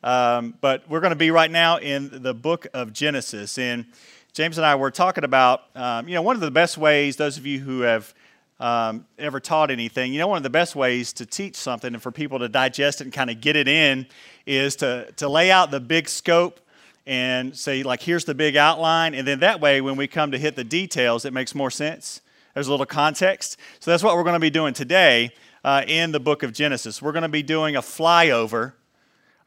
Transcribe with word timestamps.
Um, 0.05 0.55
but 0.61 0.89
we're 0.89 1.01
going 1.01 1.11
to 1.11 1.17
be 1.17 1.31
right 1.31 1.51
now 1.51 1.79
in 1.79 2.23
the 2.23 2.35
book 2.35 2.67
of 2.73 2.93
Genesis. 2.93 3.59
And 3.59 3.87
James 4.33 4.59
and 4.59 4.67
I 4.67 4.75
were 4.77 4.91
talking 4.91 5.25
about, 5.25 5.63
um, 5.75 6.09
you 6.09 6.15
know, 6.15 6.23
one 6.23 6.37
of 6.37 6.43
the 6.43 6.51
best 6.51 6.79
ways, 6.79 7.17
those 7.17 7.39
of 7.39 7.47
you 7.47 7.59
who 7.59 7.81
have 7.81 8.15
um, 8.61 9.07
ever 9.19 9.41
taught 9.41 9.71
anything, 9.71 10.13
you 10.13 10.19
know, 10.19 10.29
one 10.29 10.37
of 10.37 10.43
the 10.43 10.51
best 10.51 10.77
ways 10.77 11.13
to 11.15 11.27
teach 11.27 11.57
something 11.57 11.93
and 11.93 12.03
for 12.03 12.13
people 12.13 12.39
to 12.39 12.49
digest 12.49 13.01
it 13.01 13.05
and 13.05 13.13
kind 13.13 13.31
of 13.31 13.41
get 13.41 13.57
it 13.57 13.67
in 13.67 14.07
is 14.47 14.77
to, 14.77 15.11
to 15.17 15.29
lay 15.29 15.51
out 15.51 15.71
the 15.71 15.81
big 15.81 16.09
scope 16.09 16.61
and 17.07 17.57
say, 17.57 17.83
like, 17.83 18.03
here's 18.03 18.25
the 18.25 18.35
big 18.35 18.57
outline. 18.57 19.15
And 19.15 19.27
then 19.27 19.41
that 19.41 19.61
way, 19.61 19.81
when 19.81 19.97
we 19.97 20.09
come 20.09 20.33
to 20.33 20.39
hit 20.39 20.57
the 20.57 20.65
details, 20.65 21.25
it 21.25 21.33
makes 21.33 21.55
more 21.55 21.71
sense. 21.71 22.21
There's 22.55 22.69
a 22.69 22.71
little 22.71 22.87
context. 22.87 23.59
So 23.81 23.91
that's 23.91 24.03
what 24.03 24.17
we're 24.17 24.25
going 24.25 24.35
to 24.35 24.41
be 24.41 24.51
doing 24.51 24.75
today 24.75 25.31
uh, 25.65 25.83
in 25.87 26.13
the 26.13 26.21
book 26.21 26.43
of 26.43 26.53
Genesis. 26.53 27.01
We're 27.01 27.13
going 27.13 27.23
to 27.23 27.29
be 27.29 27.43
doing 27.43 27.77
a 27.77 27.83
flyover 27.83 28.73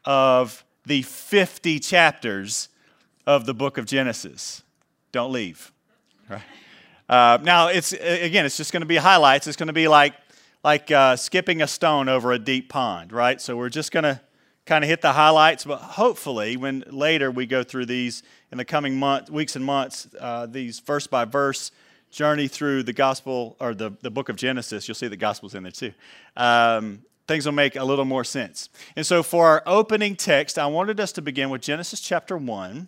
of 0.04 0.64
the 0.86 1.02
50 1.02 1.80
chapters 1.80 2.68
of 3.26 3.46
the 3.46 3.54
book 3.54 3.78
of 3.78 3.84
Genesis. 3.84 4.62
Don't 5.12 5.32
leave. 5.32 5.72
Right? 6.28 6.42
Uh, 7.08 7.38
now, 7.42 7.68
it's 7.68 7.92
again, 7.92 8.46
it's 8.46 8.56
just 8.56 8.72
going 8.72 8.82
to 8.82 8.86
be 8.86 8.96
highlights. 8.96 9.46
It's 9.46 9.56
going 9.56 9.66
to 9.66 9.72
be 9.72 9.88
like 9.88 10.14
like 10.62 10.90
uh, 10.90 11.16
skipping 11.16 11.62
a 11.62 11.66
stone 11.66 12.08
over 12.08 12.32
a 12.32 12.38
deep 12.38 12.68
pond, 12.68 13.12
right? 13.12 13.40
So 13.40 13.56
we're 13.56 13.70
just 13.70 13.92
going 13.92 14.04
to 14.04 14.20
kind 14.70 14.84
of 14.84 14.88
hit 14.88 15.02
the 15.02 15.12
highlights, 15.12 15.64
but 15.64 15.78
hopefully, 15.78 16.56
when 16.56 16.84
later 16.86 17.28
we 17.28 17.44
go 17.44 17.64
through 17.64 17.86
these 17.86 18.22
in 18.52 18.58
the 18.58 18.64
coming 18.64 18.96
month, 18.96 19.28
weeks 19.28 19.56
and 19.56 19.64
months, 19.64 20.06
uh, 20.20 20.46
these 20.46 20.78
verse 20.78 21.08
by 21.08 21.24
verse 21.24 21.72
journey 22.12 22.46
through 22.46 22.84
the 22.84 22.92
gospel 22.92 23.56
or 23.58 23.74
the, 23.74 23.90
the 24.02 24.12
book 24.12 24.28
of 24.28 24.36
Genesis, 24.36 24.86
you'll 24.86 24.94
see 24.94 25.08
the 25.08 25.16
gospel's 25.16 25.56
in 25.56 25.64
there 25.64 25.72
too. 25.72 25.92
Um, 26.36 27.02
things 27.26 27.46
will 27.46 27.52
make 27.52 27.74
a 27.74 27.82
little 27.82 28.04
more 28.04 28.22
sense. 28.22 28.68
And 28.94 29.04
so, 29.04 29.24
for 29.24 29.48
our 29.48 29.62
opening 29.66 30.14
text, 30.14 30.56
I 30.56 30.66
wanted 30.66 31.00
us 31.00 31.10
to 31.12 31.22
begin 31.22 31.50
with 31.50 31.62
Genesis 31.62 32.00
chapter 32.00 32.36
1. 32.38 32.86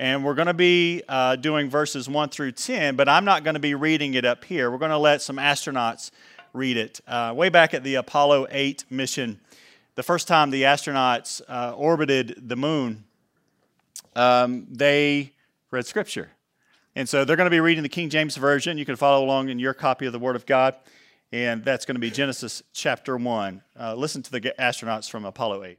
And 0.00 0.24
we're 0.24 0.34
going 0.34 0.48
to 0.48 0.52
be 0.52 1.04
uh, 1.08 1.36
doing 1.36 1.70
verses 1.70 2.08
1 2.08 2.30
through 2.30 2.50
10, 2.50 2.96
but 2.96 3.08
I'm 3.08 3.24
not 3.24 3.44
going 3.44 3.54
to 3.54 3.60
be 3.60 3.76
reading 3.76 4.14
it 4.14 4.24
up 4.24 4.42
here. 4.42 4.68
We're 4.68 4.78
going 4.78 4.90
to 4.90 4.98
let 4.98 5.22
some 5.22 5.36
astronauts 5.36 6.10
read 6.52 6.76
it. 6.76 7.00
Uh, 7.06 7.32
way 7.36 7.50
back 7.50 7.72
at 7.72 7.84
the 7.84 7.94
Apollo 7.96 8.48
8 8.50 8.84
mission, 8.90 9.38
the 9.94 10.02
first 10.02 10.26
time 10.28 10.50
the 10.50 10.62
astronauts 10.62 11.40
uh, 11.48 11.72
orbited 11.76 12.48
the 12.48 12.56
moon, 12.56 13.04
um, 14.16 14.66
they 14.70 15.32
read 15.70 15.86
Scripture. 15.86 16.30
And 16.96 17.08
so 17.08 17.24
they're 17.24 17.36
going 17.36 17.46
to 17.46 17.50
be 17.50 17.60
reading 17.60 17.82
the 17.82 17.88
King 17.88 18.08
James 18.08 18.36
Version. 18.36 18.78
You 18.78 18.84
can 18.84 18.96
follow 18.96 19.24
along 19.24 19.48
in 19.48 19.58
your 19.58 19.74
copy 19.74 20.06
of 20.06 20.12
the 20.12 20.18
Word 20.18 20.36
of 20.36 20.46
God. 20.46 20.76
And 21.32 21.64
that's 21.64 21.84
going 21.84 21.96
to 21.96 22.00
be 22.00 22.10
Genesis 22.10 22.62
chapter 22.72 23.16
1. 23.16 23.62
Uh, 23.78 23.94
listen 23.94 24.22
to 24.22 24.30
the 24.30 24.40
astronauts 24.58 25.10
from 25.10 25.24
Apollo 25.24 25.64
8. 25.64 25.78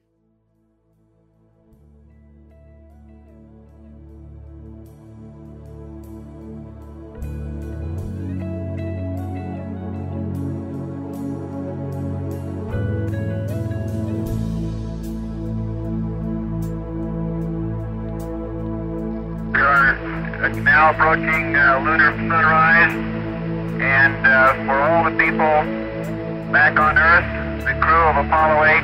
Now 20.76 20.92
approaching 20.92 21.56
uh, 21.56 21.80
lunar 21.80 22.12
sunrise. 22.28 22.92
And 23.80 24.28
uh, 24.28 24.60
for 24.68 24.76
all 24.76 25.06
the 25.08 25.16
people 25.16 25.56
back 26.52 26.76
on 26.76 27.00
Earth, 27.00 27.64
the 27.64 27.80
crew 27.80 28.04
of 28.12 28.20
Apollo 28.20 28.60
8 28.68 28.84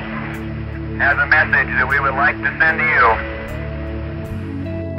has 1.03 1.19
a 1.19 1.27
message 1.27 1.67
that 1.75 1.83
we 1.83 1.99
would 1.99 2.15
like 2.15 2.39
to 2.39 2.47
send 2.63 2.79
to 2.79 2.87
you. 2.95 3.07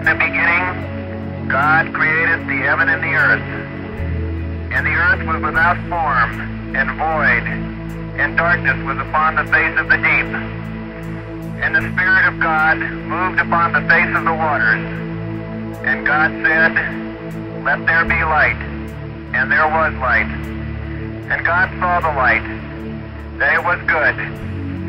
In 0.00 0.04
the 0.04 0.18
beginning, 0.20 1.48
God 1.48 1.94
created 1.96 2.44
the 2.44 2.60
heaven 2.60 2.92
and 2.92 3.00
the 3.00 3.14
earth. 3.16 3.48
And 4.76 4.84
the 4.84 4.92
earth 4.92 5.24
was 5.24 5.40
without 5.40 5.80
form 5.88 6.76
and 6.76 6.92
void, 7.00 7.44
and 8.20 8.36
darkness 8.36 8.76
was 8.84 8.98
upon 9.00 9.40
the 9.40 9.48
face 9.48 9.80
of 9.80 9.88
the 9.88 9.96
deep. 9.96 10.28
And 11.64 11.72
the 11.72 11.88
Spirit 11.96 12.28
of 12.28 12.38
God 12.38 12.76
moved 12.76 13.40
upon 13.40 13.72
the 13.72 13.80
face 13.88 14.12
of 14.12 14.24
the 14.28 14.34
waters. 14.36 15.11
And 15.84 16.06
God 16.06 16.30
said, 16.46 16.72
Let 17.64 17.84
there 17.86 18.04
be 18.04 18.22
light. 18.22 18.54
And 19.34 19.50
there 19.50 19.66
was 19.66 19.92
light. 19.94 20.30
And 21.28 21.44
God 21.44 21.70
saw 21.80 21.98
the 21.98 22.14
light, 22.14 22.46
that 23.38 23.54
it 23.54 23.64
was 23.64 23.80
good. 23.90 24.14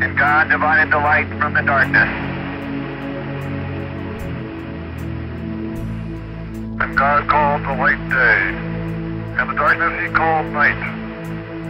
And 0.04 0.16
God 0.16 0.50
divided 0.50 0.92
the 0.92 0.98
light 0.98 1.26
from 1.40 1.54
the 1.54 1.62
darkness. 1.62 2.08
And 6.80 6.96
God 6.96 7.28
called 7.28 7.62
the 7.62 7.74
light 7.74 7.98
day, 8.08 8.54
and 9.40 9.50
the 9.50 9.54
darkness 9.54 10.00
he 10.00 10.14
called 10.14 10.46
night. 10.52 10.78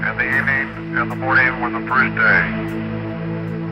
And 0.05 0.21
the 0.21 0.37
evening 0.37 0.99
and 0.99 1.11
the 1.11 1.17
morning 1.17 1.63
were 1.63 1.71
the 1.71 1.87
first 1.89 2.15
day. 2.15 2.45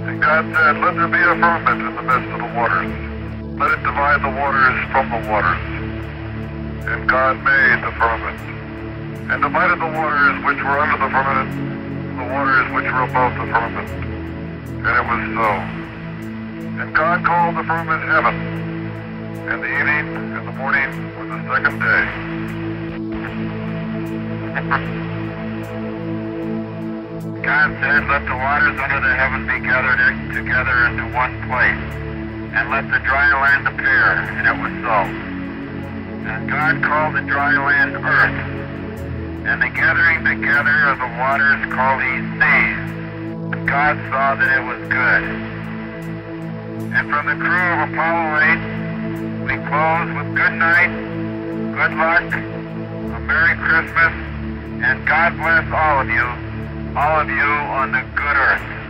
And 0.08 0.22
God 0.22 0.46
said, 0.54 0.78
Let 0.80 0.94
there 0.96 1.08
be 1.08 1.18
a 1.18 1.36
firmament 1.36 1.82
in 1.82 1.94
the 1.94 2.02
midst 2.02 2.32
of 2.32 2.38
the 2.38 2.56
waters 2.56 3.11
let 3.58 3.70
it 3.70 3.82
divide 3.82 4.22
the 4.22 4.30
waters 4.30 4.78
from 4.90 5.10
the 5.10 5.20
waters. 5.28 5.62
And 6.88 7.08
God 7.08 7.36
made 7.44 7.78
the 7.84 7.92
firmament, 7.98 8.40
and 9.30 9.42
divided 9.42 9.78
the 9.80 9.92
waters 9.92 10.44
which 10.44 10.60
were 10.62 10.78
under 10.78 10.98
the 10.98 11.10
firmament 11.10 11.72
the 12.16 12.24
waters 12.28 12.68
which 12.76 12.84
were 12.84 13.02
above 13.08 13.32
the 13.34 13.46
firmament. 13.50 13.88
And 13.88 14.94
it 15.00 15.04
was 15.08 15.22
so. 15.32 15.50
And 16.80 16.94
God 16.94 17.24
called 17.24 17.56
the 17.56 17.64
firmament 17.64 18.02
heaven, 18.04 18.34
and 19.48 19.62
the 19.62 19.66
evening 19.66 20.12
and 20.36 20.46
the 20.46 20.52
morning 20.52 20.88
was 21.16 21.28
the 21.28 21.40
second 21.48 21.80
day. 21.80 22.04
God 27.42 27.68
said, 27.80 28.06
Let 28.08 28.24
the 28.28 28.36
waters 28.36 28.78
under 28.78 29.00
the 29.00 29.14
heaven 29.14 29.46
be 29.46 29.58
gathered 29.66 30.34
together 30.34 30.86
into 30.86 31.04
one 31.16 31.34
place 31.48 32.11
and 32.52 32.70
let 32.70 32.84
the 32.92 33.00
dry 33.04 33.32
land 33.32 33.66
appear. 33.66 34.12
And 34.36 34.44
it 34.46 34.56
was 34.60 34.72
so. 34.84 34.98
And 36.28 36.48
God 36.50 36.82
called 36.84 37.16
the 37.16 37.22
dry 37.22 37.56
land 37.56 37.96
earth, 37.96 38.38
and 39.48 39.60
the 39.60 39.68
gathering 39.68 40.24
together 40.24 40.92
of 40.92 40.98
the 41.00 41.10
waters 41.18 41.60
called 41.72 42.00
he 42.04 42.20
seas. 42.36 42.92
God 43.66 43.96
saw 44.12 44.36
that 44.36 44.50
it 44.52 44.64
was 44.68 44.80
good. 44.88 45.22
And 46.92 47.08
from 47.08 47.26
the 47.26 47.36
crew 47.40 47.66
of 47.72 47.88
Apollo 47.88 48.36
8, 48.44 49.48
we 49.48 49.56
close 49.66 50.08
with 50.12 50.36
good 50.36 50.52
night, 50.52 50.92
good 51.72 51.96
luck, 51.96 52.28
a 52.32 53.18
Merry 53.24 53.56
Christmas, 53.56 54.12
and 54.84 55.06
God 55.08 55.36
bless 55.38 55.64
all 55.72 56.00
of 56.02 56.08
you, 56.08 56.26
all 56.96 57.20
of 57.20 57.28
you 57.28 57.50
on 57.72 57.92
the 57.92 58.02
good 58.14 58.36
earth. 58.36 58.81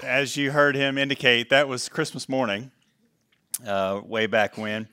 As 0.00 0.36
you 0.36 0.50
heard 0.50 0.74
him 0.74 0.98
indicate, 0.98 1.50
that 1.50 1.68
was 1.68 1.88
Christmas 1.88 2.28
morning, 2.28 2.70
uh, 3.66 4.00
way 4.04 4.26
back 4.26 4.58
when. 4.58 4.88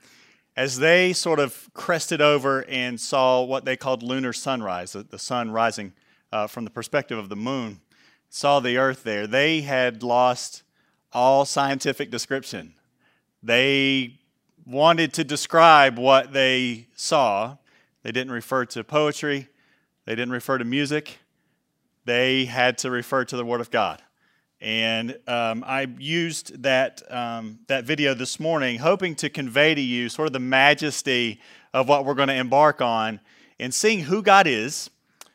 As 0.56 0.78
they 0.78 1.13
sort 1.13 1.40
of 1.40 1.69
crested 1.74 2.22
over 2.22 2.63
and 2.66 3.00
saw 3.00 3.44
what 3.44 3.66
they 3.66 3.75
called 3.75 4.04
lunar 4.04 4.34
sunrise, 4.34 4.94
the, 4.94 5.04
the 5.04 5.19
sun 5.19 5.52
rising 5.52 5.94
uh, 6.31 6.48
from 6.48 6.63
the 6.63 6.69
perspective 6.69 7.18
of 7.18 7.30
the 7.30 7.36
moon, 7.36 7.81
saw 8.30 8.60
the 8.60 8.78
earth 8.78 9.04
there, 9.04 9.28
they 9.28 9.62
had 9.62 10.04
lost 10.04 10.63
all 11.12 11.46
scientific 11.46 12.12
description. 12.12 12.74
They 13.44 14.19
wanted 14.66 15.13
to 15.13 15.24
describe 15.24 15.98
what 15.98 16.34
they 16.34 16.88
saw. 16.96 17.58
They 18.04 18.12
didn't 18.12 18.34
refer 18.34 18.66
to 18.66 18.84
poetry, 18.84 19.50
they 20.06 20.16
didn't 20.16 20.31
refer 20.31 20.58
to 20.58 20.66
music, 20.66 21.19
they 22.06 22.46
had 22.46 22.78
to 22.80 22.92
refer 22.92 23.25
to 23.25 23.36
the 23.36 23.46
Word 23.46 23.62
of 23.62 23.72
God. 23.72 24.01
And 24.66 25.20
um, 25.28 25.64
I 25.64 25.86
used 26.00 26.64
that, 26.64 27.04
um, 27.14 27.60
that 27.68 27.84
video 27.84 28.16
this 28.16 28.40
morning, 28.40 28.80
hoping 28.80 29.14
to 29.18 29.30
convey 29.30 29.76
to 29.76 29.82
you 29.82 30.10
sort 30.10 30.26
of 30.26 30.34
the 30.34 30.40
majesty 30.40 31.40
of 31.72 31.88
what 31.88 32.04
we're 32.04 32.16
going 32.16 32.30
to 32.30 32.36
embark 32.36 32.82
on 32.82 33.20
and 33.60 33.72
seeing 33.72 34.00
who 34.00 34.24
God 34.24 34.48
is 34.48 34.90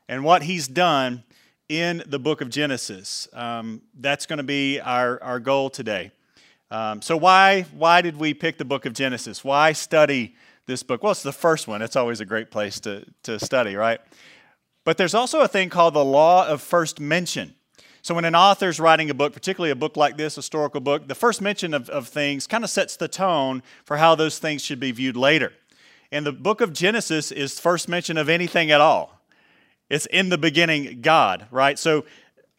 and 0.08 0.24
what 0.24 0.42
He's 0.42 0.66
done 0.66 1.22
in 1.68 2.02
the 2.08 2.18
book 2.18 2.40
of 2.40 2.50
Genesis. 2.50 3.28
Um, 3.32 3.82
that's 4.00 4.26
going 4.26 4.38
to 4.38 4.42
be 4.42 4.80
our, 4.80 5.22
our 5.22 5.38
goal 5.38 5.70
today. 5.70 6.10
Um, 6.72 7.00
so, 7.00 7.16
why, 7.16 7.66
why 7.72 8.02
did 8.02 8.16
we 8.16 8.34
pick 8.34 8.58
the 8.58 8.64
book 8.64 8.84
of 8.84 8.94
Genesis? 8.94 9.44
Why 9.44 9.70
study 9.74 10.34
this 10.66 10.82
book? 10.82 11.04
Well, 11.04 11.12
it's 11.12 11.22
the 11.22 11.30
first 11.30 11.68
one. 11.68 11.82
It's 11.82 11.94
always 11.94 12.20
a 12.20 12.24
great 12.24 12.50
place 12.50 12.80
to, 12.80 13.04
to 13.22 13.38
study, 13.38 13.76
right? 13.76 14.00
But 14.82 14.96
there's 14.96 15.14
also 15.14 15.40
a 15.42 15.48
thing 15.48 15.68
called 15.68 15.94
the 15.94 16.04
law 16.04 16.48
of 16.48 16.60
first 16.60 16.98
mention. 16.98 17.54
So, 18.02 18.14
when 18.14 18.24
an 18.24 18.34
author's 18.34 18.80
writing 18.80 19.10
a 19.10 19.14
book, 19.14 19.32
particularly 19.32 19.70
a 19.70 19.76
book 19.76 19.96
like 19.96 20.16
this, 20.16 20.34
historical 20.34 20.80
book, 20.80 21.06
the 21.06 21.14
first 21.14 21.40
mention 21.40 21.74
of, 21.74 21.90
of 21.90 22.08
things 22.08 22.46
kind 22.46 22.64
of 22.64 22.70
sets 22.70 22.96
the 22.96 23.08
tone 23.08 23.62
for 23.84 23.98
how 23.98 24.14
those 24.14 24.38
things 24.38 24.62
should 24.62 24.80
be 24.80 24.90
viewed 24.90 25.16
later. 25.16 25.52
And 26.10 26.26
the 26.26 26.32
book 26.32 26.60
of 26.60 26.72
Genesis 26.72 27.30
is 27.30 27.60
first 27.60 27.88
mention 27.88 28.16
of 28.16 28.28
anything 28.28 28.70
at 28.70 28.80
all. 28.80 29.20
It's 29.88 30.06
in 30.06 30.28
the 30.28 30.38
beginning, 30.38 31.02
God, 31.02 31.46
right? 31.50 31.78
So 31.78 32.04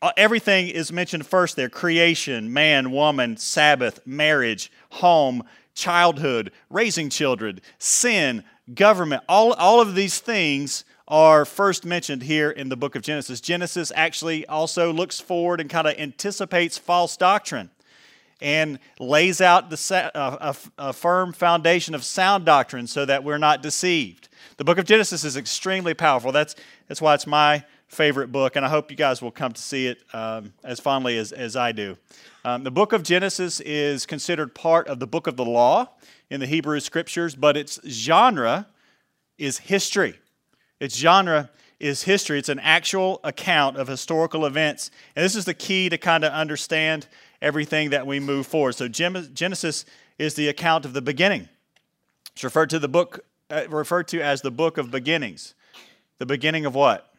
uh, 0.02 0.12
everything 0.18 0.68
is 0.68 0.92
mentioned 0.92 1.26
first 1.26 1.56
there 1.56 1.70
creation, 1.70 2.52
man, 2.52 2.92
woman, 2.92 3.38
Sabbath, 3.38 4.00
marriage, 4.06 4.72
home, 4.90 5.44
childhood, 5.74 6.52
raising 6.70 7.10
children, 7.10 7.62
sin, 7.78 8.44
government. 8.74 9.24
All, 9.28 9.54
all 9.54 9.82
of 9.82 9.96
these 9.96 10.20
things 10.20 10.86
are 11.12 11.44
first 11.44 11.84
mentioned 11.86 12.24
here 12.24 12.50
in 12.50 12.70
the 12.70 12.78
book 12.78 12.96
of 12.96 13.02
Genesis. 13.02 13.42
Genesis 13.42 13.92
actually 13.96 14.48
also 14.48 14.94
looks 14.94 15.20
forward 15.20 15.60
and 15.60 15.70
kind 15.70 15.86
of 15.86 15.94
anticipates 16.00 16.78
false 16.78 17.18
doctrine 17.18 17.70
and 18.40 18.80
lays 18.98 19.42
out 19.42 19.70
the, 19.70 20.12
a, 20.16 20.56
a 20.78 20.94
firm 20.94 21.34
foundation 21.34 21.94
of 21.94 22.06
sound 22.06 22.46
doctrine 22.46 22.88
so 22.88 23.06
that 23.06 23.26
we're 23.26 23.38
not 23.38 23.62
deceived. 23.62 24.30
The 24.56 24.64
book 24.64 24.78
of 24.78 24.86
Genesis 24.86 25.26
is 25.26 25.36
extremely 25.36 25.94
powerful. 25.94 26.32
That's, 26.32 26.56
that's 26.88 27.02
why 27.02 27.14
it's 27.14 27.28
my 27.28 27.66
favorite 27.90 28.32
book, 28.32 28.56
and 28.56 28.66
I 28.66 28.70
hope 28.70 28.90
you 28.90 28.96
guys 28.96 29.22
will 29.22 29.32
come 29.32 29.52
to 29.52 29.62
see 29.62 29.88
it 29.88 29.98
um, 30.14 30.54
as 30.64 30.80
fondly 30.80 31.18
as, 31.18 31.34
as 31.34 31.58
I 31.58 31.74
do. 31.74 31.98
Um, 32.46 32.64
the 32.64 32.72
book 32.72 32.94
of 32.94 33.04
Genesis 33.04 33.60
is 33.60 34.06
considered 34.06 34.56
part 34.56 34.88
of 34.88 35.00
the 35.00 35.08
book 35.08 35.28
of 35.28 35.36
the 35.36 35.46
law 35.46 35.90
in 36.30 36.40
the 36.40 36.48
Hebrew 36.48 36.80
scriptures, 36.80 37.36
but 37.36 37.58
its 37.58 37.82
genre 37.86 38.68
is 39.38 39.58
history. 39.58 40.21
Its 40.82 40.98
genre 40.98 41.52
is 41.80 42.04
history. 42.04 42.40
It's 42.40 42.50
an 42.50 42.60
actual 42.60 43.20
account 43.24 43.78
of 43.78 43.88
historical 43.88 44.48
events. 44.48 44.90
And 45.16 45.24
this 45.24 45.36
is 45.36 45.46
the 45.46 45.54
key 45.54 45.90
to 45.90 45.98
kind 45.98 46.24
of 46.24 46.34
understand 46.34 47.08
everything 47.40 47.92
that 47.92 48.08
we 48.08 48.20
move 48.20 48.48
forward. 48.48 48.74
So 48.74 48.88
Genesis 48.88 49.86
is 50.18 50.34
the 50.34 50.48
account 50.48 50.86
of 50.86 50.94
the 50.94 51.02
beginning. 51.02 51.48
It's 52.34 52.44
referred 52.44 52.72
to 52.72 52.80
the 52.80 52.88
book 52.88 53.24
uh, 53.52 53.68
referred 53.70 54.08
to 54.08 54.22
as 54.22 54.42
the 54.42 54.50
book 54.50 54.78
of 54.78 54.90
beginnings. 54.90 55.54
The 56.18 56.26
beginning 56.26 56.66
of 56.66 56.74
what? 56.74 57.14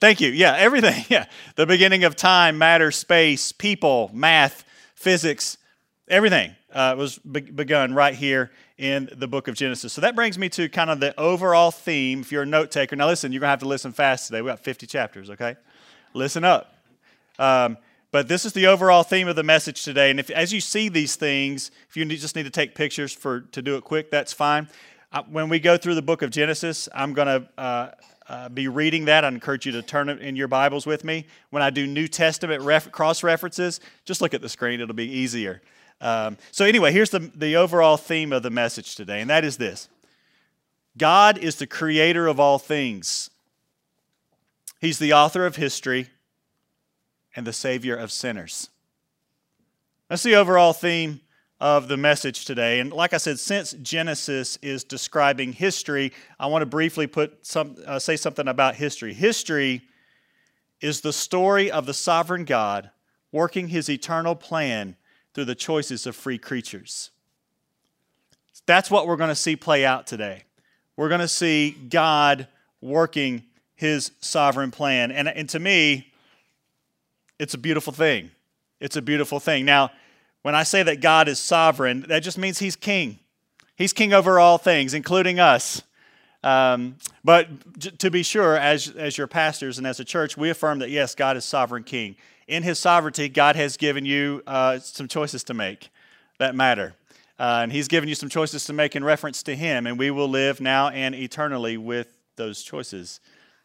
Thank 0.00 0.20
you. 0.20 0.30
Yeah, 0.30 0.54
everything. 0.56 1.04
Yeah. 1.08 1.26
The 1.56 1.66
beginning 1.66 2.04
of 2.04 2.16
time, 2.16 2.56
matter, 2.56 2.90
space, 2.90 3.52
people, 3.52 4.10
math, 4.14 4.64
physics, 4.94 5.58
everything 6.08 6.54
uh, 6.76 6.94
was 6.94 7.18
be- 7.18 7.40
begun 7.40 7.94
right 7.94 8.14
here 8.14 8.50
in 8.76 9.08
the 9.16 9.26
book 9.26 9.48
of 9.48 9.54
Genesis. 9.54 9.94
So 9.94 10.02
that 10.02 10.14
brings 10.14 10.38
me 10.38 10.50
to 10.50 10.68
kind 10.68 10.90
of 10.90 11.00
the 11.00 11.18
overall 11.18 11.70
theme. 11.70 12.20
If 12.20 12.30
you're 12.30 12.42
a 12.42 12.46
note 12.46 12.70
taker, 12.70 12.94
now 12.94 13.06
listen, 13.06 13.32
you're 13.32 13.40
going 13.40 13.48
to 13.48 13.52
have 13.52 13.60
to 13.60 13.68
listen 13.68 13.92
fast 13.92 14.26
today. 14.26 14.42
we 14.42 14.50
got 14.50 14.60
50 14.60 14.86
chapters, 14.86 15.30
okay? 15.30 15.56
Listen 16.12 16.44
up. 16.44 16.74
Um, 17.38 17.78
but 18.12 18.28
this 18.28 18.44
is 18.44 18.52
the 18.52 18.66
overall 18.66 19.02
theme 19.02 19.26
of 19.26 19.36
the 19.36 19.42
message 19.42 19.84
today. 19.84 20.10
And 20.10 20.20
if, 20.20 20.28
as 20.30 20.52
you 20.52 20.60
see 20.60 20.90
these 20.90 21.16
things, 21.16 21.70
if 21.88 21.96
you 21.96 22.04
need, 22.04 22.18
just 22.20 22.36
need 22.36 22.44
to 22.44 22.50
take 22.50 22.74
pictures 22.74 23.12
for 23.12 23.40
to 23.40 23.62
do 23.62 23.76
it 23.76 23.84
quick, 23.84 24.10
that's 24.10 24.34
fine. 24.34 24.68
Uh, 25.12 25.22
when 25.30 25.48
we 25.48 25.58
go 25.58 25.78
through 25.78 25.94
the 25.94 26.02
book 26.02 26.20
of 26.20 26.28
Genesis, 26.30 26.90
I'm 26.94 27.14
going 27.14 27.28
to 27.28 27.48
uh, 27.58 27.90
uh, 28.28 28.48
be 28.50 28.68
reading 28.68 29.06
that. 29.06 29.24
I 29.24 29.28
encourage 29.28 29.64
you 29.64 29.72
to 29.72 29.82
turn 29.82 30.10
it 30.10 30.20
in 30.20 30.36
your 30.36 30.48
Bibles 30.48 30.84
with 30.84 31.04
me. 31.04 31.26
When 31.48 31.62
I 31.62 31.70
do 31.70 31.86
New 31.86 32.06
Testament 32.06 32.62
ref- 32.62 32.92
cross 32.92 33.22
references, 33.22 33.80
just 34.04 34.20
look 34.20 34.34
at 34.34 34.42
the 34.42 34.48
screen, 34.48 34.80
it'll 34.80 34.94
be 34.94 35.10
easier. 35.10 35.62
Um, 36.00 36.36
so, 36.50 36.64
anyway, 36.64 36.92
here's 36.92 37.10
the, 37.10 37.30
the 37.34 37.56
overall 37.56 37.96
theme 37.96 38.32
of 38.32 38.42
the 38.42 38.50
message 38.50 38.96
today, 38.96 39.20
and 39.20 39.30
that 39.30 39.44
is 39.44 39.56
this 39.56 39.88
God 40.96 41.38
is 41.38 41.56
the 41.56 41.66
creator 41.66 42.26
of 42.26 42.38
all 42.38 42.58
things, 42.58 43.30
He's 44.80 44.98
the 44.98 45.12
author 45.12 45.46
of 45.46 45.56
history 45.56 46.08
and 47.34 47.46
the 47.46 47.52
Savior 47.52 47.96
of 47.96 48.12
sinners. 48.12 48.70
That's 50.08 50.22
the 50.22 50.36
overall 50.36 50.72
theme 50.72 51.20
of 51.60 51.88
the 51.88 51.96
message 51.96 52.44
today. 52.44 52.80
And 52.80 52.92
like 52.92 53.14
I 53.14 53.16
said, 53.16 53.38
since 53.38 53.72
Genesis 53.72 54.56
is 54.62 54.84
describing 54.84 55.52
history, 55.52 56.12
I 56.38 56.46
want 56.46 56.62
to 56.62 56.66
briefly 56.66 57.06
put 57.06 57.46
some, 57.46 57.76
uh, 57.86 57.98
say 57.98 58.16
something 58.16 58.46
about 58.46 58.76
history. 58.76 59.14
History 59.14 59.82
is 60.80 61.00
the 61.00 61.12
story 61.12 61.70
of 61.70 61.86
the 61.86 61.94
sovereign 61.94 62.44
God 62.44 62.90
working 63.32 63.68
his 63.68 63.88
eternal 63.88 64.34
plan 64.34 64.96
through 65.36 65.44
the 65.44 65.54
choices 65.54 66.06
of 66.06 66.16
free 66.16 66.38
creatures. 66.38 67.10
That's 68.64 68.90
what 68.90 69.06
we're 69.06 69.18
going 69.18 69.28
to 69.28 69.34
see 69.34 69.54
play 69.54 69.84
out 69.84 70.06
today. 70.06 70.44
We're 70.96 71.10
going 71.10 71.20
to 71.20 71.28
see 71.28 71.72
God 71.72 72.48
working 72.80 73.44
his 73.74 74.12
sovereign 74.22 74.70
plan. 74.70 75.12
And, 75.12 75.28
and 75.28 75.46
to 75.50 75.58
me, 75.58 76.10
it's 77.38 77.52
a 77.52 77.58
beautiful 77.58 77.92
thing. 77.92 78.30
It's 78.80 78.96
a 78.96 79.02
beautiful 79.02 79.38
thing. 79.38 79.66
Now, 79.66 79.90
when 80.40 80.54
I 80.54 80.62
say 80.62 80.82
that 80.82 81.02
God 81.02 81.28
is 81.28 81.38
sovereign, 81.38 82.06
that 82.08 82.20
just 82.20 82.38
means 82.38 82.58
He's 82.58 82.74
king. 82.74 83.18
He's 83.76 83.92
king 83.92 84.14
over 84.14 84.40
all 84.40 84.56
things, 84.56 84.94
including 84.94 85.38
us. 85.38 85.82
Um, 86.46 86.94
but 87.24 87.48
to 87.98 88.08
be 88.08 88.22
sure, 88.22 88.56
as, 88.56 88.88
as 88.90 89.18
your 89.18 89.26
pastors 89.26 89.78
and 89.78 89.86
as 89.86 89.98
a 89.98 90.04
church, 90.04 90.36
we 90.36 90.48
affirm 90.48 90.78
that 90.78 90.90
yes, 90.90 91.16
God 91.16 91.36
is 91.36 91.44
sovereign 91.44 91.82
king. 91.82 92.14
In 92.46 92.62
His 92.62 92.78
sovereignty, 92.78 93.28
God 93.28 93.56
has 93.56 93.76
given 93.76 94.04
you 94.04 94.44
uh, 94.46 94.78
some 94.78 95.08
choices 95.08 95.42
to 95.44 95.54
make 95.54 95.90
that 96.38 96.54
matter. 96.54 96.94
Uh, 97.36 97.60
and 97.62 97.72
He's 97.72 97.88
given 97.88 98.08
you 98.08 98.14
some 98.14 98.28
choices 98.28 98.64
to 98.66 98.72
make 98.72 98.94
in 98.94 99.02
reference 99.02 99.42
to 99.42 99.56
Him, 99.56 99.88
and 99.88 99.98
we 99.98 100.12
will 100.12 100.28
live 100.28 100.60
now 100.60 100.88
and 100.88 101.16
eternally 101.16 101.76
with 101.78 102.16
those 102.36 102.62
choices 102.62 103.18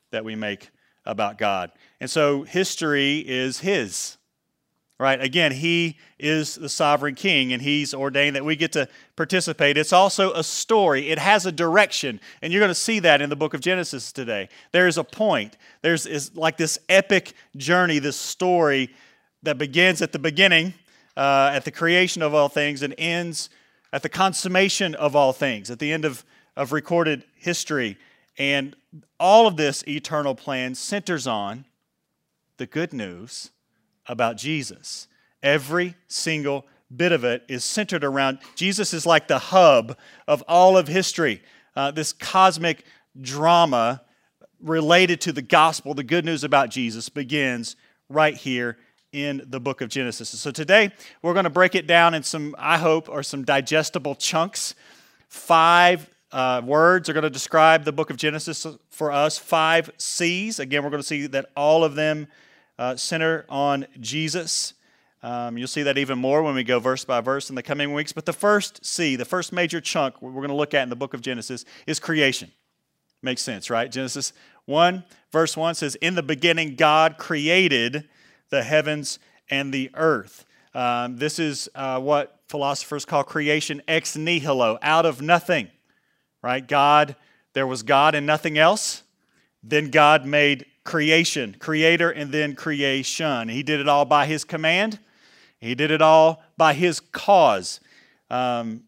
that 0.10 0.26
we 0.26 0.36
make 0.36 0.72
about 1.06 1.38
God. 1.38 1.72
And 2.00 2.10
so 2.10 2.42
history 2.42 3.20
is 3.20 3.60
His, 3.60 4.18
right? 5.02 5.20
Again, 5.20 5.52
He 5.52 5.98
is 6.20 6.54
the 6.54 6.70
sovereign 6.70 7.16
King 7.16 7.54
and 7.54 7.62
He's 7.62 7.92
ordained 7.92 8.36
that 8.36 8.46
we 8.46 8.56
get 8.56 8.72
to 8.74 8.88
participate. 9.16 9.76
It's 9.76 9.92
also 9.92 10.32
a 10.34 10.44
story, 10.44 11.10
it 11.10 11.18
has 11.18 11.48
a 11.48 11.52
direction. 11.52 12.22
And 12.44 12.54
you're 12.54 12.60
going 12.60 12.70
to 12.70 12.76
see 12.76 13.00
that 13.00 13.20
in 13.20 13.32
the 13.32 13.36
book 13.36 13.56
of 13.56 13.62
Genesis 13.62 14.12
today. 14.12 14.48
There 14.72 14.88
is 14.88 15.00
a 15.00 15.04
point, 15.04 15.58
there's 15.82 16.06
is 16.06 16.36
like 16.36 16.56
this 16.56 16.78
epic 16.88 17.34
journey, 17.58 17.98
this 17.98 18.16
story 18.16 18.94
that 19.42 19.58
begins 19.58 20.04
at 20.04 20.12
the 20.12 20.20
beginning, 20.20 20.76
uh, 21.18 21.50
at 21.52 21.66
the 21.66 21.72
creation 21.72 22.22
of 22.22 22.36
all 22.36 22.48
things, 22.48 22.84
and 22.84 22.94
ends 23.00 23.50
at 23.92 24.04
the 24.04 24.10
consummation 24.10 24.94
of 24.94 25.16
all 25.16 25.34
things, 25.34 25.72
at 25.72 25.80
the 25.80 25.92
end 25.92 26.06
of, 26.06 26.24
of 26.56 26.72
recorded 26.72 27.24
history. 27.36 27.98
And 28.38 28.76
all 29.20 29.48
of 29.48 29.58
this 29.58 29.84
eternal 29.88 30.36
plan 30.36 30.76
centers 30.76 31.26
on 31.26 31.66
the 32.58 32.68
good 32.68 32.94
news 32.94 33.50
about 34.08 34.38
Jesus. 34.38 35.08
Every 35.44 35.96
single 36.08 36.66
bit 36.96 37.12
of 37.12 37.24
it 37.24 37.44
is 37.48 37.64
centered 37.64 38.04
around 38.04 38.40
Jesus 38.56 38.94
is 38.94 39.06
like 39.06 39.28
the 39.28 39.40
hub 39.40 39.98
of 40.28 40.44
all 40.48 40.78
of 40.78 40.88
history. 40.88 41.42
Uh, 41.76 41.92
this 41.92 42.14
cosmic 42.14 42.86
drama 43.20 44.02
related 44.62 45.22
to 45.22 45.32
the 45.32 45.42
gospel, 45.42 45.94
the 45.94 46.04
good 46.04 46.26
news 46.26 46.44
about 46.44 46.70
Jesus, 46.70 47.10
begins 47.10 47.76
right 48.10 48.36
here 48.36 48.78
in 49.12 49.42
the 49.48 49.60
book 49.60 49.82
of 49.82 49.90
Genesis. 49.90 50.30
So 50.30 50.52
today 50.52 50.92
we're 51.22 51.34
going 51.34 51.46
to 51.46 51.50
break 51.50 51.76
it 51.76 51.88
down 51.88 52.14
in 52.14 52.24
some, 52.24 52.56
I 52.58 52.78
hope, 52.78 53.10
are 53.10 53.24
some 53.24 53.44
digestible 53.44 54.16
chunks. 54.16 54.76
Five 55.28 56.10
uh, 56.32 56.62
words 56.64 57.10
are 57.10 57.14
going 57.14 57.24
to 57.24 57.30
describe 57.30 57.84
the 57.84 57.92
book 57.92 58.10
of 58.10 58.18
Genesis 58.18 58.66
for 58.90 59.12
us. 59.12 59.38
Five 59.38 59.92
C's. 59.98 60.60
Again, 60.60 60.84
we're 60.84 60.90
going 60.90 61.02
to 61.02 61.08
see 61.08 61.28
that 61.28 61.50
all 61.56 61.84
of 61.84 61.96
them 61.96 62.28
uh, 62.82 62.96
center 62.96 63.46
on 63.48 63.86
Jesus. 64.00 64.74
Um, 65.24 65.58
you'll 65.58 65.68
see 65.68 65.84
that 65.84 65.98
even 65.98 66.18
more 66.18 66.42
when 66.42 66.56
we 66.56 66.64
go 66.64 66.80
verse 66.80 67.06
by 67.06 67.22
verse 67.22 67.50
in 67.50 67.56
the 67.56 67.62
coming 67.62 67.94
weeks. 67.94 68.12
But 68.12 68.26
the 68.26 68.34
first 68.34 68.84
C, 68.86 69.16
the 69.16 69.26
first 69.26 69.54
major 69.54 69.80
chunk 69.80 70.22
we're 70.22 70.32
going 70.32 70.48
to 70.50 70.56
look 70.56 70.74
at 70.74 70.84
in 70.84 70.90
the 70.90 70.96
book 70.96 71.14
of 71.14 71.22
Genesis 71.22 71.64
is 71.86 72.00
creation. 72.00 72.52
Makes 73.22 73.44
sense, 73.44 73.70
right? 73.70 73.92
Genesis 73.92 74.34
1, 74.66 75.04
verse 75.32 75.56
1 75.56 75.76
says, 75.76 75.96
In 75.96 76.16
the 76.16 76.24
beginning, 76.24 76.76
God 76.76 77.18
created 77.20 78.10
the 78.50 78.64
heavens 78.64 79.20
and 79.50 79.72
the 79.72 79.92
earth. 79.94 80.46
Um, 80.74 81.18
this 81.18 81.38
is 81.38 81.70
uh, 81.76 82.00
what 82.00 82.40
philosophers 82.48 83.06
call 83.06 83.24
creation 83.24 83.82
ex 83.88 84.18
nihilo, 84.18 84.80
out 84.82 85.06
of 85.06 85.22
nothing 85.22 85.70
right? 86.42 86.66
God, 86.66 87.16
there 87.54 87.68
was 87.68 87.84
God 87.84 88.16
and 88.16 88.26
nothing 88.26 88.58
else. 88.58 89.04
Then 89.64 89.92
God 89.92 90.26
made 90.26 90.66
creation, 90.84 91.56
creator, 91.60 92.10
and 92.10 92.32
then 92.32 92.56
creation. 92.56 93.50
He 93.50 93.64
did 93.64 93.80
it 93.80 93.88
all 93.88 94.06
by 94.06 94.26
his 94.26 94.44
command, 94.44 95.00
he 95.60 95.76
did 95.76 95.92
it 95.92 96.02
all 96.02 96.44
by 96.58 96.74
his 96.74 97.00
cause. 97.00 97.80
Um, 98.30 98.84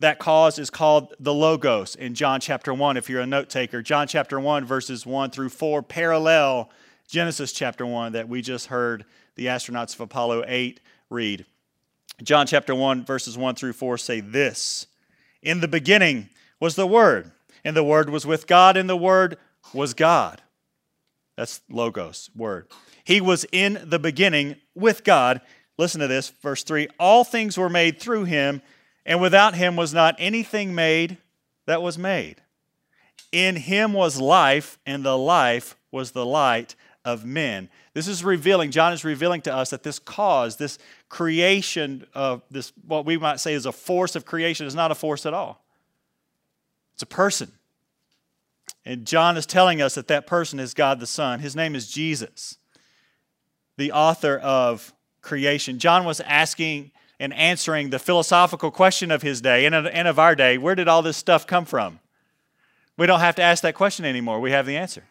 that 0.00 0.18
cause 0.18 0.58
is 0.58 0.70
called 0.70 1.14
the 1.18 1.32
Logos 1.32 1.94
in 1.94 2.14
John 2.14 2.40
chapter 2.40 2.74
1, 2.74 2.96
if 2.96 3.08
you're 3.08 3.20
a 3.20 3.26
note 3.26 3.48
taker. 3.48 3.80
John 3.80 4.06
chapter 4.06 4.38
1, 4.38 4.64
verses 4.64 5.06
1 5.06 5.30
through 5.30 5.48
4 5.48 5.82
parallel 5.82 6.70
Genesis 7.08 7.52
chapter 7.52 7.86
1 7.86 8.12
that 8.12 8.28
we 8.28 8.42
just 8.42 8.66
heard 8.66 9.04
the 9.36 9.46
astronauts 9.46 9.94
of 9.94 10.00
Apollo 10.00 10.44
8 10.46 10.80
read. 11.10 11.44
John 12.22 12.46
chapter 12.46 12.74
1, 12.74 13.04
verses 13.04 13.36
1 13.36 13.54
through 13.54 13.72
4 13.72 13.98
say 13.98 14.20
this 14.20 14.86
In 15.42 15.60
the 15.60 15.68
beginning 15.68 16.28
was 16.60 16.76
the 16.76 16.86
Word, 16.86 17.32
and 17.64 17.76
the 17.76 17.84
Word 17.84 18.10
was 18.10 18.26
with 18.26 18.46
God, 18.46 18.76
and 18.76 18.88
the 18.88 18.96
Word 18.96 19.36
was 19.72 19.94
God. 19.94 20.42
That's 21.36 21.62
Logos, 21.68 22.30
Word. 22.34 22.68
He 23.04 23.20
was 23.20 23.44
in 23.50 23.78
the 23.84 23.98
beginning 23.98 24.56
with 24.74 25.04
God. 25.04 25.40
Listen 25.76 26.00
to 26.00 26.06
this, 26.06 26.30
verse 26.42 26.62
3 26.62 26.88
All 26.98 27.24
things 27.24 27.58
were 27.58 27.68
made 27.68 27.98
through 28.00 28.24
him, 28.24 28.62
and 29.04 29.20
without 29.20 29.54
him 29.54 29.76
was 29.76 29.92
not 29.92 30.14
anything 30.18 30.74
made 30.74 31.18
that 31.66 31.82
was 31.82 31.98
made. 31.98 32.42
In 33.32 33.56
him 33.56 33.92
was 33.92 34.20
life, 34.20 34.78
and 34.86 35.04
the 35.04 35.18
life 35.18 35.76
was 35.90 36.12
the 36.12 36.26
light 36.26 36.76
of 37.04 37.24
men. 37.24 37.68
This 37.92 38.08
is 38.08 38.24
revealing, 38.24 38.70
John 38.70 38.92
is 38.92 39.04
revealing 39.04 39.42
to 39.42 39.54
us 39.54 39.70
that 39.70 39.82
this 39.82 39.98
cause, 39.98 40.56
this 40.56 40.78
creation 41.08 42.06
of 42.14 42.42
this, 42.50 42.72
what 42.86 43.04
we 43.04 43.18
might 43.18 43.40
say 43.40 43.54
is 43.54 43.66
a 43.66 43.72
force 43.72 44.16
of 44.16 44.24
creation, 44.24 44.66
is 44.66 44.74
not 44.74 44.90
a 44.90 44.94
force 44.94 45.26
at 45.26 45.34
all. 45.34 45.64
It's 46.94 47.02
a 47.02 47.06
person. 47.06 47.52
And 48.84 49.06
John 49.06 49.36
is 49.36 49.46
telling 49.46 49.80
us 49.80 49.94
that 49.94 50.08
that 50.08 50.26
person 50.26 50.60
is 50.60 50.74
God 50.74 51.00
the 51.00 51.06
Son. 51.06 51.40
His 51.40 51.56
name 51.56 51.74
is 51.74 51.90
Jesus, 51.90 52.58
the 53.76 53.92
author 53.92 54.36
of 54.38 54.92
creation. 55.22 55.78
John 55.78 56.04
was 56.04 56.20
asking 56.20 56.90
and 57.18 57.32
answering 57.34 57.90
the 57.90 57.98
philosophical 57.98 58.70
question 58.70 59.10
of 59.10 59.22
his 59.22 59.40
day 59.40 59.64
and 59.66 59.74
of 59.74 60.18
our 60.18 60.34
day 60.34 60.58
where 60.58 60.74
did 60.74 60.88
all 60.88 61.00
this 61.02 61.16
stuff 61.16 61.46
come 61.46 61.64
from? 61.64 62.00
We 62.96 63.06
don't 63.06 63.20
have 63.20 63.36
to 63.36 63.42
ask 63.42 63.62
that 63.62 63.74
question 63.74 64.04
anymore. 64.04 64.40
We 64.40 64.50
have 64.50 64.66
the 64.66 64.76
answer. 64.76 65.04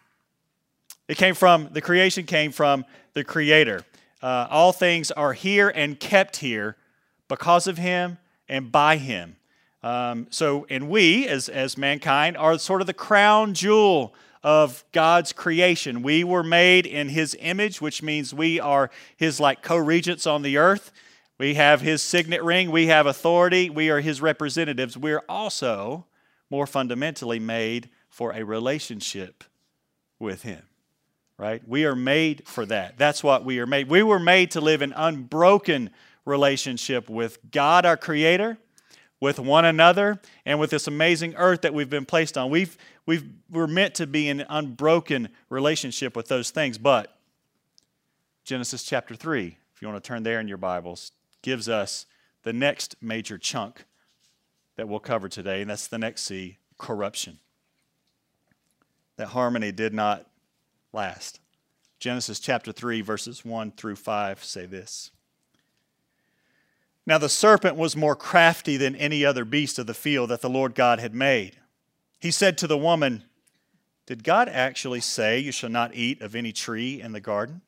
It 1.08 1.16
came 1.18 1.34
from, 1.34 1.68
the 1.72 1.80
creation 1.80 2.24
came 2.24 2.50
from 2.50 2.84
the 3.12 3.24
Creator. 3.24 3.84
Uh, 4.22 4.46
all 4.48 4.72
things 4.72 5.10
are 5.10 5.34
here 5.34 5.70
and 5.74 6.00
kept 6.00 6.38
here 6.38 6.76
because 7.28 7.66
of 7.66 7.76
Him 7.76 8.18
and 8.48 8.72
by 8.72 8.96
Him. 8.96 9.36
Um, 9.84 10.28
so, 10.30 10.66
and 10.70 10.88
we, 10.88 11.28
as, 11.28 11.50
as 11.50 11.76
mankind, 11.76 12.38
are 12.38 12.56
sort 12.58 12.80
of 12.80 12.86
the 12.86 12.94
crown 12.94 13.52
jewel 13.52 14.14
of 14.42 14.82
God's 14.92 15.34
creation. 15.34 16.02
We 16.02 16.24
were 16.24 16.42
made 16.42 16.86
in 16.86 17.10
His 17.10 17.36
image, 17.38 17.82
which 17.82 18.02
means 18.02 18.32
we 18.32 18.58
are 18.58 18.90
His 19.14 19.38
like 19.38 19.62
co 19.62 19.76
regents 19.76 20.26
on 20.26 20.40
the 20.40 20.56
earth. 20.56 20.90
We 21.38 21.52
have 21.54 21.82
His 21.82 22.02
signet 22.02 22.42
ring, 22.42 22.70
we 22.70 22.86
have 22.86 23.06
authority, 23.06 23.68
we 23.68 23.90
are 23.90 24.00
His 24.00 24.22
representatives. 24.22 24.96
We're 24.96 25.22
also, 25.28 26.06
more 26.48 26.66
fundamentally, 26.66 27.38
made 27.38 27.90
for 28.08 28.32
a 28.32 28.42
relationship 28.42 29.44
with 30.18 30.42
Him 30.42 30.62
right? 31.36 31.66
We 31.66 31.84
are 31.84 31.96
made 31.96 32.46
for 32.46 32.64
that. 32.66 32.96
That's 32.96 33.24
what 33.24 33.44
we 33.44 33.58
are 33.58 33.66
made. 33.66 33.88
We 33.88 34.04
were 34.04 34.20
made 34.20 34.52
to 34.52 34.60
live 34.60 34.82
an 34.82 34.94
unbroken 34.96 35.90
relationship 36.24 37.10
with 37.10 37.38
God, 37.50 37.84
our 37.84 37.96
Creator, 37.96 38.56
with 39.24 39.38
one 39.38 39.64
another 39.64 40.20
and 40.44 40.60
with 40.60 40.68
this 40.68 40.86
amazing 40.86 41.34
earth 41.36 41.62
that 41.62 41.72
we've 41.72 41.88
been 41.88 42.04
placed 42.04 42.36
on. 42.36 42.50
We've, 42.50 42.76
we've, 43.06 43.24
we're 43.50 43.66
meant 43.66 43.94
to 43.94 44.06
be 44.06 44.28
in 44.28 44.40
an 44.40 44.46
unbroken 44.50 45.30
relationship 45.48 46.14
with 46.14 46.28
those 46.28 46.50
things. 46.50 46.76
But 46.76 47.16
Genesis 48.44 48.82
chapter 48.82 49.14
3, 49.14 49.56
if 49.74 49.80
you 49.80 49.88
want 49.88 50.04
to 50.04 50.06
turn 50.06 50.24
there 50.24 50.40
in 50.40 50.46
your 50.46 50.58
Bibles, 50.58 51.12
gives 51.40 51.70
us 51.70 52.04
the 52.42 52.52
next 52.52 52.96
major 53.00 53.38
chunk 53.38 53.86
that 54.76 54.90
we'll 54.90 55.00
cover 55.00 55.30
today, 55.30 55.62
and 55.62 55.70
that's 55.70 55.86
the 55.86 55.96
next 55.96 56.24
C 56.24 56.58
corruption. 56.76 57.38
That 59.16 59.28
harmony 59.28 59.72
did 59.72 59.94
not 59.94 60.26
last. 60.92 61.40
Genesis 61.98 62.40
chapter 62.40 62.72
3, 62.72 63.00
verses 63.00 63.42
1 63.42 63.72
through 63.72 63.96
5 63.96 64.44
say 64.44 64.66
this. 64.66 65.12
Now 67.06 67.18
the 67.18 67.28
serpent 67.28 67.76
was 67.76 67.96
more 67.96 68.16
crafty 68.16 68.76
than 68.76 68.96
any 68.96 69.24
other 69.24 69.44
beast 69.44 69.78
of 69.78 69.86
the 69.86 69.94
field 69.94 70.30
that 70.30 70.40
the 70.40 70.48
Lord 70.48 70.74
God 70.74 71.00
had 71.00 71.14
made. 71.14 71.58
He 72.18 72.30
said 72.30 72.56
to 72.58 72.66
the 72.66 72.78
woman, 72.78 73.24
Did 74.06 74.24
God 74.24 74.48
actually 74.48 75.00
say, 75.00 75.38
You 75.38 75.52
shall 75.52 75.70
not 75.70 75.94
eat 75.94 76.22
of 76.22 76.34
any 76.34 76.52
tree 76.52 77.00
in 77.00 77.12
the 77.12 77.20
garden? 77.20 77.60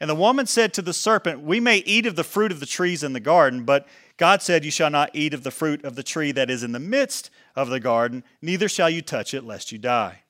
And 0.00 0.10
the 0.10 0.14
woman 0.14 0.44
said 0.46 0.74
to 0.74 0.82
the 0.82 0.92
serpent, 0.92 1.40
We 1.40 1.60
may 1.60 1.78
eat 1.78 2.04
of 2.04 2.16
the 2.16 2.24
fruit 2.24 2.52
of 2.52 2.60
the 2.60 2.66
trees 2.66 3.02
in 3.02 3.14
the 3.14 3.20
garden, 3.20 3.64
but 3.64 3.86
God 4.18 4.42
said, 4.42 4.64
You 4.64 4.70
shall 4.70 4.90
not 4.90 5.10
eat 5.14 5.32
of 5.32 5.44
the 5.44 5.50
fruit 5.50 5.82
of 5.84 5.96
the 5.96 6.02
tree 6.02 6.32
that 6.32 6.50
is 6.50 6.62
in 6.62 6.72
the 6.72 6.78
midst 6.78 7.30
of 7.56 7.70
the 7.70 7.80
garden, 7.80 8.22
neither 8.42 8.68
shall 8.68 8.90
you 8.90 9.00
touch 9.00 9.32
it, 9.32 9.44
lest 9.44 9.72
you 9.72 9.78
die. 9.78 10.24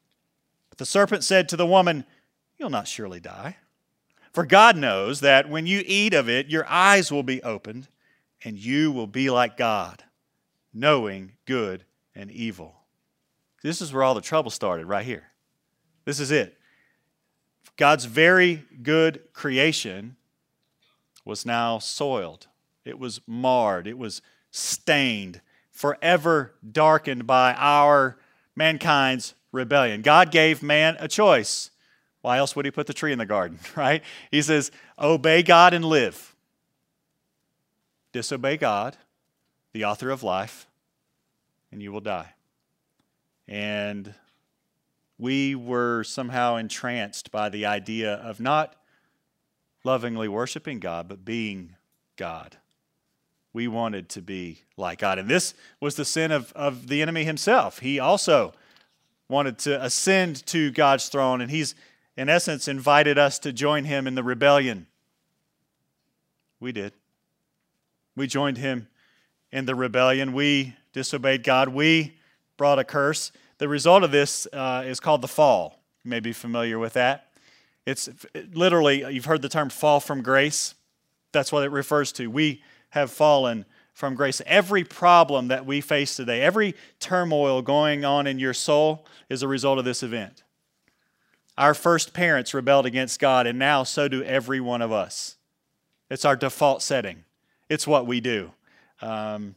But 0.68 0.78
the 0.78 0.86
serpent 0.86 1.24
said 1.24 1.48
to 1.48 1.56
the 1.56 1.66
woman, 1.66 2.04
You'll 2.56 2.70
not 2.70 2.86
surely 2.86 3.18
die. 3.18 3.56
For 4.32 4.46
God 4.46 4.76
knows 4.76 5.20
that 5.20 5.48
when 5.48 5.66
you 5.66 5.82
eat 5.86 6.14
of 6.14 6.28
it, 6.28 6.46
your 6.46 6.66
eyes 6.68 7.10
will 7.10 7.22
be 7.24 7.42
opened 7.42 7.88
and 8.44 8.58
you 8.58 8.92
will 8.92 9.06
be 9.06 9.30
like 9.30 9.56
God, 9.56 10.04
knowing 10.72 11.32
good 11.46 11.84
and 12.14 12.30
evil. 12.30 12.76
This 13.62 13.80
is 13.80 13.92
where 13.92 14.02
all 14.02 14.14
the 14.14 14.20
trouble 14.20 14.50
started, 14.50 14.86
right 14.86 15.04
here. 15.04 15.30
This 16.04 16.20
is 16.20 16.30
it. 16.30 16.58
God's 17.76 18.04
very 18.04 18.64
good 18.82 19.22
creation 19.32 20.16
was 21.24 21.46
now 21.46 21.78
soiled, 21.78 22.46
it 22.84 22.98
was 22.98 23.22
marred, 23.26 23.86
it 23.86 23.96
was 23.96 24.20
stained, 24.50 25.40
forever 25.70 26.54
darkened 26.70 27.26
by 27.26 27.54
our 27.54 28.18
mankind's 28.54 29.34
rebellion. 29.50 30.02
God 30.02 30.30
gave 30.30 30.62
man 30.62 30.96
a 31.00 31.08
choice. 31.08 31.70
Why 32.20 32.38
else 32.38 32.54
would 32.54 32.64
he 32.64 32.70
put 32.70 32.86
the 32.86 32.94
tree 32.94 33.12
in 33.12 33.18
the 33.18 33.26
garden, 33.26 33.58
right? 33.76 34.02
He 34.30 34.42
says, 34.42 34.70
Obey 34.98 35.42
God 35.42 35.72
and 35.72 35.84
live 35.84 36.33
disobey 38.14 38.56
God, 38.56 38.96
the 39.72 39.84
author 39.84 40.08
of 40.08 40.22
life, 40.22 40.68
and 41.72 41.82
you 41.82 41.90
will 41.90 42.00
die. 42.00 42.34
And 43.48 44.14
we 45.18 45.56
were 45.56 46.04
somehow 46.04 46.54
entranced 46.54 47.32
by 47.32 47.48
the 47.48 47.66
idea 47.66 48.14
of 48.14 48.38
not 48.38 48.76
lovingly 49.82 50.28
worshiping 50.28 50.78
God, 50.78 51.08
but 51.08 51.24
being 51.24 51.74
God. 52.16 52.56
We 53.52 53.66
wanted 53.66 54.08
to 54.10 54.22
be 54.22 54.60
like 54.76 55.00
God. 55.00 55.18
And 55.18 55.28
this 55.28 55.52
was 55.80 55.96
the 55.96 56.04
sin 56.04 56.30
of, 56.30 56.52
of 56.52 56.86
the 56.86 57.02
enemy 57.02 57.24
himself. 57.24 57.80
He 57.80 57.98
also 57.98 58.54
wanted 59.28 59.58
to 59.58 59.84
ascend 59.84 60.46
to 60.46 60.70
God's 60.70 61.08
throne, 61.08 61.40
and 61.40 61.50
he's, 61.50 61.74
in 62.16 62.28
essence, 62.28 62.68
invited 62.68 63.18
us 63.18 63.40
to 63.40 63.52
join 63.52 63.84
him 63.84 64.06
in 64.06 64.14
the 64.14 64.22
rebellion. 64.22 64.86
We 66.60 66.70
did. 66.70 66.92
We 68.16 68.26
joined 68.26 68.58
him 68.58 68.88
in 69.50 69.66
the 69.66 69.74
rebellion. 69.74 70.32
We 70.32 70.74
disobeyed 70.92 71.42
God. 71.42 71.68
We 71.68 72.16
brought 72.56 72.78
a 72.78 72.84
curse. 72.84 73.32
The 73.58 73.68
result 73.68 74.02
of 74.02 74.10
this 74.10 74.46
uh, 74.52 74.84
is 74.86 75.00
called 75.00 75.22
the 75.22 75.28
fall. 75.28 75.80
You 76.04 76.10
may 76.10 76.20
be 76.20 76.32
familiar 76.32 76.78
with 76.78 76.94
that. 76.94 77.30
It's 77.86 78.08
literally, 78.52 79.12
you've 79.12 79.26
heard 79.26 79.42
the 79.42 79.48
term 79.48 79.70
fall 79.70 80.00
from 80.00 80.22
grace. 80.22 80.74
That's 81.32 81.52
what 81.52 81.64
it 81.64 81.70
refers 81.70 82.12
to. 82.12 82.28
We 82.28 82.62
have 82.90 83.10
fallen 83.10 83.64
from 83.92 84.14
grace. 84.14 84.40
Every 84.46 84.84
problem 84.84 85.48
that 85.48 85.66
we 85.66 85.80
face 85.80 86.16
today, 86.16 86.40
every 86.42 86.74
turmoil 86.98 87.62
going 87.62 88.04
on 88.04 88.26
in 88.26 88.38
your 88.38 88.54
soul 88.54 89.06
is 89.28 89.42
a 89.42 89.48
result 89.48 89.78
of 89.78 89.84
this 89.84 90.02
event. 90.02 90.42
Our 91.56 91.74
first 91.74 92.12
parents 92.12 92.54
rebelled 92.54 92.86
against 92.86 93.20
God, 93.20 93.46
and 93.46 93.58
now 93.58 93.84
so 93.84 94.08
do 94.08 94.22
every 94.24 94.60
one 94.60 94.82
of 94.82 94.90
us. 94.90 95.36
It's 96.10 96.24
our 96.24 96.36
default 96.36 96.82
setting. 96.82 97.24
It's 97.68 97.86
what 97.86 98.06
we 98.06 98.20
do. 98.20 98.52
Um, 99.00 99.54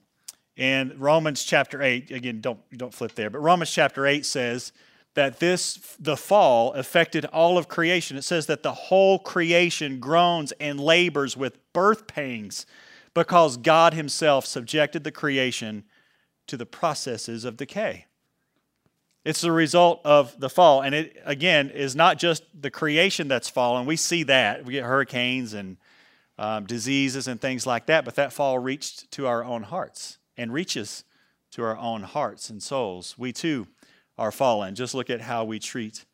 and 0.57 0.99
Romans 0.99 1.43
chapter 1.43 1.81
8, 1.81 2.11
again, 2.11 2.41
don't, 2.41 2.59
don't 2.75 2.93
flip 2.93 3.13
there, 3.13 3.29
but 3.29 3.39
Romans 3.39 3.71
chapter 3.71 4.07
8 4.07 4.25
says 4.25 4.71
that 5.13 5.39
this, 5.39 5.95
the 5.99 6.17
fall, 6.17 6.73
affected 6.73 7.25
all 7.25 7.57
of 7.57 7.67
creation. 7.67 8.17
It 8.17 8.23
says 8.23 8.47
that 8.47 8.63
the 8.63 8.73
whole 8.73 9.19
creation 9.19 9.99
groans 9.99 10.51
and 10.59 10.79
labors 10.79 11.37
with 11.37 11.57
birth 11.73 12.07
pangs 12.07 12.65
because 13.13 13.57
God 13.57 13.93
Himself 13.93 14.45
subjected 14.45 15.03
the 15.03 15.11
creation 15.11 15.83
to 16.47 16.57
the 16.57 16.65
processes 16.65 17.45
of 17.45 17.57
decay. 17.57 18.05
It's 19.25 19.41
the 19.41 19.51
result 19.51 20.01
of 20.05 20.39
the 20.39 20.49
fall. 20.49 20.81
And 20.81 20.95
it, 20.95 21.17
again, 21.25 21.69
is 21.69 21.95
not 21.95 22.17
just 22.17 22.43
the 22.59 22.71
creation 22.71 23.27
that's 23.27 23.49
fallen. 23.49 23.85
We 23.85 23.97
see 23.97 24.23
that. 24.23 24.65
We 24.65 24.73
get 24.73 24.85
hurricanes 24.85 25.53
and 25.53 25.77
um, 26.38 26.65
diseases 26.65 27.27
and 27.27 27.41
things 27.41 27.65
like 27.65 27.88
that, 27.88 28.06
but 28.06 28.15
that 28.15 28.34
fall 28.34 28.60
reached 28.60 29.10
to 29.12 29.27
our 29.27 29.44
own 29.44 29.63
hearts 29.63 30.17
and 30.38 30.53
reaches 30.53 31.03
to 31.51 31.63
our 31.63 31.77
own 31.77 32.03
hearts 32.03 32.50
and 32.50 32.62
souls. 32.62 33.15
We 33.17 33.32
too 33.34 33.67
are 34.17 34.32
fallen. 34.32 34.75
Just 34.75 34.94
look 34.94 35.10
at 35.10 35.22
how 35.22 35.44
we 35.44 35.60
treat 35.60 36.06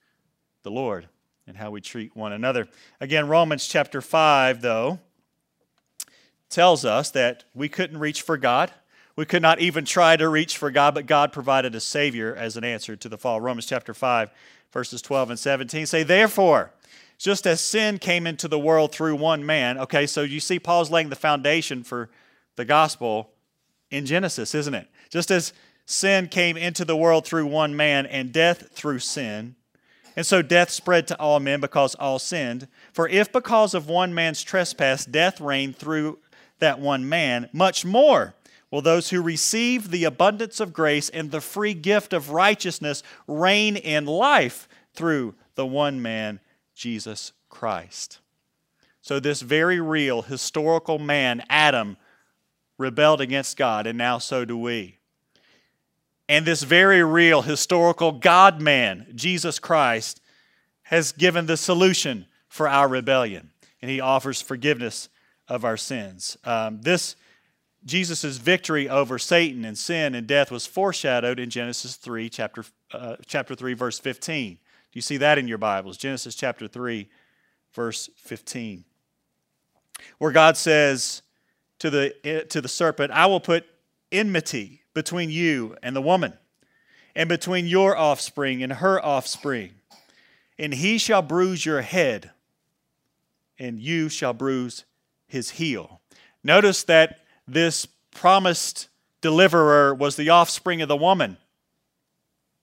the 0.63 0.71
Lord. 0.71 1.07
and 1.45 1.57
how 1.57 1.71
we 1.71 1.81
treat 1.81 2.15
one 2.15 2.31
another. 2.31 2.67
Again, 3.01 3.27
Romans 3.27 3.67
chapter 3.67 4.01
5, 4.01 4.61
though, 4.61 4.99
tells 6.49 6.85
us 6.85 7.11
that 7.11 7.43
we 7.53 7.67
couldn't 7.67 7.99
reach 7.99 8.21
for 8.21 8.37
God. 8.37 8.71
We 9.15 9.25
could 9.25 9.41
not 9.41 9.59
even 9.59 9.85
try 9.85 10.15
to 10.15 10.29
reach 10.29 10.57
for 10.57 10.71
God, 10.71 10.93
but 10.95 11.05
God 11.05 11.33
provided 11.33 11.75
a 11.75 11.79
Savior 11.79 12.33
as 12.35 12.57
an 12.57 12.63
answer 12.63 12.95
to 12.95 13.09
the 13.09 13.17
fall. 13.17 13.41
Romans 13.41 13.65
chapter 13.65 13.93
5, 13.93 14.31
verses 14.71 15.01
12 15.01 15.31
and 15.31 15.39
17 15.39 15.85
say, 15.85 16.03
Therefore, 16.03 16.71
just 17.17 17.47
as 17.47 17.61
sin 17.61 17.99
came 17.99 18.27
into 18.27 18.47
the 18.47 18.59
world 18.59 18.91
through 18.91 19.15
one 19.15 19.45
man, 19.45 19.77
okay, 19.77 20.05
so 20.05 20.21
you 20.21 20.39
see 20.39 20.59
Paul's 20.59 20.91
laying 20.91 21.09
the 21.09 21.15
foundation 21.15 21.83
for 21.83 22.09
the 22.55 22.65
gospel 22.65 23.31
in 23.89 24.05
Genesis, 24.05 24.53
isn't 24.55 24.73
it? 24.73 24.87
Just 25.09 25.31
as 25.31 25.53
sin 25.85 26.27
came 26.27 26.57
into 26.57 26.85
the 26.85 26.97
world 26.97 27.25
through 27.25 27.45
one 27.45 27.75
man 27.75 28.05
and 28.05 28.31
death 28.31 28.69
through 28.71 28.99
sin, 28.99 29.55
and 30.15 30.25
so 30.25 30.41
death 30.41 30.69
spread 30.69 31.07
to 31.07 31.19
all 31.19 31.39
men 31.39 31.59
because 31.59 31.95
all 31.95 32.19
sinned. 32.19 32.67
For 32.91 33.07
if 33.07 33.31
because 33.31 33.73
of 33.73 33.87
one 33.87 34.13
man's 34.13 34.43
trespass 34.43 35.05
death 35.05 35.41
reigned 35.41 35.75
through 35.75 36.19
that 36.59 36.79
one 36.79 37.07
man, 37.09 37.49
much 37.51 37.83
more 37.83 38.35
will 38.69 38.81
those 38.81 39.09
who 39.09 39.21
receive 39.21 39.91
the 39.91 40.03
abundance 40.03 40.59
of 40.59 40.73
grace 40.73 41.09
and 41.09 41.31
the 41.31 41.41
free 41.41 41.73
gift 41.73 42.13
of 42.13 42.31
righteousness 42.31 43.03
reign 43.27 43.75
in 43.75 44.05
life 44.05 44.67
through 44.93 45.35
the 45.55 45.65
one 45.65 46.01
man, 46.01 46.39
Jesus 46.73 47.33
Christ. 47.49 48.19
So, 49.01 49.19
this 49.19 49.41
very 49.41 49.79
real 49.79 50.21
historical 50.21 50.97
man, 50.97 51.43
Adam, 51.49 51.97
rebelled 52.77 53.21
against 53.21 53.57
God, 53.57 53.85
and 53.85 53.97
now 53.97 54.17
so 54.17 54.45
do 54.45 54.57
we. 54.57 54.97
And 56.29 56.45
this 56.45 56.63
very 56.63 57.03
real 57.03 57.41
historical 57.41 58.13
God 58.13 58.61
man, 58.61 59.07
Jesus 59.13 59.59
Christ, 59.59 60.21
has 60.83 61.11
given 61.11 61.45
the 61.45 61.57
solution 61.57 62.25
for 62.47 62.67
our 62.67 62.87
rebellion, 62.87 63.51
and 63.81 63.91
he 63.91 63.99
offers 63.99 64.41
forgiveness 64.41 65.09
of 65.47 65.65
our 65.65 65.77
sins. 65.77 66.37
Um, 66.43 66.81
this 66.81 67.15
Jesus' 67.85 68.37
victory 68.37 68.87
over 68.87 69.19
Satan 69.19 69.65
and 69.65 69.77
sin 69.77 70.15
and 70.15 70.25
death 70.25 70.51
was 70.51 70.65
foreshadowed 70.65 71.39
in 71.39 71.49
Genesis 71.49 71.95
3, 71.97 72.29
chapter, 72.29 72.63
uh, 72.93 73.17
chapter 73.25 73.55
3, 73.55 73.73
verse 73.73 73.99
15. 73.99 74.57
Do 74.93 74.97
you 74.99 75.01
see 75.01 75.17
that 75.17 75.39
in 75.39 75.47
your 75.47 75.57
Bibles? 75.57 75.97
Genesis 75.97 76.35
chapter 76.35 76.67
3, 76.67 77.09
verse 77.73 78.11
15. 78.17 78.83
Where 80.19 80.31
God 80.31 80.55
says 80.55 81.23
to 81.79 81.89
the, 81.89 82.45
to 82.49 82.61
the 82.61 82.67
serpent, 82.67 83.11
I 83.11 83.25
will 83.25 83.39
put 83.39 83.65
enmity 84.11 84.83
between 84.93 85.31
you 85.31 85.75
and 85.81 85.95
the 85.95 86.01
woman, 86.01 86.33
and 87.15 87.27
between 87.27 87.65
your 87.65 87.97
offspring 87.97 88.61
and 88.61 88.71
her 88.71 89.03
offspring. 89.03 89.71
And 90.59 90.75
he 90.75 90.99
shall 90.99 91.23
bruise 91.23 91.65
your 91.65 91.81
head, 91.81 92.29
and 93.57 93.79
you 93.79 94.09
shall 94.09 94.33
bruise 94.33 94.85
his 95.25 95.49
heel. 95.49 96.01
Notice 96.43 96.83
that 96.83 97.21
this 97.47 97.87
promised 98.11 98.89
deliverer 99.21 99.95
was 99.95 100.17
the 100.17 100.29
offspring 100.29 100.83
of 100.83 100.87
the 100.87 100.95
woman, 100.95 101.37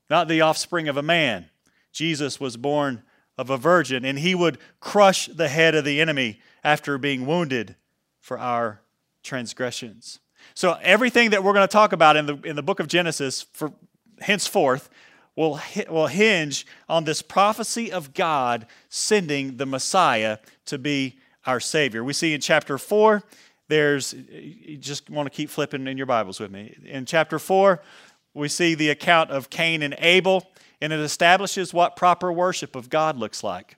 not 0.08 0.28
the 0.28 0.42
offspring 0.42 0.86
of 0.86 0.96
a 0.96 1.02
man. 1.02 1.49
Jesus 1.92 2.40
was 2.40 2.56
born 2.56 3.02
of 3.36 3.50
a 3.50 3.56
virgin, 3.56 4.04
and 4.04 4.18
he 4.18 4.34
would 4.34 4.58
crush 4.80 5.26
the 5.26 5.48
head 5.48 5.74
of 5.74 5.84
the 5.84 6.00
enemy 6.00 6.40
after 6.62 6.98
being 6.98 7.26
wounded 7.26 7.74
for 8.18 8.38
our 8.38 8.82
transgressions. 9.22 10.20
So 10.54 10.78
everything 10.82 11.30
that 11.30 11.42
we're 11.42 11.52
going 11.52 11.66
to 11.66 11.72
talk 11.72 11.92
about 11.92 12.16
in 12.16 12.26
the 12.26 12.36
in 12.42 12.56
the 12.56 12.62
book 12.62 12.80
of 12.80 12.88
Genesis 12.88 13.46
for 13.52 13.72
henceforth 14.20 14.88
will 15.36 15.60
will 15.88 16.06
hinge 16.06 16.66
on 16.88 17.04
this 17.04 17.22
prophecy 17.22 17.90
of 17.90 18.14
God 18.14 18.66
sending 18.88 19.56
the 19.56 19.66
Messiah 19.66 20.38
to 20.66 20.78
be 20.78 21.18
our 21.46 21.60
savior. 21.60 22.04
We 22.04 22.12
see 22.12 22.34
in 22.34 22.40
chapter 22.40 22.78
4 22.78 23.22
there's 23.68 24.12
you 24.12 24.76
just 24.76 25.08
want 25.08 25.26
to 25.26 25.34
keep 25.34 25.48
flipping 25.48 25.86
in 25.86 25.96
your 25.96 26.06
Bibles 26.06 26.40
with 26.40 26.50
me. 26.50 26.76
In 26.84 27.06
chapter 27.06 27.38
4 27.38 27.80
we 28.34 28.48
see 28.48 28.74
the 28.74 28.90
account 28.90 29.30
of 29.30 29.50
Cain 29.50 29.82
and 29.82 29.94
Abel 29.98 30.46
and 30.80 30.92
it 30.92 31.00
establishes 31.00 31.74
what 31.74 31.96
proper 31.96 32.32
worship 32.32 32.76
of 32.76 32.88
God 32.88 33.16
looks 33.16 33.42
like. 33.42 33.76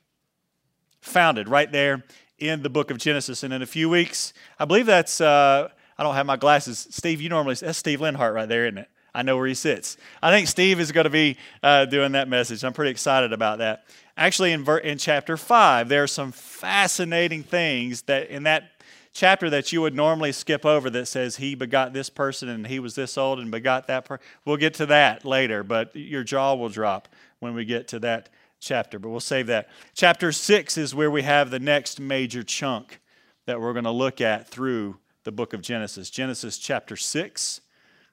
Founded 1.01 1.49
right 1.49 1.71
there 1.71 2.05
in 2.39 2.63
the 2.63 2.71
book 2.71 2.91
of 2.91 2.99
Genesis 2.99 3.43
and 3.43 3.53
in 3.53 3.63
a 3.63 3.67
few 3.67 3.89
weeks 3.89 4.33
I 4.59 4.65
believe 4.65 4.87
that's 4.87 5.21
uh, 5.21 5.69
I 5.99 6.03
don't 6.03 6.15
have 6.15 6.27
my 6.27 6.37
glasses. 6.37 6.89
Steve, 6.91 7.21
you 7.21 7.29
normally, 7.29 7.55
that's 7.55 7.79
Steve 7.79 8.01
Linhart 8.01 8.35
right 8.35 8.49
there, 8.49 8.67
isn't 8.67 8.79
it? 8.79 8.89
I 9.15 9.23
know 9.23 9.37
where 9.37 9.47
he 9.47 9.55
sits. 9.55 9.99
I 10.23 10.31
think 10.31 10.49
Steve 10.49 10.81
is 10.81 10.91
going 10.91 11.05
to 11.05 11.11
be 11.11 11.37
uh, 11.63 11.85
doing 11.85 12.13
that 12.13 12.29
message. 12.29 12.65
I'm 12.65 12.73
pretty 12.73 12.91
excited 12.91 13.33
about 13.33 13.59
that. 13.59 13.85
Actually, 14.17 14.53
in, 14.53 14.65
ver- 14.65 14.79
in 14.79 14.99
chapter 14.99 15.37
5, 15.37 15.89
there 15.89 16.03
are 16.03 16.09
some 16.09 16.33
fascinating 16.33 17.43
things 17.43 18.03
that 18.03 18.31
in 18.31 18.45
that 18.45 18.72
chapter 19.13 19.51
that 19.51 19.73
you 19.73 19.81
would 19.81 19.95
normally 19.95 20.33
skip 20.33 20.65
over 20.65 20.89
that 20.91 21.07
says 21.07 21.37
he 21.37 21.55
begot 21.55 21.93
this 21.93 22.09
person 22.09 22.49
and 22.49 22.67
he 22.67 22.79
was 22.79 22.95
this 22.95 23.19
old 23.19 23.39
and 23.39 23.51
begot 23.51 23.87
that 23.87 24.05
person. 24.05 24.25
We'll 24.45 24.57
get 24.57 24.75
to 24.75 24.87
that 24.87 25.25
later, 25.25 25.63
but 25.63 25.95
your 25.95 26.25
jaw 26.25 26.55
will 26.55 26.69
drop 26.69 27.09
when 27.41 27.55
we 27.55 27.65
get 27.65 27.89
to 27.89 27.99
that 28.01 28.29
chapter, 28.61 28.99
but 28.99 29.11
we'll 29.11 29.21
save 29.21 29.49
that. 29.49 29.69
Chapter 29.95 30.33
6 30.33 30.79
is 30.79 30.95
where 30.95 31.11
we 31.11 31.23
have 31.23 31.51
the 31.51 31.59
next 31.59 32.01
major 32.01 32.43
chunk 32.43 33.01
that 33.47 33.61
we're 33.61 33.73
going 33.73 33.85
to 33.85 33.91
look 33.91 34.21
at 34.21 34.49
through 34.49 34.99
the 35.25 35.33
book 35.33 35.53
of 35.53 35.61
Genesis. 35.63 36.11
Genesis 36.11 36.59
chapter 36.59 36.97
6, 36.97 37.61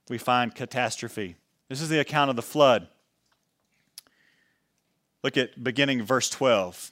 we 0.10 0.18
find 0.18 0.54
catastrophe. 0.54 1.36
This 1.70 1.82
is 1.82 1.90
the 1.90 2.00
account 2.00 2.30
of 2.30 2.36
the 2.36 2.42
flood. 2.42 2.88
Look 5.24 5.38
at 5.38 5.64
beginning 5.64 6.04
verse 6.04 6.30
12. 6.30 6.92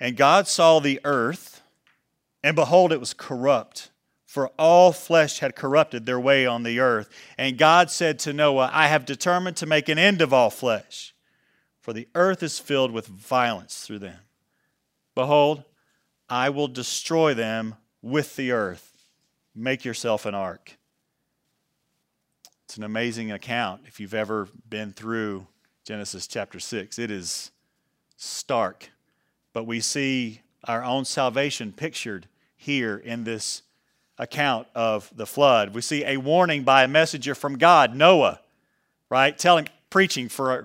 And 0.00 0.16
God 0.16 0.46
saw 0.46 0.78
the 0.78 1.00
earth, 1.04 1.62
and 2.42 2.54
behold, 2.54 2.92
it 2.92 3.00
was 3.00 3.14
corrupt, 3.14 3.90
for 4.26 4.48
all 4.58 4.92
flesh 4.92 5.40
had 5.40 5.56
corrupted 5.56 6.06
their 6.06 6.20
way 6.20 6.46
on 6.46 6.62
the 6.62 6.78
earth. 6.78 7.08
And 7.36 7.58
God 7.58 7.90
said 7.90 8.18
to 8.20 8.32
Noah, 8.32 8.70
I 8.72 8.86
have 8.86 9.04
determined 9.04 9.56
to 9.56 9.66
make 9.66 9.88
an 9.88 9.98
end 9.98 10.20
of 10.20 10.32
all 10.32 10.50
flesh, 10.50 11.14
for 11.80 11.92
the 11.92 12.08
earth 12.14 12.42
is 12.42 12.58
filled 12.58 12.92
with 12.92 13.06
violence 13.06 13.84
through 13.84 14.00
them. 14.00 14.20
Behold, 15.14 15.64
I 16.28 16.50
will 16.50 16.68
destroy 16.68 17.34
them 17.34 17.74
with 18.02 18.36
the 18.36 18.52
earth. 18.52 18.92
Make 19.54 19.84
yourself 19.84 20.26
an 20.26 20.34
ark. 20.34 20.76
It's 22.66 22.76
an 22.76 22.84
amazing 22.84 23.32
account 23.32 23.80
if 23.86 23.98
you've 23.98 24.14
ever 24.14 24.46
been 24.68 24.92
through 24.92 25.46
Genesis 25.84 26.26
chapter 26.26 26.60
6. 26.60 26.98
It 26.98 27.10
is 27.10 27.50
stark, 28.16 28.90
but 29.58 29.66
we 29.66 29.80
see 29.80 30.40
our 30.62 30.84
own 30.84 31.04
salvation 31.04 31.72
pictured 31.72 32.28
here 32.56 32.96
in 32.96 33.24
this 33.24 33.62
account 34.16 34.68
of 34.72 35.10
the 35.16 35.26
flood. 35.26 35.74
We 35.74 35.80
see 35.80 36.04
a 36.04 36.16
warning 36.16 36.62
by 36.62 36.84
a 36.84 36.88
messenger 36.88 37.34
from 37.34 37.58
God, 37.58 37.92
Noah, 37.92 38.38
right? 39.10 39.36
Telling, 39.36 39.66
preaching 39.90 40.28
for 40.28 40.64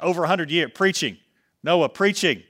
over 0.00 0.20
100 0.22 0.50
years, 0.50 0.70
preaching. 0.74 1.18
Noah 1.62 1.90
preaching 1.90 2.42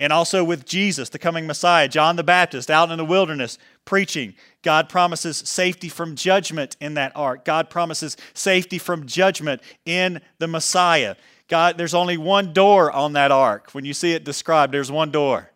and 0.00 0.14
also 0.14 0.42
with 0.42 0.64
Jesus, 0.64 1.10
the 1.10 1.18
coming 1.18 1.46
Messiah, 1.46 1.86
John 1.86 2.16
the 2.16 2.24
Baptist 2.24 2.70
out 2.70 2.90
in 2.90 2.96
the 2.96 3.04
wilderness 3.04 3.58
preaching. 3.84 4.34
God 4.62 4.88
promises 4.88 5.36
safety 5.36 5.90
from 5.90 6.16
judgment 6.16 6.76
in 6.80 6.94
that 6.94 7.12
ark. 7.14 7.44
God 7.44 7.68
promises 7.68 8.16
safety 8.32 8.78
from 8.78 9.06
judgment 9.06 9.60
in 9.84 10.22
the 10.38 10.48
Messiah. 10.48 11.16
God, 11.50 11.76
there's 11.76 11.94
only 11.94 12.16
one 12.16 12.52
door 12.52 12.92
on 12.92 13.14
that 13.14 13.32
ark. 13.32 13.70
When 13.72 13.84
you 13.84 13.92
see 13.92 14.12
it 14.12 14.22
described, 14.22 14.72
there's 14.72 14.90
one 14.90 15.10
door 15.10 15.50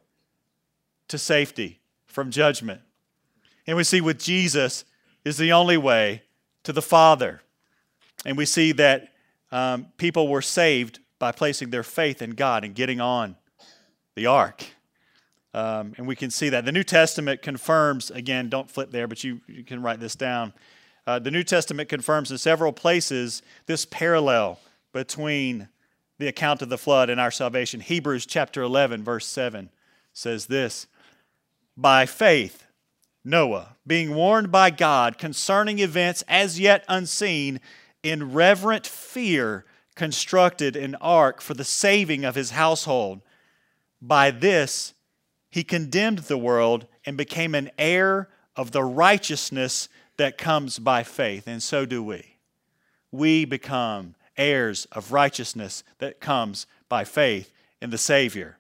to 1.07 1.17
safety 1.19 1.79
from 2.07 2.33
judgment. 2.33 2.81
And 3.65 3.77
we 3.77 3.85
see 3.85 4.01
with 4.01 4.19
Jesus 4.19 4.85
is 5.25 5.37
the 5.37 5.53
only 5.53 5.77
way 5.77 6.23
to 6.65 6.73
the 6.73 6.83
Father. 6.83 7.43
And 8.27 8.37
we 8.37 8.45
see 8.45 8.73
that 8.73 9.13
um, 9.53 9.87
people 9.97 10.27
were 10.27 10.43
saved 10.43 10.99
by 11.21 11.31
placing 11.31 11.71
their 11.71 11.85
faith 11.85 12.21
in 12.21 12.31
God 12.31 12.65
and 12.65 12.75
getting 12.75 13.01
on 13.01 13.37
the 14.17 14.27
ark. 14.27 14.67
Um, 15.55 15.95
and 15.97 16.09
we 16.09 16.17
can 16.17 16.33
see 16.33 16.49
that. 16.49 16.65
The 16.65 16.73
New 16.73 16.83
Testament 16.83 17.41
confirms, 17.41 18.11
again, 18.11 18.49
don't 18.49 18.69
flip 18.69 18.91
there, 18.91 19.07
but 19.07 19.23
you, 19.23 19.41
you 19.47 19.63
can 19.63 19.81
write 19.81 20.01
this 20.01 20.17
down. 20.17 20.55
Uh, 21.07 21.21
the 21.21 21.31
New 21.31 21.45
Testament 21.45 21.89
confirms 21.89 22.33
in 22.33 22.39
several 22.39 22.73
places 22.73 23.43
this 23.67 23.85
parallel 23.85 24.59
between 24.93 25.69
the 26.19 26.29
account 26.29 26.63
of 26.63 26.69
the 26.69 26.79
flood 26.79 27.11
and 27.11 27.21
our 27.21 27.31
salvation. 27.31 27.81
Hebrews 27.81 28.27
chapter 28.27 28.63
11, 28.63 29.03
verse 29.03 29.27
7 29.27 29.71
says 30.13 30.47
this 30.47 30.87
By 31.77 32.07
faith, 32.07 32.67
Noah, 33.25 33.77
being 33.87 34.15
warned 34.15 34.53
by 34.53 34.71
God 34.71 35.19
concerning 35.19 35.79
events 35.79 36.23
as 36.29 36.61
yet 36.61 36.85
unseen, 36.89 37.61
in 38.03 38.33
reverent 38.33 38.87
fear 38.87 39.65
constructed 39.95 40.77
an 40.77 40.95
ark 40.97 41.41
for 41.41 41.55
the 41.55 41.65
saving 41.65 42.25
of 42.25 42.35
his 42.35 42.51
household. 42.51 43.23
By 44.03 44.31
this, 44.31 44.93
he 45.51 45.65
condemned 45.65 46.19
the 46.21 46.37
world 46.37 46.87
and 47.07 47.17
became 47.17 47.55
an 47.55 47.71
heir 47.79 48.29
of 48.57 48.73
the 48.73 48.85
righteousness 48.85 49.89
that 50.17 50.39
comes 50.39 50.79
by 50.79 51.03
faith. 51.03 51.47
And 51.47 51.63
so 51.63 51.87
do 51.87 52.03
we. 52.03 52.37
We 53.11 53.45
become 53.45 54.17
heirs 54.37 54.87
of 54.93 55.13
righteousness 55.13 55.85
that 55.99 56.21
comes 56.21 56.67
by 56.89 57.05
faith 57.05 57.53
in 57.81 57.91
the 57.91 57.99
Savior. 57.99 58.59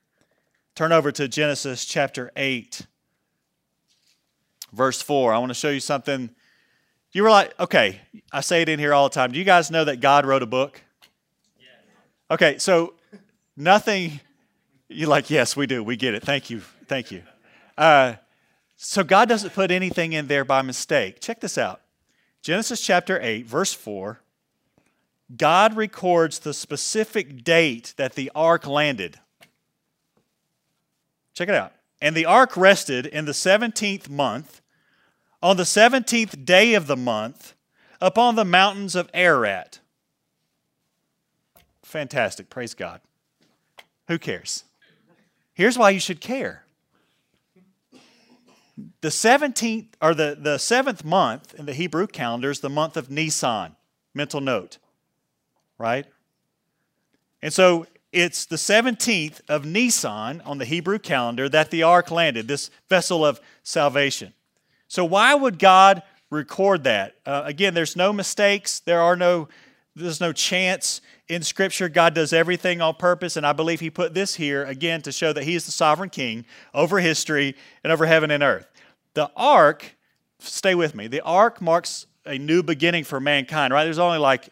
Turn 0.74 0.92
over 0.92 1.12
to 1.12 1.28
Genesis 1.28 1.84
chapter 1.84 2.32
8, 2.36 2.86
verse 4.72 5.00
4. 5.00 5.32
I 5.32 5.38
want 5.38 5.50
to 5.50 5.54
show 5.54 5.70
you 5.70 5.80
something. 5.80 6.30
You 7.12 7.22
were 7.22 7.30
like, 7.30 7.58
okay, 7.60 8.00
I 8.32 8.40
say 8.40 8.62
it 8.62 8.68
in 8.68 8.78
here 8.78 8.92
all 8.92 9.08
the 9.08 9.14
time. 9.14 9.30
Do 9.30 9.38
you 9.38 9.44
guys 9.44 9.70
know 9.70 9.84
that 9.84 10.00
God 10.00 10.26
wrote 10.26 10.42
a 10.42 10.46
book? 10.46 10.80
Okay, 12.30 12.58
so 12.58 12.94
nothing, 13.56 14.20
you're 14.88 15.08
like, 15.08 15.30
yes, 15.30 15.56
we 15.56 15.66
do. 15.66 15.84
We 15.84 15.96
get 15.96 16.14
it. 16.14 16.24
Thank 16.24 16.50
you. 16.50 16.60
Thank 16.86 17.12
you. 17.12 17.22
Uh, 17.78 18.14
so 18.76 19.04
God 19.04 19.28
doesn't 19.28 19.54
put 19.54 19.70
anything 19.70 20.12
in 20.12 20.26
there 20.26 20.44
by 20.44 20.62
mistake. 20.62 21.20
Check 21.20 21.40
this 21.40 21.56
out 21.56 21.80
Genesis 22.42 22.80
chapter 22.80 23.20
8, 23.20 23.46
verse 23.46 23.72
4. 23.72 24.20
God 25.34 25.76
records 25.76 26.38
the 26.38 26.54
specific 26.54 27.44
date 27.44 27.94
that 27.96 28.14
the 28.14 28.30
ark 28.34 28.66
landed. 28.66 29.18
Check 31.32 31.48
it 31.48 31.54
out. 31.54 31.72
And 32.00 32.14
the 32.14 32.26
ark 32.26 32.56
rested 32.56 33.06
in 33.06 33.24
the 33.24 33.32
17th 33.32 34.08
month, 34.08 34.60
on 35.42 35.56
the 35.56 35.62
17th 35.62 36.44
day 36.44 36.74
of 36.74 36.86
the 36.86 36.96
month, 36.96 37.54
upon 38.00 38.34
the 38.34 38.44
mountains 38.44 38.94
of 38.94 39.10
Ararat. 39.14 39.80
Fantastic. 41.82 42.50
Praise 42.50 42.74
God. 42.74 43.00
Who 44.08 44.18
cares? 44.18 44.64
Here's 45.54 45.78
why 45.78 45.90
you 45.90 46.00
should 46.00 46.20
care. 46.20 46.64
The 49.00 49.08
17th 49.08 49.88
or 50.02 50.14
the, 50.14 50.36
the 50.38 50.58
seventh 50.58 51.04
month 51.04 51.54
in 51.54 51.66
the 51.66 51.74
Hebrew 51.74 52.06
calendar 52.06 52.50
is 52.50 52.60
the 52.60 52.68
month 52.68 52.96
of 52.96 53.10
Nisan. 53.10 53.76
Mental 54.12 54.40
note. 54.40 54.78
Right? 55.78 56.06
And 57.42 57.52
so 57.52 57.86
it's 58.14 58.46
the 58.46 58.56
17th 58.56 59.40
of 59.48 59.66
Nisan 59.66 60.40
on 60.42 60.58
the 60.58 60.64
Hebrew 60.64 60.98
calendar 60.98 61.48
that 61.48 61.70
the 61.70 61.82
ark 61.82 62.10
landed, 62.10 62.46
this 62.46 62.70
vessel 62.88 63.26
of 63.26 63.40
salvation. 63.64 64.32
So, 64.86 65.04
why 65.04 65.34
would 65.34 65.58
God 65.58 66.02
record 66.30 66.84
that? 66.84 67.16
Uh, 67.26 67.42
again, 67.44 67.74
there's 67.74 67.96
no 67.96 68.12
mistakes, 68.12 68.78
there 68.78 69.00
are 69.00 69.16
no, 69.16 69.48
there's 69.96 70.20
no 70.20 70.32
chance 70.32 71.00
in 71.28 71.42
Scripture. 71.42 71.88
God 71.88 72.14
does 72.14 72.32
everything 72.32 72.80
on 72.80 72.94
purpose, 72.94 73.36
and 73.36 73.44
I 73.44 73.52
believe 73.52 73.80
He 73.80 73.90
put 73.90 74.14
this 74.14 74.36
here 74.36 74.64
again 74.64 75.02
to 75.02 75.12
show 75.12 75.32
that 75.32 75.42
He 75.42 75.56
is 75.56 75.66
the 75.66 75.72
sovereign 75.72 76.10
King 76.10 76.44
over 76.72 77.00
history 77.00 77.56
and 77.82 77.92
over 77.92 78.06
heaven 78.06 78.30
and 78.30 78.44
earth. 78.44 78.68
The 79.14 79.30
ark, 79.36 79.96
stay 80.38 80.76
with 80.76 80.94
me, 80.94 81.08
the 81.08 81.22
ark 81.22 81.60
marks 81.60 82.06
a 82.24 82.38
new 82.38 82.62
beginning 82.62 83.04
for 83.04 83.18
mankind, 83.18 83.74
right? 83.74 83.84
There's 83.84 83.98
only 83.98 84.18
like 84.18 84.48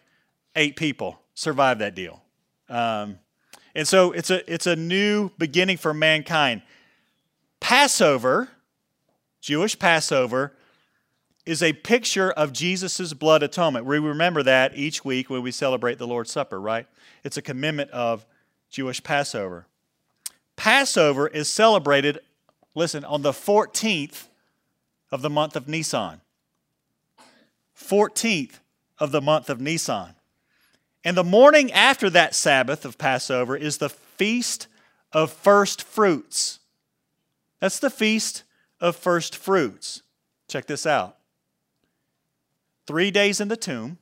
eight 0.54 0.76
people 0.76 1.18
survived 1.34 1.80
that 1.80 1.94
deal. 1.94 2.22
Um, 2.68 3.18
and 3.74 3.86
so 3.88 4.12
it's 4.12 4.30
a, 4.30 4.52
it's 4.52 4.66
a 4.66 4.76
new 4.76 5.30
beginning 5.38 5.78
for 5.78 5.94
mankind. 5.94 6.62
Passover, 7.60 8.48
Jewish 9.40 9.78
Passover, 9.78 10.52
is 11.44 11.62
a 11.62 11.72
picture 11.72 12.30
of 12.30 12.52
Jesus' 12.52 13.12
blood 13.14 13.42
atonement. 13.42 13.84
We 13.84 13.98
remember 13.98 14.42
that 14.42 14.76
each 14.76 15.04
week 15.04 15.28
when 15.28 15.42
we 15.42 15.50
celebrate 15.50 15.98
the 15.98 16.06
Lord's 16.06 16.30
Supper, 16.30 16.60
right? 16.60 16.86
It's 17.24 17.36
a 17.36 17.42
commitment 17.42 17.90
of 17.90 18.24
Jewish 18.70 19.02
Passover. 19.02 19.66
Passover 20.56 21.26
is 21.26 21.48
celebrated, 21.48 22.20
listen, 22.74 23.04
on 23.04 23.22
the 23.22 23.32
14th 23.32 24.28
of 25.10 25.22
the 25.22 25.30
month 25.30 25.56
of 25.56 25.66
Nisan. 25.66 26.20
14th 27.76 28.60
of 28.98 29.10
the 29.10 29.20
month 29.20 29.50
of 29.50 29.60
Nisan. 29.60 30.14
And 31.04 31.16
the 31.16 31.24
morning 31.24 31.72
after 31.72 32.08
that 32.10 32.34
Sabbath 32.34 32.84
of 32.84 32.98
Passover 32.98 33.56
is 33.56 33.78
the 33.78 33.88
feast 33.88 34.68
of 35.12 35.32
first 35.32 35.82
fruits. 35.82 36.60
That's 37.60 37.78
the 37.78 37.90
feast 37.90 38.44
of 38.80 38.96
first 38.96 39.36
fruits. 39.36 40.02
Check 40.48 40.66
this 40.66 40.86
out. 40.86 41.16
Three 42.86 43.10
days 43.10 43.40
in 43.40 43.48
the 43.48 43.56
tomb 43.56 43.98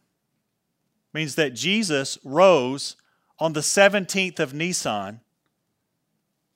means 1.12 1.34
that 1.34 1.54
Jesus 1.54 2.18
rose 2.24 2.96
on 3.38 3.52
the 3.52 3.60
17th 3.60 4.38
of 4.38 4.54
Nisan, 4.54 5.20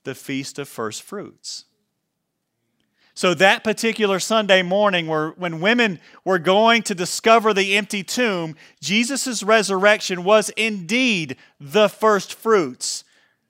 the 0.05 0.15
feast 0.15 0.59
of 0.59 0.69
first 0.69 1.03
fruits. 1.03 1.65
So 3.17 3.33
that 3.35 3.63
particular 3.63 4.19
Sunday 4.19 4.63
morning, 4.63 5.07
where, 5.07 5.31
when 5.31 5.61
women 5.61 6.01
were 6.25 6.41
going 6.41 6.83
to 6.83 6.97
discover 6.97 7.55
the 7.55 7.77
empty 7.77 8.03
tomb, 8.03 8.57
Jesus' 8.81 9.45
resurrection 9.45 10.25
was 10.25 10.51
indeed 10.51 11.37
the 11.61 11.89
first 11.89 12.35
fruits, 12.35 13.05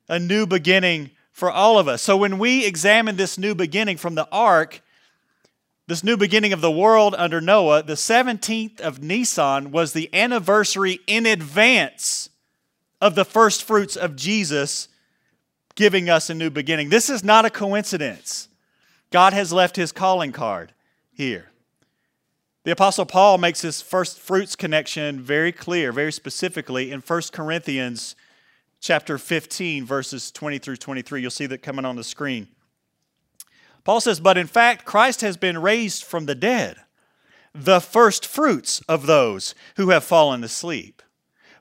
a 0.06 0.18
new 0.18 0.46
beginning 0.46 1.10
for 1.32 1.50
all 1.50 1.78
of 1.78 1.88
us. 1.88 2.02
So 2.02 2.14
when 2.16 2.38
we 2.38 2.66
examine 2.66 3.16
this 3.16 3.38
new 3.38 3.54
beginning 3.54 3.96
from 3.96 4.14
the 4.14 4.28
ark, 4.30 4.82
this 5.86 6.04
new 6.04 6.18
beginning 6.18 6.52
of 6.52 6.60
the 6.60 6.70
world 6.70 7.14
under 7.16 7.40
Noah, 7.40 7.82
the 7.82 7.94
17th 7.94 8.80
of 8.80 9.02
Nisan 9.02 9.70
was 9.70 9.94
the 9.94 10.14
anniversary 10.14 11.00
in 11.06 11.24
advance 11.24 12.28
of 13.00 13.14
the 13.14 13.24
first 13.24 13.64
fruits 13.64 13.96
of 13.96 14.14
Jesus 14.14 14.88
giving 15.74 16.10
us 16.10 16.28
a 16.28 16.34
new 16.34 16.50
beginning. 16.50 16.90
This 16.90 17.08
is 17.08 17.24
not 17.24 17.46
a 17.46 17.50
coincidence. 17.50 18.48
God 19.14 19.32
has 19.32 19.52
left 19.52 19.76
his 19.76 19.92
calling 19.92 20.32
card 20.32 20.72
here. 21.12 21.52
The 22.64 22.72
Apostle 22.72 23.06
Paul 23.06 23.38
makes 23.38 23.60
his 23.60 23.80
first 23.80 24.18
fruits 24.18 24.56
connection 24.56 25.20
very 25.20 25.52
clear, 25.52 25.92
very 25.92 26.10
specifically 26.10 26.90
in 26.90 26.98
1 26.98 27.22
Corinthians 27.32 28.16
chapter 28.80 29.16
15, 29.16 29.84
verses 29.84 30.32
20 30.32 30.58
through 30.58 30.78
23. 30.78 31.22
You'll 31.22 31.30
see 31.30 31.46
that 31.46 31.62
coming 31.62 31.84
on 31.84 31.94
the 31.94 32.02
screen. 32.02 32.48
Paul 33.84 34.00
says, 34.00 34.18
But 34.18 34.36
in 34.36 34.48
fact, 34.48 34.84
Christ 34.84 35.20
has 35.20 35.36
been 35.36 35.62
raised 35.62 36.02
from 36.02 36.26
the 36.26 36.34
dead, 36.34 36.78
the 37.54 37.78
first 37.78 38.26
fruits 38.26 38.80
of 38.88 39.06
those 39.06 39.54
who 39.76 39.90
have 39.90 40.02
fallen 40.02 40.42
asleep. 40.42 41.00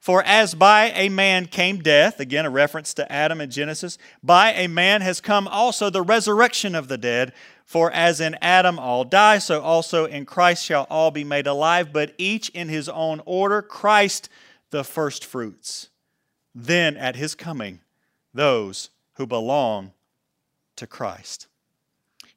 For 0.03 0.21
as 0.23 0.53
by 0.53 0.91
a 0.95 1.07
man 1.07 1.45
came 1.45 1.77
death, 1.77 2.19
again 2.19 2.45
a 2.45 2.49
reference 2.49 2.93
to 2.95 3.09
Adam 3.09 3.39
in 3.39 3.49
Genesis, 3.49 3.97
by 4.21 4.51
a 4.51 4.67
man 4.67 4.99
has 4.99 5.21
come 5.21 5.47
also 5.47 5.89
the 5.89 6.01
resurrection 6.01 6.75
of 6.75 6.89
the 6.89 6.97
dead. 6.97 7.31
For 7.65 7.89
as 7.89 8.19
in 8.19 8.35
Adam 8.41 8.77
all 8.77 9.05
die, 9.05 9.37
so 9.37 9.61
also 9.61 10.03
in 10.03 10.25
Christ 10.25 10.65
shall 10.65 10.87
all 10.89 11.09
be 11.09 11.23
made 11.23 11.47
alive, 11.47 11.93
but 11.93 12.13
each 12.17 12.49
in 12.49 12.67
his 12.67 12.89
own 12.89 13.21
order, 13.25 13.61
Christ 13.61 14.27
the 14.71 14.83
first 14.83 15.23
fruits. 15.23 15.89
Then 16.53 16.97
at 16.97 17.15
his 17.15 17.33
coming, 17.33 17.79
those 18.33 18.89
who 19.13 19.25
belong 19.25 19.93
to 20.75 20.85
Christ. 20.85 21.47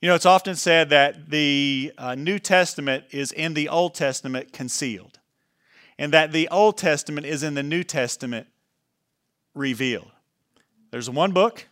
You 0.00 0.08
know, 0.08 0.14
it's 0.14 0.24
often 0.24 0.54
said 0.54 0.90
that 0.90 1.30
the 1.30 1.92
uh, 1.98 2.14
New 2.14 2.38
Testament 2.38 3.06
is 3.10 3.32
in 3.32 3.54
the 3.54 3.68
Old 3.68 3.96
Testament 3.96 4.52
concealed 4.52 5.18
and 5.98 6.12
that 6.12 6.32
the 6.32 6.48
Old 6.48 6.76
Testament 6.78 7.26
is 7.26 7.42
in 7.42 7.54
the 7.54 7.62
New 7.62 7.82
Testament 7.82 8.46
revealed. 9.54 10.10
There's 10.90 11.10
one 11.10 11.32
book, 11.32 11.66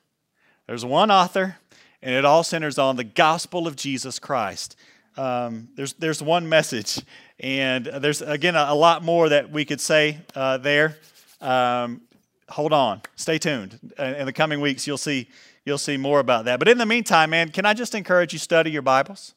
there's 0.66 0.84
one 0.84 1.10
author, 1.10 1.56
and 2.02 2.14
it 2.14 2.24
all 2.24 2.42
centers 2.42 2.78
on 2.78 2.96
the 2.96 3.04
gospel 3.04 3.66
of 3.66 3.76
Jesus 3.76 4.18
Christ. 4.18 4.76
Um, 5.16 5.68
there's, 5.76 5.92
there's 5.94 6.22
one 6.22 6.48
message, 6.48 7.00
and 7.38 7.86
there's, 7.86 8.20
again, 8.20 8.56
a, 8.56 8.66
a 8.70 8.74
lot 8.74 9.04
more 9.04 9.28
that 9.28 9.50
we 9.50 9.64
could 9.64 9.80
say 9.80 10.18
uh, 10.34 10.58
there. 10.58 10.98
Um, 11.40 12.00
hold 12.48 12.72
on, 12.72 13.00
stay 13.16 13.38
tuned. 13.38 13.78
In 13.98 14.26
the 14.26 14.32
coming 14.32 14.60
weeks, 14.60 14.86
you'll 14.86 14.98
see, 14.98 15.28
you'll 15.64 15.78
see 15.78 15.96
more 15.96 16.20
about 16.20 16.46
that. 16.46 16.58
But 16.58 16.68
in 16.68 16.78
the 16.78 16.86
meantime, 16.86 17.30
man, 17.30 17.50
can 17.50 17.64
I 17.64 17.74
just 17.74 17.94
encourage 17.94 18.32
you 18.32 18.38
study 18.38 18.70
your 18.70 18.82
Bibles? 18.82 19.34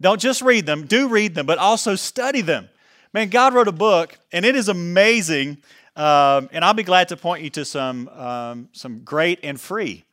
Don't 0.00 0.20
just 0.20 0.42
read 0.42 0.66
them, 0.66 0.86
do 0.86 1.08
read 1.08 1.34
them, 1.34 1.46
but 1.46 1.58
also 1.58 1.94
study 1.94 2.40
them. 2.40 2.68
Man, 3.14 3.28
God 3.28 3.52
wrote 3.52 3.68
a 3.68 3.72
book, 3.72 4.18
and 4.32 4.46
it 4.46 4.56
is 4.56 4.68
amazing. 4.68 5.58
Um, 5.96 6.48
and 6.50 6.64
I'll 6.64 6.72
be 6.72 6.82
glad 6.82 7.08
to 7.08 7.16
point 7.16 7.42
you 7.42 7.50
to 7.50 7.64
some, 7.66 8.08
um, 8.08 8.68
some 8.72 9.00
great 9.00 9.40
and 9.42 9.60
free 9.60 10.04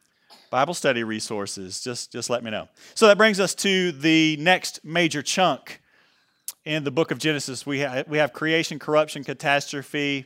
Bible 0.51 0.73
study 0.73 1.05
resources. 1.05 1.79
Just, 1.79 2.11
just 2.11 2.29
let 2.29 2.43
me 2.43 2.51
know. 2.51 2.67
So 2.95 3.07
that 3.07 3.17
brings 3.17 3.39
us 3.39 3.55
to 3.55 3.93
the 3.93 4.35
next 4.37 4.83
major 4.83 5.21
chunk 5.21 5.79
in 6.65 6.83
the 6.83 6.91
book 6.91 7.11
of 7.11 7.19
Genesis. 7.19 7.65
We, 7.65 7.81
ha- 7.81 8.03
we 8.05 8.17
have 8.17 8.33
creation, 8.33 8.79
corruption, 8.79 9.23
catastrophe, 9.23 10.25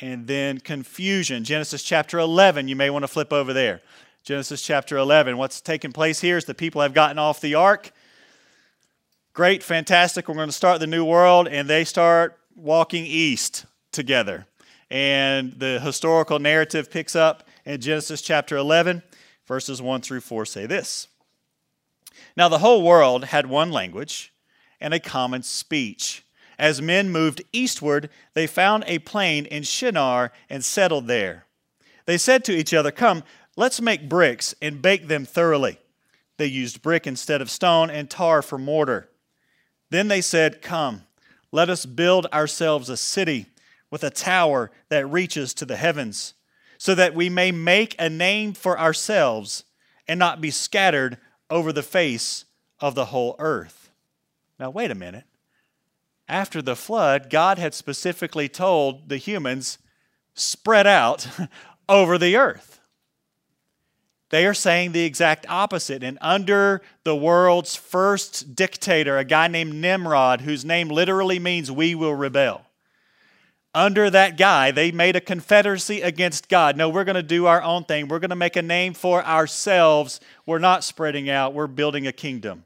and 0.00 0.28
then 0.28 0.60
confusion. 0.60 1.42
Genesis 1.42 1.82
chapter 1.82 2.20
11, 2.20 2.68
you 2.68 2.76
may 2.76 2.90
want 2.90 3.02
to 3.02 3.08
flip 3.08 3.32
over 3.32 3.52
there. 3.52 3.80
Genesis 4.22 4.62
chapter 4.62 4.96
11. 4.96 5.36
What's 5.36 5.60
taking 5.60 5.90
place 5.90 6.20
here 6.20 6.36
is 6.36 6.44
the 6.44 6.54
people 6.54 6.82
have 6.82 6.94
gotten 6.94 7.18
off 7.18 7.40
the 7.40 7.56
ark 7.56 7.90
Great, 9.34 9.62
fantastic. 9.62 10.28
We're 10.28 10.34
going 10.34 10.48
to 10.48 10.52
start 10.52 10.78
the 10.78 10.86
new 10.86 11.06
world, 11.06 11.48
and 11.48 11.66
they 11.66 11.84
start 11.84 12.38
walking 12.54 13.06
east 13.06 13.64
together. 13.90 14.46
And 14.90 15.54
the 15.54 15.80
historical 15.80 16.38
narrative 16.38 16.90
picks 16.90 17.16
up 17.16 17.48
in 17.64 17.80
Genesis 17.80 18.20
chapter 18.20 18.58
11, 18.58 19.02
verses 19.46 19.80
1 19.80 20.02
through 20.02 20.20
4 20.20 20.44
say 20.44 20.66
this 20.66 21.08
Now 22.36 22.50
the 22.50 22.58
whole 22.58 22.82
world 22.82 23.24
had 23.24 23.46
one 23.46 23.72
language 23.72 24.34
and 24.82 24.92
a 24.92 25.00
common 25.00 25.42
speech. 25.42 26.26
As 26.58 26.82
men 26.82 27.08
moved 27.08 27.40
eastward, 27.54 28.10
they 28.34 28.46
found 28.46 28.84
a 28.86 28.98
plain 28.98 29.46
in 29.46 29.62
Shinar 29.62 30.30
and 30.50 30.62
settled 30.62 31.06
there. 31.06 31.46
They 32.04 32.18
said 32.18 32.44
to 32.44 32.52
each 32.52 32.74
other, 32.74 32.90
Come, 32.90 33.24
let's 33.56 33.80
make 33.80 34.10
bricks 34.10 34.54
and 34.60 34.82
bake 34.82 35.08
them 35.08 35.24
thoroughly. 35.24 35.78
They 36.36 36.46
used 36.46 36.82
brick 36.82 37.06
instead 37.06 37.40
of 37.40 37.50
stone 37.50 37.88
and 37.88 38.10
tar 38.10 38.42
for 38.42 38.58
mortar. 38.58 39.08
Then 39.92 40.08
they 40.08 40.20
said, 40.20 40.62
Come, 40.62 41.02
let 41.50 41.68
us 41.68 41.86
build 41.86 42.26
ourselves 42.32 42.88
a 42.88 42.96
city 42.96 43.46
with 43.90 44.02
a 44.02 44.10
tower 44.10 44.70
that 44.88 45.06
reaches 45.06 45.52
to 45.54 45.66
the 45.66 45.76
heavens, 45.76 46.34
so 46.78 46.94
that 46.94 47.14
we 47.14 47.28
may 47.28 47.52
make 47.52 47.94
a 47.98 48.08
name 48.08 48.54
for 48.54 48.80
ourselves 48.80 49.64
and 50.08 50.18
not 50.18 50.40
be 50.40 50.50
scattered 50.50 51.18
over 51.50 51.72
the 51.72 51.82
face 51.82 52.46
of 52.80 52.94
the 52.94 53.06
whole 53.06 53.36
earth. 53.38 53.90
Now, 54.58 54.70
wait 54.70 54.90
a 54.90 54.94
minute 54.94 55.24
after 56.32 56.62
the 56.62 56.76
flood, 56.76 57.28
God 57.28 57.58
had 57.58 57.74
specifically 57.74 58.48
told 58.48 59.10
the 59.10 59.18
humans, 59.18 59.76
spread 60.34 60.86
out 60.86 61.28
over 61.88 62.16
the 62.16 62.36
earth. 62.36 62.80
They 64.32 64.44
are 64.46 64.54
saying 64.54 64.90
the 64.90 65.04
exact 65.04 65.46
opposite. 65.48 66.02
And 66.02 66.18
under 66.20 66.82
the 67.04 67.14
world's 67.14 67.76
first 67.76 68.56
dictator, 68.56 69.16
a 69.16 69.24
guy 69.24 69.46
named 69.46 69.74
Nimrod, 69.74 70.40
whose 70.40 70.64
name 70.64 70.88
literally 70.88 71.38
means 71.38 71.70
we 71.70 71.94
will 71.94 72.16
rebel, 72.16 72.62
under 73.72 74.10
that 74.10 74.36
guy, 74.36 74.72
they 74.72 74.90
made 74.90 75.14
a 75.14 75.20
confederacy 75.20 76.02
against 76.02 76.48
God. 76.48 76.76
No, 76.76 76.88
we're 76.88 77.04
going 77.04 77.14
to 77.14 77.22
do 77.22 77.46
our 77.46 77.62
own 77.62 77.84
thing. 77.84 78.08
We're 78.08 78.18
going 78.18 78.30
to 78.30 78.36
make 78.36 78.56
a 78.56 78.62
name 78.62 78.92
for 78.92 79.24
ourselves. 79.24 80.20
We're 80.44 80.58
not 80.58 80.82
spreading 80.82 81.30
out, 81.30 81.54
we're 81.54 81.68
building 81.68 82.08
a 82.08 82.12
kingdom 82.12 82.64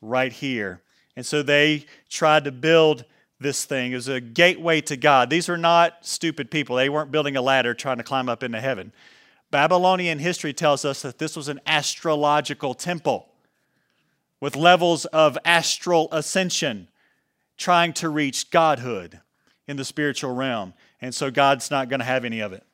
right 0.00 0.32
here 0.32 0.80
and 1.16 1.26
so 1.26 1.42
they 1.42 1.84
tried 2.08 2.44
to 2.44 2.52
build 2.52 3.04
this 3.38 3.64
thing 3.64 3.92
as 3.92 4.08
a 4.08 4.20
gateway 4.20 4.80
to 4.82 4.96
God. 4.96 5.30
These 5.30 5.48
are 5.48 5.58
not 5.58 6.06
stupid 6.06 6.50
people. 6.50 6.76
They 6.76 6.88
weren't 6.88 7.10
building 7.10 7.36
a 7.36 7.42
ladder 7.42 7.74
trying 7.74 7.98
to 7.98 8.04
climb 8.04 8.28
up 8.28 8.42
into 8.42 8.60
heaven. 8.60 8.92
Babylonian 9.52 10.18
history 10.18 10.52
tells 10.52 10.84
us 10.84 11.02
that 11.02 11.18
this 11.18 11.36
was 11.36 11.46
an 11.46 11.60
astrological 11.66 12.74
temple 12.74 13.28
with 14.40 14.56
levels 14.56 15.04
of 15.04 15.38
astral 15.44 16.08
ascension, 16.10 16.88
trying 17.56 17.92
to 17.92 18.08
reach 18.08 18.50
godhood 18.50 19.20
in 19.68 19.76
the 19.76 19.84
spiritual 19.84 20.34
realm. 20.34 20.72
And 21.00 21.14
so 21.14 21.30
God's 21.30 21.70
not 21.70 21.88
going 21.88 22.00
to 22.00 22.06
have 22.06 22.24
any 22.24 22.40
of 22.40 22.52
it. 22.52 22.64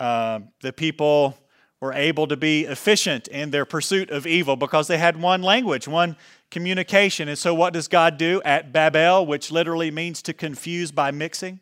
Uh, 0.00 0.40
the 0.62 0.72
people 0.72 1.36
were 1.78 1.92
able 1.92 2.26
to 2.26 2.38
be 2.38 2.64
efficient 2.64 3.28
in 3.28 3.50
their 3.50 3.66
pursuit 3.66 4.10
of 4.10 4.26
evil 4.26 4.56
because 4.56 4.88
they 4.88 4.98
had 4.98 5.20
one 5.20 5.42
language, 5.42 5.86
one 5.86 6.16
communication. 6.50 7.28
And 7.28 7.38
so, 7.38 7.54
what 7.54 7.74
does 7.74 7.86
God 7.86 8.16
do 8.16 8.40
at 8.46 8.72
Babel, 8.72 9.26
which 9.26 9.52
literally 9.52 9.90
means 9.90 10.22
to 10.22 10.32
confuse 10.32 10.90
by 10.90 11.10
mixing? 11.10 11.60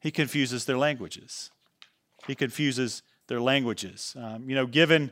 He 0.00 0.10
confuses 0.10 0.66
their 0.66 0.78
languages. 0.78 1.50
He 2.28 2.36
confuses 2.36 3.02
their 3.26 3.40
languages. 3.40 4.14
Um, 4.16 4.48
you 4.48 4.54
know, 4.54 4.66
given 4.66 5.10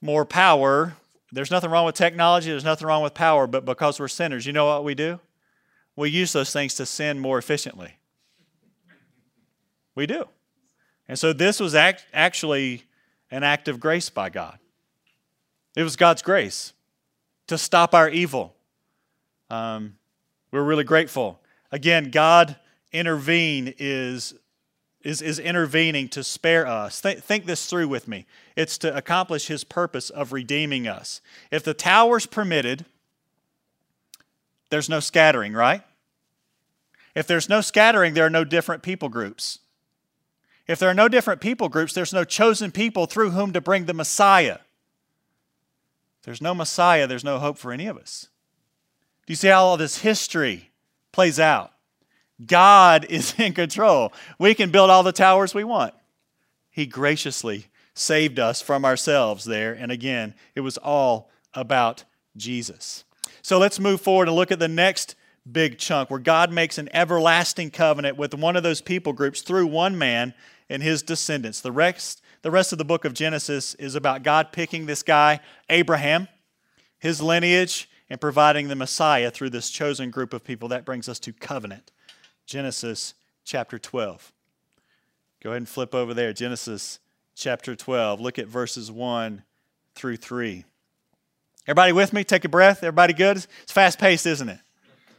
more 0.00 0.24
power, 0.24 0.94
there's 1.32 1.50
nothing 1.50 1.70
wrong 1.70 1.84
with 1.84 1.96
technology, 1.96 2.50
there's 2.50 2.64
nothing 2.64 2.86
wrong 2.86 3.02
with 3.02 3.12
power, 3.12 3.46
but 3.46 3.66
because 3.66 4.00
we're 4.00 4.08
sinners, 4.08 4.46
you 4.46 4.52
know 4.52 4.64
what 4.64 4.84
we 4.84 4.94
do? 4.94 5.20
We 5.96 6.08
use 6.08 6.32
those 6.32 6.52
things 6.52 6.74
to 6.76 6.86
sin 6.86 7.18
more 7.18 7.36
efficiently. 7.36 7.96
We 9.94 10.06
do. 10.06 10.28
And 11.08 11.18
so 11.18 11.32
this 11.32 11.60
was 11.60 11.74
act, 11.74 12.06
actually 12.14 12.84
an 13.30 13.42
act 13.42 13.68
of 13.68 13.80
grace 13.80 14.08
by 14.08 14.30
God. 14.30 14.58
It 15.76 15.82
was 15.82 15.96
God's 15.96 16.22
grace 16.22 16.72
to 17.48 17.58
stop 17.58 17.94
our 17.94 18.08
evil. 18.08 18.54
Um, 19.50 19.96
we're 20.52 20.62
really 20.62 20.84
grateful. 20.84 21.40
Again, 21.72 22.10
God 22.10 22.56
intervene 22.92 23.74
is, 23.78 24.34
is, 25.02 25.22
is 25.22 25.38
intervening 25.38 26.08
to 26.08 26.22
spare 26.22 26.66
us. 26.66 27.00
Th- 27.00 27.18
think 27.18 27.46
this 27.46 27.66
through 27.66 27.88
with 27.88 28.06
me. 28.06 28.26
It's 28.56 28.76
to 28.78 28.94
accomplish 28.94 29.46
his 29.46 29.64
purpose 29.64 30.10
of 30.10 30.32
redeeming 30.32 30.86
us. 30.86 31.20
If 31.50 31.62
the 31.62 31.74
tower's 31.74 32.26
permitted, 32.26 32.84
there's 34.70 34.88
no 34.88 35.00
scattering, 35.00 35.52
right? 35.52 35.82
If 37.14 37.26
there's 37.26 37.48
no 37.48 37.60
scattering, 37.60 38.14
there 38.14 38.26
are 38.26 38.30
no 38.30 38.44
different 38.44 38.82
people 38.82 39.08
groups. 39.08 39.58
If 40.66 40.78
there 40.78 40.90
are 40.90 40.94
no 40.94 41.08
different 41.08 41.40
people 41.40 41.68
groups, 41.68 41.92
there's 41.92 42.12
no 42.12 42.24
chosen 42.24 42.70
people 42.70 43.06
through 43.06 43.30
whom 43.30 43.52
to 43.52 43.60
bring 43.60 43.86
the 43.86 43.94
Messiah. 43.94 44.58
If 46.20 46.24
there's 46.24 46.42
no 46.42 46.54
Messiah, 46.54 47.06
there's 47.06 47.24
no 47.24 47.38
hope 47.38 47.58
for 47.58 47.72
any 47.72 47.86
of 47.86 47.96
us. 47.96 48.28
Do 49.26 49.32
you 49.32 49.36
see 49.36 49.48
how 49.48 49.64
all 49.64 49.76
this 49.76 49.98
history 49.98 50.70
plays 51.12 51.40
out? 51.40 51.72
God 52.46 53.06
is 53.08 53.34
in 53.38 53.52
control. 53.52 54.12
We 54.38 54.54
can 54.54 54.70
build 54.70 54.90
all 54.90 55.02
the 55.02 55.12
towers 55.12 55.54
we 55.54 55.64
want. 55.64 55.94
He 56.70 56.86
graciously 56.86 57.66
saved 57.94 58.38
us 58.38 58.62
from 58.62 58.84
ourselves 58.84 59.44
there. 59.44 59.72
And 59.72 59.90
again, 59.92 60.34
it 60.54 60.60
was 60.60 60.78
all 60.78 61.30
about 61.54 62.04
Jesus. 62.36 63.04
So 63.42 63.58
let's 63.58 63.80
move 63.80 64.00
forward 64.00 64.28
and 64.28 64.36
look 64.36 64.52
at 64.52 64.58
the 64.58 64.68
next 64.68 65.16
big 65.50 65.78
chunk 65.78 66.10
where 66.10 66.20
God 66.20 66.52
makes 66.52 66.78
an 66.78 66.88
everlasting 66.92 67.70
covenant 67.70 68.16
with 68.16 68.34
one 68.34 68.56
of 68.56 68.62
those 68.62 68.80
people 68.80 69.12
groups 69.12 69.42
through 69.42 69.66
one 69.66 69.98
man 69.98 70.34
and 70.68 70.82
his 70.82 71.02
descendants. 71.02 71.60
The 71.60 71.72
rest, 71.72 72.22
the 72.42 72.50
rest 72.50 72.72
of 72.72 72.78
the 72.78 72.84
book 72.84 73.04
of 73.04 73.14
Genesis 73.14 73.74
is 73.74 73.94
about 73.94 74.22
God 74.22 74.52
picking 74.52 74.86
this 74.86 75.02
guy, 75.02 75.40
Abraham, 75.68 76.28
his 76.98 77.20
lineage, 77.20 77.88
and 78.08 78.20
providing 78.20 78.68
the 78.68 78.76
Messiah 78.76 79.30
through 79.30 79.50
this 79.50 79.70
chosen 79.70 80.10
group 80.10 80.32
of 80.32 80.44
people. 80.44 80.68
That 80.68 80.84
brings 80.84 81.08
us 81.08 81.18
to 81.20 81.32
covenant. 81.32 81.90
Genesis 82.50 83.14
chapter 83.44 83.78
12. 83.78 84.32
Go 85.40 85.50
ahead 85.50 85.58
and 85.58 85.68
flip 85.68 85.94
over 85.94 86.12
there. 86.12 86.32
Genesis 86.32 86.98
chapter 87.36 87.76
12. 87.76 88.20
Look 88.20 88.40
at 88.40 88.48
verses 88.48 88.90
1 88.90 89.44
through 89.94 90.16
3. 90.16 90.64
Everybody 91.68 91.92
with 91.92 92.12
me? 92.12 92.24
Take 92.24 92.44
a 92.44 92.48
breath. 92.48 92.78
Everybody 92.78 93.12
good? 93.12 93.36
It's 93.62 93.70
fast 93.70 94.00
paced, 94.00 94.26
isn't 94.26 94.48
it? 94.48 94.58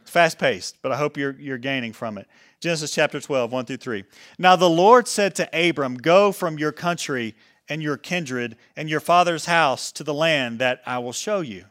It's 0.02 0.10
fast 0.10 0.38
paced, 0.38 0.76
but 0.82 0.92
I 0.92 0.98
hope 0.98 1.16
you're, 1.16 1.34
you're 1.40 1.56
gaining 1.56 1.94
from 1.94 2.18
it. 2.18 2.28
Genesis 2.60 2.94
chapter 2.94 3.18
12, 3.18 3.50
1 3.50 3.64
through 3.64 3.78
3. 3.78 4.04
Now 4.38 4.54
the 4.54 4.68
Lord 4.68 5.08
said 5.08 5.34
to 5.36 5.48
Abram, 5.70 5.96
Go 5.96 6.32
from 6.32 6.58
your 6.58 6.72
country 6.72 7.34
and 7.66 7.82
your 7.82 7.96
kindred 7.96 8.56
and 8.76 8.90
your 8.90 9.00
father's 9.00 9.46
house 9.46 9.90
to 9.92 10.04
the 10.04 10.12
land 10.12 10.58
that 10.58 10.82
I 10.84 10.98
will 10.98 11.14
show 11.14 11.40
you. 11.40 11.64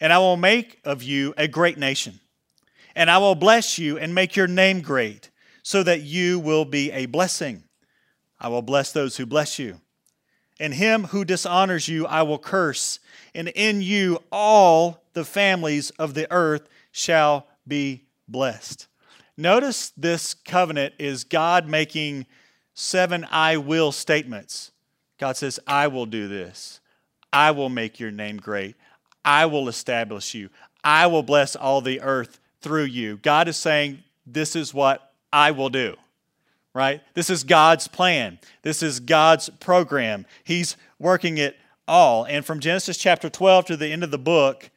And 0.00 0.12
I 0.12 0.18
will 0.18 0.36
make 0.36 0.78
of 0.84 1.02
you 1.02 1.34
a 1.36 1.48
great 1.48 1.76
nation. 1.76 2.20
And 2.94 3.10
I 3.10 3.18
will 3.18 3.34
bless 3.34 3.78
you 3.78 3.98
and 3.98 4.14
make 4.14 4.36
your 4.36 4.46
name 4.46 4.80
great, 4.80 5.30
so 5.62 5.82
that 5.82 6.02
you 6.02 6.38
will 6.38 6.64
be 6.64 6.90
a 6.92 7.06
blessing. 7.06 7.64
I 8.40 8.48
will 8.48 8.62
bless 8.62 8.92
those 8.92 9.16
who 9.16 9.26
bless 9.26 9.58
you. 9.58 9.80
And 10.60 10.74
him 10.74 11.04
who 11.04 11.24
dishonors 11.24 11.88
you 11.88 12.06
I 12.06 12.22
will 12.22 12.38
curse, 12.38 13.00
and 13.34 13.48
in 13.48 13.80
you 13.82 14.22
all 14.30 15.04
the 15.12 15.24
families 15.24 15.90
of 15.90 16.14
the 16.14 16.30
earth 16.30 16.68
shall 16.90 17.46
be 17.66 18.04
blessed. 18.28 18.88
Notice 19.36 19.92
this 19.96 20.34
covenant 20.34 20.94
is 20.98 21.24
God 21.24 21.66
making 21.66 22.26
seven 22.74 23.26
I 23.30 23.56
will 23.56 23.92
statements. 23.92 24.72
God 25.18 25.36
says, 25.36 25.58
I 25.66 25.86
will 25.86 26.06
do 26.06 26.28
this. 26.28 26.80
I 27.32 27.52
will 27.52 27.68
make 27.68 27.98
your 27.98 28.10
name 28.10 28.36
great. 28.36 28.76
I 29.24 29.46
will 29.46 29.68
establish 29.68 30.34
you. 30.34 30.50
I 30.84 31.06
will 31.06 31.22
bless 31.22 31.56
all 31.56 31.80
the 31.80 32.00
earth 32.00 32.40
through 32.62 32.84
you. 32.84 33.18
God 33.18 33.48
is 33.48 33.56
saying, 33.56 34.02
This 34.26 34.56
is 34.56 34.72
what 34.72 35.12
I 35.32 35.50
will 35.50 35.68
do, 35.68 35.96
right? 36.74 37.02
This 37.14 37.30
is 37.30 37.44
God's 37.44 37.88
plan. 37.88 38.38
This 38.62 38.82
is 38.82 39.00
God's 39.00 39.48
program. 39.48 40.26
He's 40.44 40.76
working 40.98 41.38
it 41.38 41.56
all. 41.86 42.24
And 42.24 42.44
from 42.44 42.60
Genesis 42.60 42.96
chapter 42.96 43.28
12 43.28 43.66
to 43.66 43.76
the 43.76 43.88
end 43.88 44.04
of 44.04 44.10
the 44.10 44.18
book, 44.18 44.70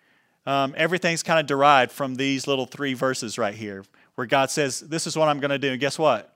um, 0.45 0.73
everything's 0.77 1.23
kind 1.23 1.39
of 1.39 1.45
derived 1.45 1.91
from 1.91 2.15
these 2.15 2.47
little 2.47 2.65
three 2.65 2.93
verses 2.93 3.37
right 3.37 3.55
here 3.55 3.83
where 4.15 4.27
God 4.27 4.49
says, 4.49 4.79
This 4.79 5.07
is 5.07 5.17
what 5.17 5.29
I'm 5.29 5.39
going 5.39 5.51
to 5.51 5.59
do. 5.59 5.71
And 5.71 5.79
guess 5.79 5.99
what? 5.99 6.35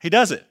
He 0.00 0.10
does 0.10 0.30
it. 0.30 0.46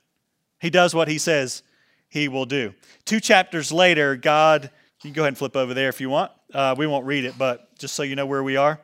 He 0.60 0.70
does 0.70 0.96
what 0.96 1.08
he 1.08 1.18
says 1.18 1.64
he 2.10 2.28
will 2.28 2.46
do. 2.46 2.74
Two 3.04 3.20
chapters 3.20 3.72
later, 3.72 4.16
God, 4.16 4.64
you 4.64 5.10
can 5.10 5.14
go 5.14 5.24
ahead 5.24 5.30
and 5.30 5.38
flip 5.38 5.56
over 5.56 5.74
there 5.74 5.90
if 5.90 6.00
you 6.00 6.10
want. 6.10 6.32
Uh, 6.54 6.74
we 6.78 6.88
won't 6.88 7.06
read 7.06 7.26
it, 7.26 7.38
but 7.38 7.78
just 7.78 7.94
so 7.94 8.04
you 8.04 8.16
know 8.16 8.26
where 8.26 8.44
we 8.44 8.56
are, 8.56 8.80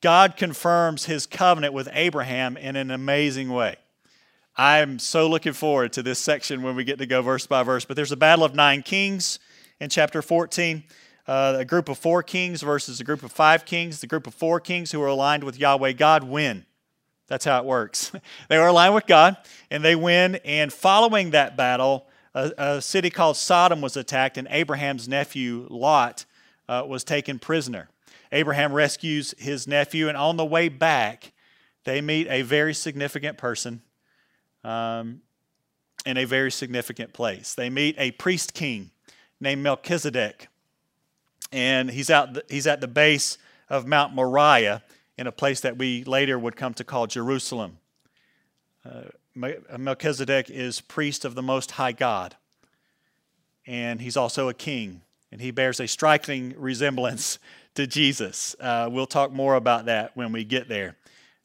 God 0.00 0.36
confirms 0.36 1.06
his 1.06 1.26
covenant 1.26 1.74
with 1.74 1.88
Abraham 1.92 2.56
in 2.56 2.76
an 2.76 2.90
amazing 2.90 3.50
way. 3.50 3.76
I'm 4.56 4.98
so 4.98 5.28
looking 5.28 5.52
forward 5.52 5.92
to 5.94 6.02
this 6.02 6.18
section 6.18 6.62
when 6.62 6.76
we 6.76 6.84
get 6.84 6.98
to 6.98 7.06
go 7.06 7.22
verse 7.22 7.46
by 7.46 7.62
verse. 7.62 7.84
But 7.84 7.96
there's 7.96 8.12
a 8.12 8.16
battle 8.16 8.44
of 8.44 8.54
nine 8.54 8.82
kings 8.82 9.38
in 9.80 9.88
chapter 9.88 10.22
14. 10.22 10.84
Uh, 11.26 11.56
a 11.58 11.64
group 11.64 11.88
of 11.88 11.98
four 11.98 12.22
kings 12.22 12.62
versus 12.62 13.00
a 13.00 13.04
group 13.04 13.22
of 13.22 13.30
five 13.30 13.64
kings. 13.64 14.00
The 14.00 14.06
group 14.06 14.26
of 14.26 14.34
four 14.34 14.60
kings 14.60 14.92
who 14.92 15.02
are 15.02 15.08
aligned 15.08 15.44
with 15.44 15.58
Yahweh 15.58 15.92
God 15.92 16.24
win. 16.24 16.64
That's 17.28 17.44
how 17.44 17.58
it 17.58 17.66
works. 17.66 18.10
they 18.48 18.58
were 18.58 18.66
aligned 18.66 18.94
with 18.94 19.06
God 19.06 19.36
and 19.70 19.84
they 19.84 19.94
win. 19.94 20.36
And 20.44 20.72
following 20.72 21.30
that 21.30 21.56
battle, 21.56 22.06
a, 22.34 22.52
a 22.58 22.82
city 22.82 23.10
called 23.10 23.36
Sodom 23.36 23.80
was 23.80 23.96
attacked, 23.96 24.38
and 24.38 24.48
Abraham's 24.50 25.08
nephew 25.08 25.66
Lot 25.70 26.24
uh, 26.68 26.84
was 26.86 27.04
taken 27.04 27.38
prisoner. 27.38 27.88
Abraham 28.32 28.72
rescues 28.72 29.34
his 29.38 29.66
nephew, 29.66 30.08
and 30.08 30.16
on 30.16 30.36
the 30.36 30.44
way 30.44 30.68
back, 30.68 31.32
they 31.84 32.00
meet 32.00 32.26
a 32.28 32.42
very 32.42 32.74
significant 32.74 33.38
person 33.38 33.82
um, 34.64 35.22
in 36.04 36.16
a 36.16 36.24
very 36.24 36.50
significant 36.50 37.12
place. 37.12 37.54
They 37.54 37.70
meet 37.70 37.94
a 37.98 38.10
priest 38.12 38.54
king 38.54 38.90
named 39.40 39.62
Melchizedek, 39.62 40.48
and 41.52 41.90
he's, 41.90 42.10
out, 42.10 42.36
he's 42.50 42.66
at 42.66 42.80
the 42.80 42.88
base 42.88 43.38
of 43.70 43.86
Mount 43.86 44.14
Moriah 44.14 44.82
in 45.16 45.26
a 45.26 45.32
place 45.32 45.60
that 45.60 45.78
we 45.78 46.04
later 46.04 46.38
would 46.38 46.56
come 46.56 46.74
to 46.74 46.84
call 46.84 47.06
Jerusalem. 47.06 47.78
Uh, 48.84 49.04
Melchizedek 49.34 50.50
is 50.50 50.80
priest 50.80 51.24
of 51.24 51.34
the 51.34 51.42
Most 51.42 51.72
High 51.72 51.92
God, 51.92 52.36
and 53.66 54.00
he's 54.00 54.16
also 54.16 54.48
a 54.48 54.54
king, 54.54 55.02
and 55.30 55.40
he 55.40 55.50
bears 55.50 55.80
a 55.80 55.86
striking 55.86 56.54
resemblance 56.56 57.38
to 57.78 57.86
Jesus. 57.86 58.56
Uh, 58.58 58.88
we'll 58.90 59.06
talk 59.06 59.30
more 59.30 59.54
about 59.54 59.84
that 59.84 60.10
when 60.16 60.32
we 60.32 60.42
get 60.42 60.68
there. 60.68 60.96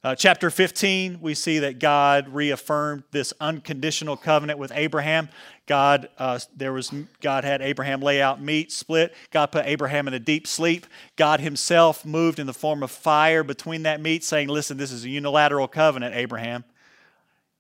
Uh, 0.04 0.16
chapter 0.16 0.50
15, 0.50 1.20
we 1.22 1.36
see 1.36 1.60
that 1.60 1.78
God 1.78 2.28
reaffirmed 2.28 3.04
this 3.12 3.34
unconditional 3.40 4.18
covenant 4.18 4.58
with 4.58 4.72
Abraham. 4.74 5.30
God, 5.68 6.10
uh, 6.18 6.40
there 6.56 6.74
was 6.74 6.92
God 7.22 7.44
had 7.44 7.62
Abraham 7.62 8.02
lay 8.02 8.20
out 8.20 8.42
meat, 8.42 8.72
split. 8.72 9.14
God 9.30 9.52
put 9.52 9.68
Abraham 9.68 10.08
in 10.08 10.16
a 10.16 10.20
deep 10.20 10.48
sleep. 10.48 10.88
God 11.18 11.40
Himself 11.40 12.04
moved 12.04 12.40
in 12.40 12.48
the 12.48 12.54
form 12.54 12.82
of 12.82 12.90
fire 12.90 13.44
between 13.44 13.84
that 13.84 14.02
meat, 14.02 14.24
saying, 14.24 14.48
"Listen, 14.48 14.76
this 14.76 14.92
is 14.92 15.06
a 15.06 15.10
unilateral 15.10 15.68
covenant, 15.68 16.16
Abraham. 16.16 16.64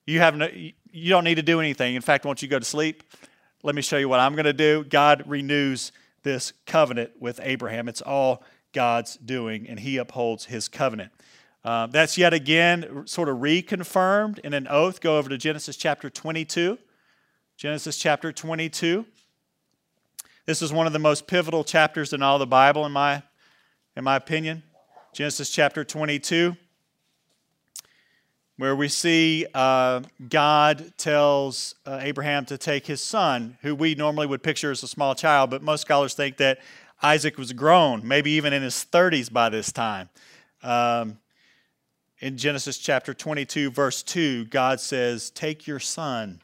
You 0.08 0.20
have 0.20 0.36
no, 0.36 0.50
you 0.52 1.10
don't 1.10 1.24
need 1.24 1.36
to 1.36 1.44
do 1.44 1.60
anything. 1.60 1.94
In 1.94 2.02
fact, 2.02 2.26
once 2.26 2.42
you 2.42 2.48
go 2.48 2.58
to 2.58 2.66
sleep, 2.66 3.04
let 3.62 3.76
me 3.76 3.84
show 3.84 3.98
you 3.98 4.10
what 4.10 4.20
I'm 4.20 4.34
going 4.34 4.46
to 4.46 4.52
do." 4.52 4.84
God 4.84 5.24
renews 5.28 5.92
this 6.24 6.54
covenant 6.66 7.12
with 7.20 7.40
Abraham. 7.44 7.88
It's 7.88 8.02
all 8.02 8.44
God's 8.74 9.18
doing, 9.18 9.68
and 9.68 9.80
He 9.80 9.98
upholds 9.98 10.46
His 10.46 10.68
covenant. 10.68 11.12
Uh, 11.64 11.88
that's 11.88 12.18
yet 12.18 12.34
again 12.34 13.04
sort 13.06 13.30
of 13.30 13.38
reconfirmed 13.38 14.40
in 14.40 14.54
an 14.54 14.68
oath. 14.68 15.00
Go 15.00 15.18
over 15.18 15.30
to 15.30 15.38
Genesis 15.38 15.78
chapter 15.78 16.10
22. 16.10 16.78
Genesis 17.56 17.98
chapter 17.98 18.34
22. 18.34 19.06
This 20.46 20.62
is 20.62 20.74
one 20.74 20.88
of 20.88 20.92
the 20.92 21.00
most 21.00 21.26
pivotal 21.26 21.64
chapters 21.64 22.12
in 22.12 22.22
all 22.22 22.38
the 22.38 22.46
Bible, 22.46 22.86
in 22.86 22.92
my, 22.92 23.24
in 23.96 24.04
my 24.04 24.18
opinion. 24.18 24.64
Genesis 25.14 25.50
chapter 25.50 25.86
22, 25.86 26.58
where 28.58 28.76
we 28.76 28.90
see 28.90 29.46
uh, 29.54 30.02
God 30.28 30.92
tells 30.98 31.76
uh, 31.86 32.00
Abraham 32.02 32.46
to 32.48 32.58
take 32.58 32.88
his 32.88 33.00
son, 33.00 33.58
who 33.62 33.74
we 33.74 33.96
normally 33.96 34.28
would 34.28 34.44
picture 34.44 34.72
as 34.72 34.84
a 34.84 34.88
small 34.88 35.16
child, 35.16 35.50
but 35.50 35.62
most 35.62 35.82
scholars 35.82 36.14
think 36.14 36.36
that 36.38 36.60
Isaac 37.04 37.38
was 37.38 37.52
grown, 37.52 38.08
maybe 38.08 38.32
even 38.32 38.54
in 38.54 38.64
his 38.64 38.86
30s 38.90 39.32
by 39.32 39.50
this 39.50 39.74
time. 39.74 40.10
Um, 40.64 41.20
in 42.20 42.38
Genesis 42.38 42.78
chapter 42.78 43.14
22, 43.14 43.70
verse 43.70 44.02
2, 44.02 44.46
God 44.46 44.80
says, 44.80 45.30
Take 45.30 45.68
your 45.68 45.82
son, 45.82 46.42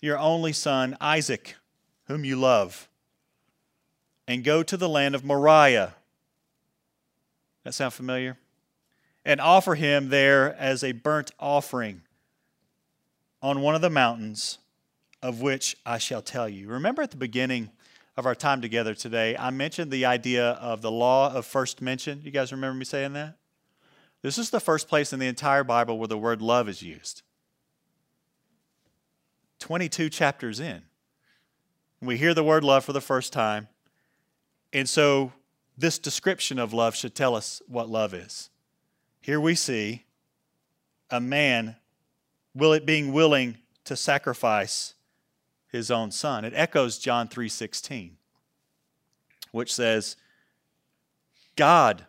your 0.00 0.18
only 0.18 0.52
son, 0.52 0.96
Isaac, 1.00 1.54
whom 2.08 2.24
you 2.24 2.34
love, 2.34 2.88
and 4.26 4.42
go 4.42 4.64
to 4.64 4.76
the 4.76 4.88
land 4.88 5.14
of 5.14 5.24
Moriah. 5.24 5.94
That 7.62 7.74
sound 7.74 7.94
familiar? 7.94 8.36
And 9.24 9.40
offer 9.40 9.76
him 9.76 10.08
there 10.08 10.54
as 10.56 10.82
a 10.82 10.90
burnt 10.90 11.30
offering 11.38 12.02
on 13.40 13.60
one 13.60 13.76
of 13.76 13.80
the 13.82 13.90
mountains 13.90 14.58
of 15.22 15.40
which 15.40 15.76
I 15.86 15.98
shall 15.98 16.20
tell 16.20 16.48
you. 16.48 16.68
Remember 16.68 17.00
at 17.00 17.12
the 17.12 17.16
beginning 17.16 17.70
of 18.16 18.26
our 18.26 18.34
time 18.34 18.60
together 18.60 18.94
today, 18.94 19.36
I 19.36 19.50
mentioned 19.50 19.90
the 19.90 20.06
idea 20.06 20.50
of 20.52 20.82
the 20.82 20.90
law 20.90 21.34
of 21.34 21.46
first 21.46 21.82
mention. 21.82 22.20
You 22.22 22.30
guys 22.30 22.52
remember 22.52 22.78
me 22.78 22.84
saying 22.84 23.12
that? 23.14 23.36
This 24.22 24.38
is 24.38 24.50
the 24.50 24.60
first 24.60 24.88
place 24.88 25.12
in 25.12 25.18
the 25.18 25.26
entire 25.26 25.64
Bible 25.64 25.98
where 25.98 26.08
the 26.08 26.16
word 26.16 26.40
love 26.40 26.68
is 26.68 26.80
used. 26.80 27.22
22 29.58 30.08
chapters 30.10 30.60
in. 30.60 30.82
We 32.00 32.16
hear 32.16 32.34
the 32.34 32.44
word 32.44 32.64
love 32.64 32.84
for 32.84 32.92
the 32.92 33.00
first 33.00 33.32
time. 33.32 33.68
And 34.72 34.88
so 34.88 35.32
this 35.76 35.98
description 35.98 36.58
of 36.58 36.72
love 36.72 36.94
should 36.94 37.14
tell 37.14 37.34
us 37.34 37.62
what 37.66 37.88
love 37.88 38.14
is. 38.14 38.50
Here 39.20 39.40
we 39.40 39.54
see 39.54 40.04
a 41.10 41.20
man 41.20 41.76
will 42.54 42.72
it 42.72 42.86
being 42.86 43.12
willing 43.12 43.58
to 43.84 43.96
sacrifice 43.96 44.93
his 45.74 45.90
own 45.90 46.10
son. 46.12 46.44
It 46.44 46.52
echoes 46.54 46.98
John 46.98 47.26
3:16, 47.28 48.12
which 49.50 49.74
says, 49.74 50.16
God 51.56 52.06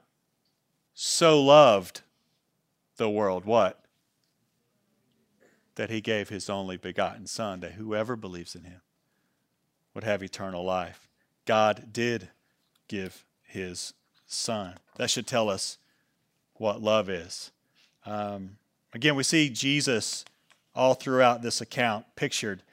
so 0.93 1.41
loved 1.41 2.01
the 2.97 3.09
world 3.09 3.45
what? 3.45 3.83
That 5.75 5.89
he 5.89 5.99
gave 5.99 6.29
his 6.29 6.49
only 6.49 6.77
begotten 6.77 7.27
Son, 7.27 7.59
that 7.59 7.73
whoever 7.73 8.15
believes 8.15 8.55
in 8.55 8.63
him 8.63 8.81
would 9.93 10.03
have 10.03 10.23
eternal 10.23 10.63
life. 10.63 11.09
God 11.45 11.91
did 11.91 12.29
give 12.87 13.25
his 13.43 13.93
Son. 14.25 14.75
That 14.95 15.09
should 15.09 15.27
tell 15.27 15.49
us 15.49 15.77
what 16.53 16.81
love 16.81 17.09
is. 17.09 17.51
Um, 18.05 18.57
again, 18.93 19.15
we 19.15 19.23
see 19.23 19.49
Jesus 19.49 20.23
all 20.73 20.93
throughout 20.93 21.41
this 21.41 21.61
account 21.61 22.05
pictured. 22.15 22.63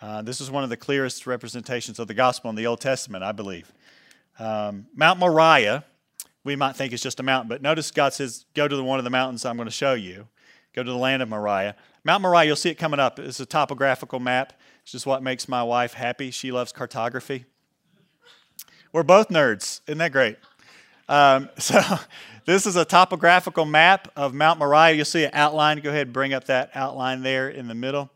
Uh, 0.00 0.22
this 0.22 0.40
is 0.40 0.50
one 0.50 0.64
of 0.64 0.70
the 0.70 0.76
clearest 0.76 1.26
representations 1.26 1.98
of 1.98 2.06
the 2.06 2.14
gospel 2.14 2.50
in 2.50 2.56
the 2.56 2.66
Old 2.66 2.80
Testament, 2.80 3.24
I 3.24 3.32
believe. 3.32 3.72
Um, 4.38 4.86
Mount 4.94 5.18
Moriah 5.18 5.84
we 6.46 6.54
might 6.54 6.76
think 6.76 6.92
it's 6.92 7.02
just 7.02 7.18
a 7.18 7.24
mountain. 7.24 7.48
But 7.48 7.60
notice 7.60 7.90
God 7.90 8.14
says, 8.14 8.46
Go 8.54 8.68
to 8.68 8.76
the 8.76 8.84
one 8.84 8.98
of 8.98 9.04
the 9.04 9.10
mountains 9.10 9.44
I'm 9.44 9.56
going 9.56 9.66
to 9.66 9.72
show 9.72 9.94
you. 9.94 10.28
Go 10.74 10.82
to 10.84 10.90
the 10.90 10.96
land 10.96 11.20
of 11.20 11.28
Moriah. 11.28 11.74
Mount 12.04 12.22
Moriah, 12.22 12.46
you'll 12.46 12.56
see 12.56 12.70
it 12.70 12.76
coming 12.76 13.00
up. 13.00 13.18
It's 13.18 13.40
a 13.40 13.46
topographical 13.46 14.20
map. 14.20 14.52
It's 14.82 14.92
just 14.92 15.06
what 15.06 15.22
makes 15.24 15.48
my 15.48 15.64
wife 15.64 15.94
happy. 15.94 16.30
She 16.30 16.52
loves 16.52 16.70
cartography. 16.70 17.46
We're 18.92 19.02
both 19.02 19.28
nerds. 19.28 19.80
Isn't 19.88 19.98
that 19.98 20.12
great? 20.12 20.36
Um, 21.08 21.50
so, 21.58 21.80
this 22.44 22.64
is 22.64 22.76
a 22.76 22.84
topographical 22.84 23.64
map 23.64 24.12
of 24.14 24.32
Mount 24.32 24.60
Moriah. 24.60 24.94
You'll 24.94 25.04
see 25.04 25.24
an 25.24 25.30
outline. 25.32 25.80
Go 25.80 25.90
ahead 25.90 26.06
and 26.06 26.12
bring 26.12 26.32
up 26.32 26.44
that 26.44 26.70
outline 26.76 27.22
there 27.22 27.48
in 27.48 27.66
the 27.66 27.74
middle. 27.74 28.08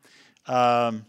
Um, 0.47 1.05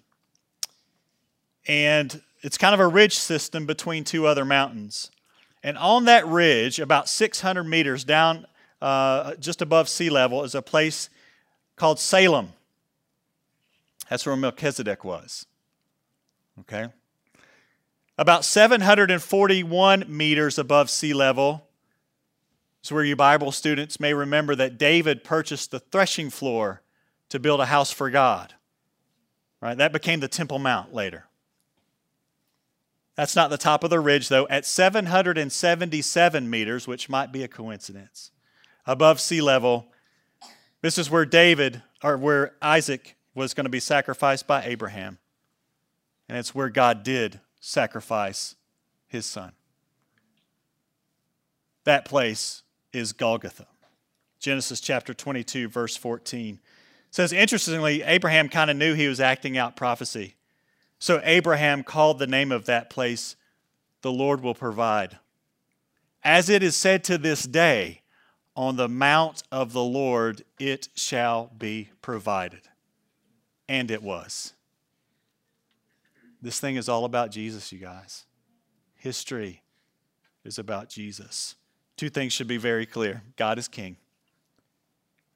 and 1.67 2.21
it's 2.41 2.57
kind 2.57 2.73
of 2.73 2.79
a 2.79 2.87
ridge 2.87 3.15
system 3.15 3.65
between 3.65 4.03
two 4.03 4.25
other 4.25 4.45
mountains. 4.45 5.11
And 5.63 5.77
on 5.77 6.05
that 6.05 6.25
ridge, 6.27 6.79
about 6.79 7.07
600 7.07 7.63
meters 7.63 8.03
down 8.03 8.45
uh, 8.81 9.35
just 9.35 9.61
above 9.61 9.87
sea 9.87 10.09
level, 10.09 10.43
is 10.43 10.55
a 10.55 10.61
place 10.61 11.09
called 11.75 11.99
Salem. 11.99 12.53
That's 14.09 14.25
where 14.25 14.35
Melchizedek 14.35 15.03
was. 15.03 15.45
Okay? 16.61 16.87
About 18.17 18.43
741 18.43 20.05
meters 20.07 20.57
above 20.57 20.89
sea 20.89 21.13
level 21.13 21.67
is 22.83 22.91
where 22.91 23.03
you 23.03 23.15
Bible 23.15 23.51
students 23.51 23.99
may 23.99 24.13
remember 24.13 24.55
that 24.55 24.77
David 24.77 25.23
purchased 25.23 25.71
the 25.71 25.79
threshing 25.79 26.29
floor 26.29 26.81
to 27.29 27.39
build 27.39 27.61
a 27.61 27.67
house 27.67 27.91
for 27.91 28.09
God. 28.09 28.53
Right? 29.61 29.77
That 29.77 29.93
became 29.93 30.19
the 30.19 30.27
Temple 30.27 30.59
Mount 30.59 30.93
later. 30.93 31.25
That's 33.21 33.35
not 33.35 33.51
the 33.51 33.57
top 33.59 33.83
of 33.83 33.91
the 33.91 33.99
ridge, 33.99 34.29
though. 34.29 34.47
At 34.47 34.65
777 34.65 36.49
meters, 36.49 36.87
which 36.87 37.07
might 37.07 37.31
be 37.31 37.43
a 37.43 37.47
coincidence, 37.47 38.31
above 38.83 39.21
sea 39.21 39.41
level, 39.41 39.91
this 40.81 40.97
is 40.97 41.11
where 41.11 41.27
David, 41.27 41.83
or 42.03 42.17
where 42.17 42.55
Isaac 42.63 43.15
was 43.35 43.53
going 43.53 43.65
to 43.65 43.69
be 43.69 43.79
sacrificed 43.79 44.47
by 44.47 44.63
Abraham. 44.63 45.19
And 46.27 46.35
it's 46.35 46.55
where 46.55 46.69
God 46.69 47.03
did 47.03 47.39
sacrifice 47.59 48.55
his 49.07 49.27
son. 49.27 49.51
That 51.83 52.05
place 52.05 52.63
is 52.91 53.13
Golgotha. 53.13 53.67
Genesis 54.39 54.79
chapter 54.79 55.13
22, 55.13 55.67
verse 55.67 55.95
14 55.95 56.59
says, 57.11 57.33
interestingly, 57.33 58.01
Abraham 58.01 58.49
kind 58.49 58.71
of 58.71 58.77
knew 58.77 58.95
he 58.95 59.07
was 59.07 59.19
acting 59.19 59.59
out 59.59 59.75
prophecy. 59.75 60.37
So 61.01 61.19
Abraham 61.23 61.83
called 61.83 62.19
the 62.19 62.27
name 62.27 62.51
of 62.51 62.65
that 62.65 62.91
place, 62.91 63.35
The 64.03 64.11
Lord 64.11 64.41
Will 64.41 64.53
Provide. 64.53 65.17
As 66.23 66.47
it 66.47 66.61
is 66.61 66.75
said 66.75 67.03
to 67.05 67.17
this 67.17 67.41
day, 67.41 68.01
on 68.55 68.75
the 68.75 68.87
mount 68.87 69.41
of 69.51 69.73
the 69.73 69.83
Lord 69.83 70.43
it 70.59 70.89
shall 70.93 71.49
be 71.57 71.89
provided. 72.03 72.61
And 73.67 73.89
it 73.89 74.03
was. 74.03 74.53
This 76.39 76.59
thing 76.59 76.75
is 76.75 76.87
all 76.87 77.03
about 77.03 77.31
Jesus, 77.31 77.71
you 77.71 77.79
guys. 77.79 78.25
History 78.93 79.63
is 80.43 80.59
about 80.59 80.87
Jesus. 80.87 81.55
Two 81.97 82.11
things 82.11 82.31
should 82.31 82.47
be 82.47 82.57
very 82.57 82.85
clear 82.85 83.23
God 83.37 83.57
is 83.57 83.67
king, 83.67 83.97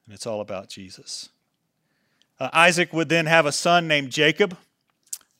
and 0.04 0.14
it's 0.14 0.28
all 0.28 0.40
about 0.40 0.68
Jesus. 0.68 1.30
Uh, 2.38 2.50
Isaac 2.52 2.92
would 2.92 3.08
then 3.08 3.26
have 3.26 3.46
a 3.46 3.52
son 3.52 3.88
named 3.88 4.12
Jacob. 4.12 4.56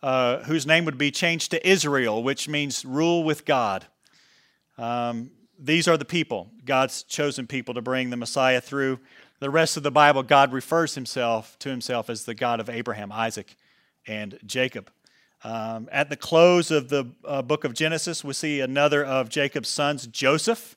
Uh, 0.06 0.44
whose 0.44 0.68
name 0.68 0.84
would 0.84 0.96
be 0.96 1.10
changed 1.10 1.50
to 1.50 1.68
Israel, 1.68 2.22
which 2.22 2.48
means 2.48 2.84
rule 2.84 3.24
with 3.24 3.44
God. 3.44 3.84
Um, 4.78 5.32
these 5.58 5.88
are 5.88 5.96
the 5.96 6.04
people, 6.04 6.48
God's 6.64 7.02
chosen 7.02 7.48
people 7.48 7.74
to 7.74 7.82
bring 7.82 8.10
the 8.10 8.16
Messiah 8.16 8.60
through. 8.60 9.00
The 9.40 9.50
rest 9.50 9.76
of 9.76 9.82
the 9.82 9.90
Bible, 9.90 10.22
God 10.22 10.52
refers 10.52 10.94
himself 10.94 11.58
to 11.58 11.70
himself 11.70 12.08
as 12.08 12.24
the 12.24 12.36
God 12.36 12.60
of 12.60 12.70
Abraham, 12.70 13.10
Isaac, 13.10 13.56
and 14.06 14.38
Jacob. 14.46 14.92
Um, 15.42 15.88
at 15.90 16.08
the 16.08 16.16
close 16.16 16.70
of 16.70 16.88
the 16.88 17.06
uh, 17.24 17.42
book 17.42 17.64
of 17.64 17.74
Genesis, 17.74 18.22
we 18.22 18.32
see 18.32 18.60
another 18.60 19.04
of 19.04 19.28
Jacob's 19.28 19.70
sons, 19.70 20.06
Joseph, 20.06 20.76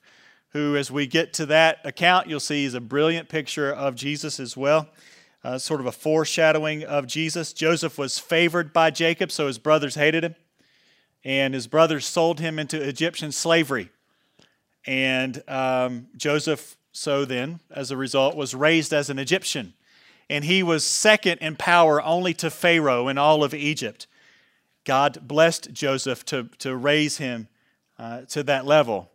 who, 0.54 0.76
as 0.76 0.90
we 0.90 1.06
get 1.06 1.34
to 1.34 1.46
that 1.46 1.82
account, 1.84 2.26
you'll 2.26 2.40
see 2.40 2.66
is 2.66 2.74
a 2.74 2.82
brilliant 2.82 3.30
picture 3.30 3.72
of 3.72 3.94
Jesus 3.94 4.40
as 4.40 4.58
well. 4.58 4.90
Uh, 5.42 5.58
sort 5.58 5.80
of 5.80 5.86
a 5.86 5.92
foreshadowing 5.92 6.84
of 6.84 7.08
Jesus. 7.08 7.54
Joseph 7.54 7.98
was 7.98 8.20
favored 8.20 8.74
by 8.74 8.92
Jacob, 8.92 9.32
so 9.32 9.48
his 9.48 9.58
brothers 9.58 9.96
hated 9.96 10.24
him. 10.24 10.36
And 11.24 11.54
his 11.54 11.68
brothers 11.68 12.06
sold 12.06 12.40
him 12.40 12.60
into 12.60 12.82
Egyptian 12.82 13.32
slavery. 13.32 13.90
And 14.86 15.42
um, 15.48 16.08
Joseph, 16.18 16.76
so 16.92 17.24
then, 17.24 17.60
as 17.70 17.92
a 17.92 17.98
result, 17.98 18.36
was 18.36 18.54
raised 18.54 18.92
as 18.92 19.10
an 19.10 19.20
Egyptian. 19.20 19.74
And 20.30 20.46
he 20.46 20.62
was 20.62 20.86
second 20.86 21.40
in 21.40 21.56
power 21.56 22.02
only 22.02 22.34
to 22.36 22.50
Pharaoh 22.50 23.08
in 23.08 23.18
all 23.18 23.44
of 23.44 23.54
Egypt. 23.54 24.08
God 24.84 25.20
blessed 25.28 25.72
Joseph 25.74 26.26
to, 26.26 26.50
to 26.60 26.76
raise 26.76 27.18
him 27.18 27.48
uh, 27.98 28.22
to 28.30 28.44
that 28.44 28.66
level. 28.66 29.12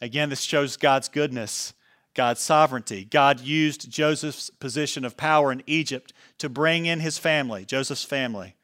Again, 0.00 0.30
this 0.30 0.42
shows 0.42 0.76
God's 0.76 1.08
goodness, 1.08 1.74
God's 2.14 2.40
sovereignty. 2.40 3.04
God 3.04 3.40
used 3.40 3.90
Joseph's 3.90 4.50
position 4.50 5.04
of 5.04 5.16
power 5.16 5.52
in 5.52 5.62
Egypt 5.66 6.12
to 6.38 6.48
bring 6.48 6.86
in 6.86 7.00
his 7.00 7.18
family, 7.18 7.64
Joseph's 7.64 8.04
family, 8.04 8.56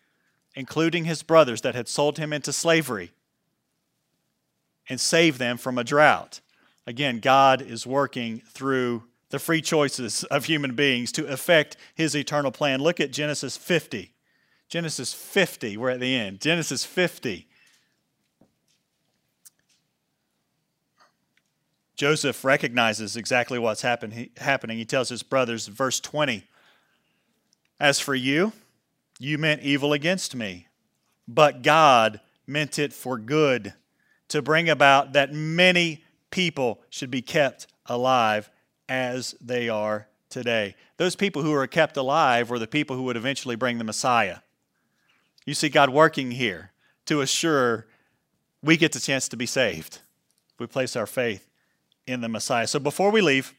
including 0.54 1.04
his 1.04 1.22
brothers 1.22 1.60
that 1.60 1.74
had 1.74 1.88
sold 1.88 2.18
him 2.18 2.32
into 2.32 2.52
slavery, 2.52 3.12
and 4.88 5.00
save 5.00 5.38
them 5.38 5.58
from 5.58 5.78
a 5.78 5.84
drought. 5.84 6.40
Again, 6.86 7.18
God 7.20 7.60
is 7.60 7.86
working 7.86 8.40
through 8.48 9.04
the 9.30 9.38
free 9.38 9.60
choices 9.60 10.22
of 10.24 10.44
human 10.44 10.74
beings 10.74 11.10
to 11.12 11.26
effect 11.26 11.76
his 11.94 12.14
eternal 12.14 12.52
plan. 12.52 12.80
Look 12.80 13.00
at 13.00 13.10
Genesis 13.10 13.56
50. 13.56 14.12
Genesis 14.68 15.12
50, 15.12 15.76
we're 15.76 15.90
at 15.90 16.00
the 16.00 16.14
end. 16.14 16.40
Genesis 16.40 16.84
50. 16.84 17.48
Joseph 21.96 22.44
recognizes 22.44 23.16
exactly 23.16 23.58
what's 23.58 23.80
happen, 23.80 24.10
he, 24.10 24.30
happening. 24.36 24.76
He 24.76 24.84
tells 24.84 25.08
his 25.08 25.22
brothers, 25.22 25.66
verse 25.66 25.98
20, 25.98 26.44
As 27.80 27.98
for 27.98 28.14
you, 28.14 28.52
you 29.18 29.38
meant 29.38 29.62
evil 29.62 29.94
against 29.94 30.34
me, 30.34 30.68
but 31.26 31.62
God 31.62 32.20
meant 32.46 32.78
it 32.78 32.92
for 32.92 33.18
good, 33.18 33.72
to 34.28 34.42
bring 34.42 34.68
about 34.68 35.14
that 35.14 35.32
many 35.32 36.04
people 36.30 36.82
should 36.90 37.10
be 37.10 37.22
kept 37.22 37.66
alive 37.86 38.50
as 38.88 39.34
they 39.40 39.68
are 39.68 40.06
today. 40.28 40.74
Those 40.98 41.16
people 41.16 41.42
who 41.42 41.54
are 41.54 41.66
kept 41.66 41.96
alive 41.96 42.50
were 42.50 42.58
the 42.58 42.66
people 42.66 42.94
who 42.94 43.04
would 43.04 43.16
eventually 43.16 43.56
bring 43.56 43.78
the 43.78 43.84
Messiah. 43.84 44.38
You 45.46 45.54
see 45.54 45.68
God 45.68 45.90
working 45.90 46.32
here 46.32 46.72
to 47.06 47.20
assure 47.20 47.86
we 48.62 48.76
get 48.76 48.92
the 48.92 49.00
chance 49.00 49.28
to 49.28 49.36
be 49.36 49.46
saved. 49.46 50.00
We 50.58 50.66
place 50.66 50.96
our 50.96 51.06
faith 51.06 51.45
in 52.06 52.20
the 52.20 52.28
Messiah. 52.28 52.66
So 52.66 52.78
before 52.78 53.10
we 53.10 53.20
leave, 53.20 53.54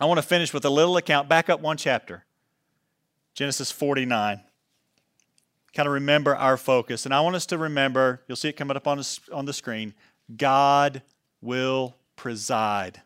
I 0.00 0.04
want 0.04 0.18
to 0.18 0.26
finish 0.26 0.52
with 0.52 0.64
a 0.64 0.70
little 0.70 0.96
account. 0.96 1.28
Back 1.28 1.48
up 1.48 1.60
one 1.60 1.76
chapter 1.76 2.24
Genesis 3.34 3.70
49. 3.70 4.40
Kind 5.74 5.86
of 5.86 5.92
remember 5.92 6.34
our 6.34 6.56
focus. 6.56 7.04
And 7.04 7.14
I 7.14 7.20
want 7.20 7.36
us 7.36 7.46
to 7.46 7.58
remember, 7.58 8.22
you'll 8.26 8.36
see 8.36 8.48
it 8.48 8.56
coming 8.56 8.76
up 8.76 8.86
on, 8.86 9.02
on 9.32 9.44
the 9.44 9.52
screen 9.52 9.94
God 10.36 11.02
will 11.40 11.94
preside. 12.16 13.00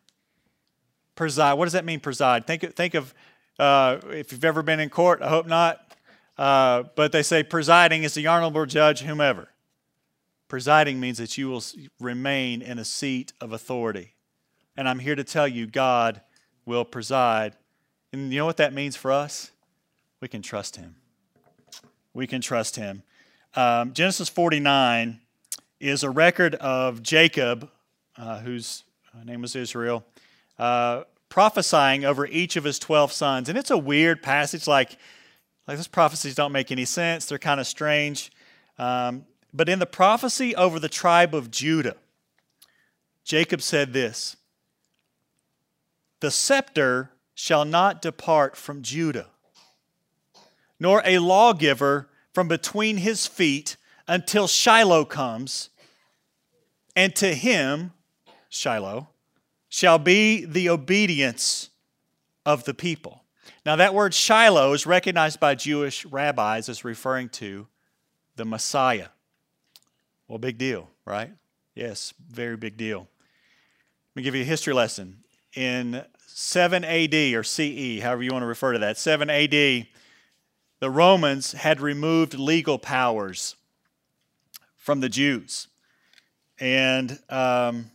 Preside. 1.15 1.55
What 1.55 1.67
does 1.67 1.75
that 1.75 1.85
mean, 1.85 2.01
preside? 2.01 2.47
Think, 2.47 2.75
think 2.75 2.95
of 2.95 3.15
uh, 3.59 3.99
if 4.11 4.33
you've 4.33 4.45
ever 4.45 4.63
been 4.63 4.81
in 4.81 4.89
court, 4.89 5.23
I 5.23 5.29
hope 5.29 5.47
not. 5.47 5.97
Uh, 6.39 6.85
but 6.97 7.13
they 7.13 7.23
say 7.23 7.43
presiding 7.43 8.03
is 8.03 8.15
the 8.15 8.27
honorable 8.27 8.67
judge, 8.67 9.03
whomever. 9.03 9.49
Presiding 10.49 10.99
means 10.99 11.19
that 11.19 11.39
you 11.39 11.49
will 11.49 11.63
remain 12.01 12.63
in 12.63 12.79
a 12.79 12.85
seat 12.85 13.33
of 13.41 13.53
authority. 13.53 14.15
And 14.77 14.89
I'm 14.89 14.99
here 14.99 15.15
to 15.15 15.25
tell 15.25 15.47
you, 15.47 15.67
God 15.67 16.21
will 16.65 16.85
preside. 16.85 17.55
And 18.13 18.33
you 18.33 18.39
know 18.39 18.47
what 18.47 18.57
that 18.59 18.73
means 18.73 18.97
for 18.97 19.13
us? 19.13 19.51
We 20.21 20.29
can 20.29 20.43
trust 20.43 20.77
Him. 20.77 20.97
We 22.15 22.27
can 22.27 22.41
trust 22.41 22.77
Him. 22.77 23.03
Um, 23.55 23.93
Genesis 23.93 24.29
49 24.29 25.21
is 25.81 26.03
a 26.03 26.11
record 26.11 26.55
of 26.57 27.03
Jacob, 27.03 27.69
uh, 28.17 28.39
whose 28.41 28.85
name 29.25 29.43
was 29.43 29.57
Israel, 29.57 30.05
uh, 30.59 31.05
prophesying 31.29 32.05
over 32.05 32.27
each 32.27 32.57
of 32.57 32.65
his 32.65 32.79
12 32.79 33.13
sons. 33.13 33.49
And 33.49 33.59
it's 33.59 33.71
a 33.71 33.79
weird 33.79 34.23
passage, 34.23 34.67
like, 34.67 34.97
like 35.67 35.77
those 35.77 35.89
prophecies 35.89 36.35
don't 36.35 36.53
make 36.53 36.71
any 36.71 36.85
sense, 36.85 37.27
they're 37.27 37.39
kind 37.39 37.61
of 37.61 37.67
strange. 37.67 38.31
Um, 38.79 39.27
but 39.53 39.69
in 39.69 39.79
the 39.79 39.87
prophecy 39.87 40.55
over 40.57 40.79
the 40.79 40.89
tribe 40.89 41.35
of 41.35 41.51
Judah, 41.51 41.97
Jacob 43.25 43.63
said 43.63 43.93
this 43.93 44.37
the 46.23 46.31
scepter 46.31 47.11
shall 47.35 47.65
not 47.65 48.01
depart 48.01 48.57
from 48.57 48.81
Judah, 48.81 49.27
nor 50.79 51.03
a 51.05 51.19
lawgiver 51.19 52.09
from 52.33 52.47
between 52.47 52.99
his 52.99 53.27
feet 53.27 53.77
until 54.07 54.47
Shiloh 54.47 55.05
comes, 55.05 55.71
and 56.95 57.15
to 57.17 57.35
him, 57.35 57.93
Shiloh, 58.49 59.09
shall 59.69 59.99
be 59.99 60.45
the 60.45 60.69
obedience 60.69 61.71
of 62.47 62.63
the 62.65 62.75
people. 62.75 63.25
Now, 63.67 63.75
that 63.75 63.93
word 63.93 64.15
Shiloh 64.15 64.75
is 64.75 64.87
recognized 64.87 65.41
by 65.41 65.57
Jewish 65.57 66.07
rabbis 66.07 66.69
as 66.69 66.85
referring 66.85 67.31
to 67.31 67.67
the 68.37 68.45
Messiah. 68.45 69.09
Well, 70.29 70.39
big 70.39 70.57
deal, 70.57 70.89
right? 71.05 71.33
Yes, 71.75 72.15
very 72.31 72.57
big 72.57 72.77
deal. 72.77 73.09
Let 74.15 74.17
me 74.17 74.23
give 74.23 74.37
you 74.37 74.43
a 74.43 74.45
history 74.45 74.73
lesson. 74.73 75.22
In 75.55 76.05
7 76.27 76.85
AD 76.85 77.15
or 77.15 77.43
CE, 77.43 78.01
however 78.01 78.23
you 78.23 78.33
want 78.33 78.43
to 78.43 78.47
refer 78.47 78.73
to 78.73 78.79
that, 78.81 78.97
7 78.97 79.29
AD, 79.29 79.51
the 79.51 80.91
Romans 80.91 81.53
had 81.53 81.81
removed 81.81 82.35
legal 82.35 82.79
powers 82.79 83.55
from 84.77 85.01
the 85.01 85.09
Jews. 85.09 85.69
And, 86.59 87.19
um, 87.29 87.91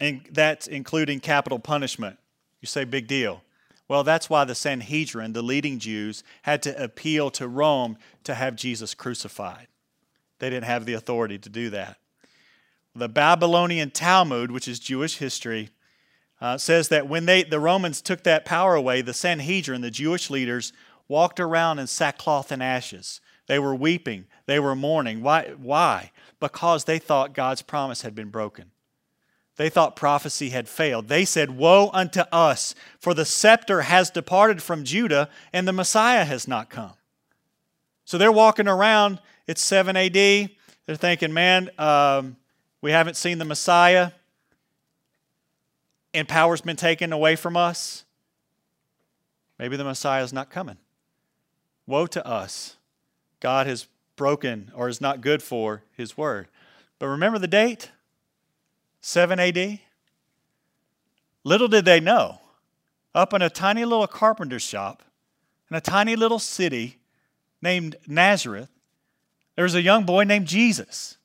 and 0.00 0.26
that's 0.30 0.66
including 0.66 1.20
capital 1.20 1.58
punishment. 1.58 2.18
You 2.60 2.66
say, 2.66 2.84
big 2.84 3.06
deal. 3.06 3.42
Well, 3.88 4.04
that's 4.04 4.28
why 4.28 4.44
the 4.44 4.54
Sanhedrin, 4.54 5.32
the 5.32 5.42
leading 5.42 5.78
Jews, 5.78 6.22
had 6.42 6.62
to 6.64 6.82
appeal 6.82 7.30
to 7.32 7.48
Rome 7.48 7.96
to 8.24 8.34
have 8.34 8.56
Jesus 8.56 8.92
crucified. 8.94 9.68
They 10.38 10.50
didn't 10.50 10.66
have 10.66 10.84
the 10.84 10.92
authority 10.92 11.38
to 11.38 11.48
do 11.48 11.70
that. 11.70 11.96
The 12.94 13.08
Babylonian 13.08 13.90
Talmud, 13.90 14.50
which 14.50 14.68
is 14.68 14.78
Jewish 14.78 15.16
history, 15.16 15.70
uh, 16.40 16.58
says 16.58 16.88
that 16.88 17.08
when 17.08 17.26
they, 17.26 17.42
the 17.42 17.60
Romans 17.60 18.00
took 18.00 18.22
that 18.22 18.44
power 18.44 18.74
away, 18.74 19.00
the 19.02 19.14
Sanhedrin, 19.14 19.80
the 19.80 19.90
Jewish 19.90 20.30
leaders, 20.30 20.72
walked 21.08 21.40
around 21.40 21.78
in 21.78 21.86
sackcloth 21.86 22.52
and 22.52 22.62
ashes. 22.62 23.20
They 23.46 23.58
were 23.58 23.74
weeping, 23.74 24.26
they 24.46 24.60
were 24.60 24.76
mourning. 24.76 25.22
Why? 25.22 25.54
Why? 25.60 26.12
Because 26.38 26.84
they 26.84 26.98
thought 26.98 27.34
God's 27.34 27.62
promise 27.62 28.02
had 28.02 28.14
been 28.14 28.28
broken. 28.28 28.70
They 29.56 29.70
thought 29.70 29.96
prophecy 29.96 30.50
had 30.50 30.68
failed. 30.68 31.08
They 31.08 31.24
said, 31.24 31.56
Woe 31.56 31.90
unto 31.92 32.20
us, 32.30 32.76
for 33.00 33.12
the 33.12 33.24
scepter 33.24 33.82
has 33.82 34.08
departed 34.08 34.62
from 34.62 34.84
Judah, 34.84 35.28
and 35.52 35.66
the 35.66 35.72
Messiah 35.72 36.24
has 36.24 36.46
not 36.46 36.70
come. 36.70 36.92
So 38.04 38.18
they're 38.18 38.30
walking 38.30 38.68
around, 38.68 39.20
it's 39.48 39.60
7 39.60 39.96
AD. 39.96 40.12
They're 40.12 40.96
thinking, 40.96 41.32
Man, 41.32 41.70
um, 41.76 42.36
we 42.80 42.92
haven't 42.92 43.16
seen 43.16 43.38
the 43.38 43.44
Messiah 43.44 44.12
and 46.14 46.28
power's 46.28 46.60
been 46.60 46.76
taken 46.76 47.12
away 47.12 47.36
from 47.36 47.56
us, 47.56 48.04
maybe 49.58 49.76
the 49.76 49.84
Messiah 49.84 50.22
is 50.22 50.32
not 50.32 50.50
coming. 50.50 50.78
Woe 51.86 52.06
to 52.06 52.26
us. 52.26 52.76
God 53.40 53.66
has 53.66 53.86
broken 54.16 54.72
or 54.74 54.88
is 54.88 55.00
not 55.00 55.20
good 55.20 55.42
for 55.42 55.82
his 55.96 56.16
word. 56.16 56.48
But 56.98 57.06
remember 57.06 57.38
the 57.38 57.46
date? 57.46 57.90
7 59.00 59.38
AD? 59.38 59.78
Little 61.44 61.68
did 61.68 61.84
they 61.84 62.00
know, 62.00 62.40
up 63.14 63.32
in 63.32 63.42
a 63.42 63.48
tiny 63.48 63.84
little 63.84 64.06
carpenter 64.06 64.58
shop 64.58 65.02
in 65.70 65.76
a 65.76 65.80
tiny 65.80 66.16
little 66.16 66.38
city 66.38 66.98
named 67.60 67.96
Nazareth, 68.06 68.70
there 69.56 69.64
was 69.64 69.74
a 69.74 69.82
young 69.82 70.04
boy 70.04 70.24
named 70.24 70.46
Jesus 70.46 71.17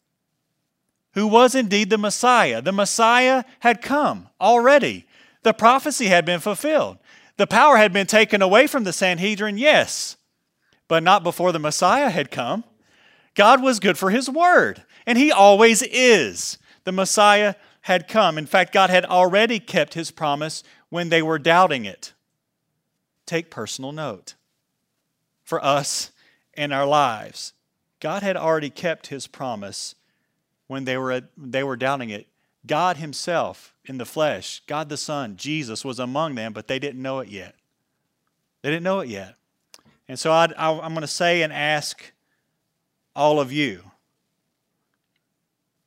who 1.14 1.28
was 1.28 1.56
indeed 1.56 1.90
the 1.90 1.98
Messiah. 1.98 2.62
The 2.62 2.72
Messiah 2.72 3.44
had 3.60 3.82
come 3.82 4.30
already. 4.40 5.06
The 5.44 5.54
prophecy 5.54 6.08
had 6.08 6.26
been 6.26 6.40
fulfilled. 6.40 6.98
The 7.38 7.48
power 7.48 7.78
had 7.78 7.94
been 7.94 8.08
taken 8.08 8.42
away 8.42 8.68
from 8.68 8.84
the 8.84 8.94
Sanhedrin, 8.94 9.58
yes, 9.58 10.18
but 10.88 11.04
not 11.04 11.24
before 11.24 11.52
the 11.52 11.60
Messiah 11.60 12.10
had 12.10 12.32
come. 12.32 12.64
God 13.36 13.64
was 13.64 13.80
good 13.80 13.98
for 13.98 14.12
his 14.12 14.30
word, 14.30 14.84
and 15.06 15.18
he 15.18 15.32
always 15.32 15.82
is. 15.82 16.58
The 16.84 16.92
Messiah 16.92 17.56
had 17.82 18.08
come. 18.08 18.38
In 18.38 18.46
fact, 18.46 18.74
God 18.74 18.90
had 18.90 19.06
already 19.06 19.60
kept 19.60 19.96
his 19.96 20.12
promise 20.12 20.64
when 20.90 21.10
they 21.10 21.22
were 21.22 21.40
doubting 21.40 21.86
it. 21.86 22.14
Take 23.26 23.50
personal 23.50 23.92
note 23.92 24.36
for 25.44 25.64
us 25.64 26.12
and 26.54 26.74
our 26.74 26.86
lives. 26.86 27.54
God 28.00 28.22
had 28.22 28.38
already 28.38 28.70
kept 28.70 29.08
his 29.08 29.28
promise 29.28 29.96
when 30.68 30.86
they 30.86 30.98
were, 30.98 31.22
they 31.38 31.64
were 31.64 31.76
doubting 31.76 32.10
it. 32.10 32.28
God 32.66 32.98
himself 32.98 33.74
in 33.86 33.98
the 33.98 34.06
flesh, 34.06 34.62
God 34.68 34.90
the 34.90 34.98
Son, 34.98 35.36
Jesus, 35.36 35.84
was 35.84 36.00
among 36.00 36.36
them, 36.36 36.54
but 36.54 36.68
they 36.68 36.80
didn't 36.80 37.02
know 37.02 37.20
it 37.20 37.28
yet. 37.28 37.56
They 38.62 38.70
didn't 38.70 38.84
know 38.84 39.02
it 39.02 39.10
yet. 39.10 39.36
And 40.08 40.18
so 40.18 40.32
i 40.32 40.46
am 40.46 40.94
going 40.94 41.02
to 41.02 41.08
say 41.08 41.42
and 41.42 41.52
ask 41.52 42.14
all 43.16 43.40
of 43.40 43.52
you 43.52 43.84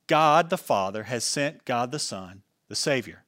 God 0.07 0.49
the 0.49 0.57
Father 0.57 1.03
has 1.03 1.23
sent 1.23 1.65
God 1.65 1.91
the 1.91 1.99
Son, 1.99 2.43
the 2.69 2.75
Savior, 2.75 3.23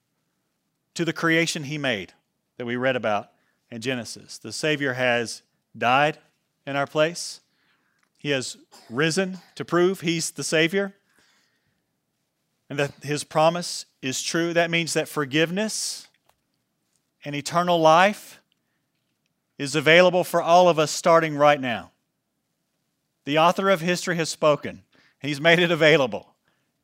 to 0.93 1.03
the 1.03 1.13
creation 1.13 1.65
He 1.65 1.77
made 1.77 2.13
that 2.57 2.65
we 2.65 2.77
read 2.77 2.95
about 2.95 3.31
in 3.69 3.81
Genesis. 3.81 4.37
The 4.37 4.53
Savior 4.53 4.93
has 4.93 5.41
died 5.77 6.17
in 6.65 6.75
our 6.75 6.87
place, 6.87 7.41
He 8.17 8.29
has 8.29 8.57
risen 8.89 9.39
to 9.55 9.65
prove 9.65 10.01
He's 10.01 10.31
the 10.31 10.43
Savior, 10.43 10.95
and 12.69 12.77
that 12.79 12.91
His 13.01 13.23
promise 13.23 13.85
is 14.01 14.21
true. 14.21 14.53
That 14.53 14.71
means 14.71 14.93
that 14.93 15.07
forgiveness 15.07 16.07
and 17.25 17.35
eternal 17.35 17.79
life 17.79 18.41
is 19.57 19.75
available 19.75 20.23
for 20.23 20.41
all 20.41 20.69
of 20.69 20.79
us 20.79 20.91
starting 20.91 21.35
right 21.35 21.59
now. 21.59 21.91
The 23.25 23.37
author 23.37 23.69
of 23.69 23.81
history 23.81 24.15
has 24.15 24.29
spoken, 24.29 24.83
He's 25.21 25.41
made 25.41 25.59
it 25.59 25.71
available 25.71 26.35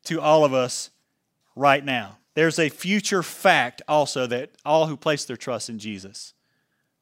to 0.04 0.20
all 0.20 0.44
of 0.44 0.52
us 0.52 0.90
right 1.54 1.84
now. 1.84 2.18
There's 2.34 2.58
a 2.58 2.68
future 2.68 3.22
fact 3.22 3.80
also 3.88 4.26
that 4.26 4.50
all 4.64 4.86
who 4.86 4.96
place 4.96 5.24
their 5.24 5.38
trust 5.38 5.70
in 5.70 5.78
Jesus 5.78 6.34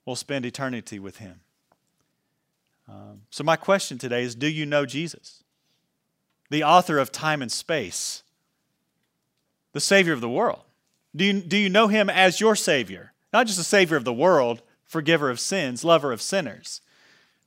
will 0.06 0.16
spend 0.16 0.46
eternity 0.46 0.98
with 0.98 1.18
Him. 1.18 1.40
Um, 2.88 3.22
so, 3.30 3.42
my 3.42 3.56
question 3.56 3.98
today 3.98 4.22
is 4.22 4.34
Do 4.34 4.46
you 4.46 4.66
know 4.66 4.86
Jesus? 4.86 5.42
The 6.50 6.62
author 6.62 6.98
of 6.98 7.10
time 7.10 7.42
and 7.42 7.50
space, 7.50 8.22
the 9.74 9.80
Savior 9.80 10.14
of 10.14 10.22
the 10.22 10.28
world. 10.30 10.60
Do 11.14 11.24
you, 11.24 11.42
do 11.42 11.58
you 11.58 11.68
know 11.68 11.88
Him 11.88 12.08
as 12.08 12.40
your 12.40 12.56
Savior? 12.56 13.12
Not 13.32 13.46
just 13.46 13.58
the 13.58 13.64
Savior 13.64 13.98
of 13.98 14.04
the 14.04 14.12
world, 14.12 14.62
forgiver 14.84 15.28
of 15.28 15.38
sins, 15.38 15.84
lover 15.84 16.12
of 16.12 16.22
sinners. 16.22 16.80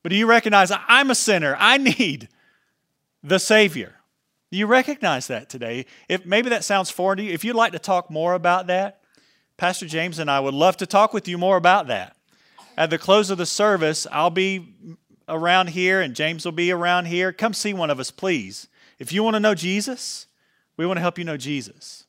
But 0.04 0.12
do 0.12 0.16
you 0.16 0.28
recognize 0.28 0.72
I'm 0.88 1.10
a 1.10 1.16
sinner? 1.16 1.56
I 1.60 1.78
need 1.78 2.30
the 3.24 3.40
Savior. 3.40 3.96
Do 4.52 4.58
you 4.58 4.68
recognize 4.68 5.28
that 5.28 5.50
today? 5.50 5.86
If 6.08 6.26
maybe 6.26 6.50
that 6.50 6.64
sounds 6.64 6.90
foreign 6.90 7.18
to 7.18 7.24
you, 7.24 7.32
if 7.32 7.44
you'd 7.44 7.56
like 7.56 7.74
to 7.74 7.80
talk 7.80 8.10
more 8.12 8.34
about 8.34 8.68
that, 8.68 9.02
Pastor 9.58 9.86
James 9.86 10.20
and 10.20 10.30
I 10.30 10.40
would 10.40 10.54
love 10.54 10.78
to 10.78 10.86
talk 10.86 11.14
with 11.14 11.28
you 11.28 11.38
more 11.38 11.58
about 11.58 11.88
that. 11.88 12.16
At 12.78 12.90
the 12.90 12.98
close 12.98 13.30
of 13.30 13.38
the 13.38 13.46
service, 13.46 14.06
I'll 14.12 14.30
be 14.30 14.76
around 15.28 15.70
here 15.70 16.00
and 16.00 16.14
James 16.16 16.46
will 16.46 16.52
be 16.52 16.72
around 16.72 17.06
here. 17.06 17.34
Come 17.34 17.54
see 17.54 17.74
one 17.74 17.90
of 17.90 18.00
us, 18.00 18.12
please. 18.12 18.68
If 19.00 19.12
you 19.12 19.24
want 19.24 19.36
to 19.36 19.40
know 19.40 19.56
Jesus, 19.56 20.28
we 20.78 20.86
want 20.86 20.98
to 20.98 21.02
help 21.02 21.18
you 21.18 21.26
know 21.26 21.38
Jesus. 21.38 22.06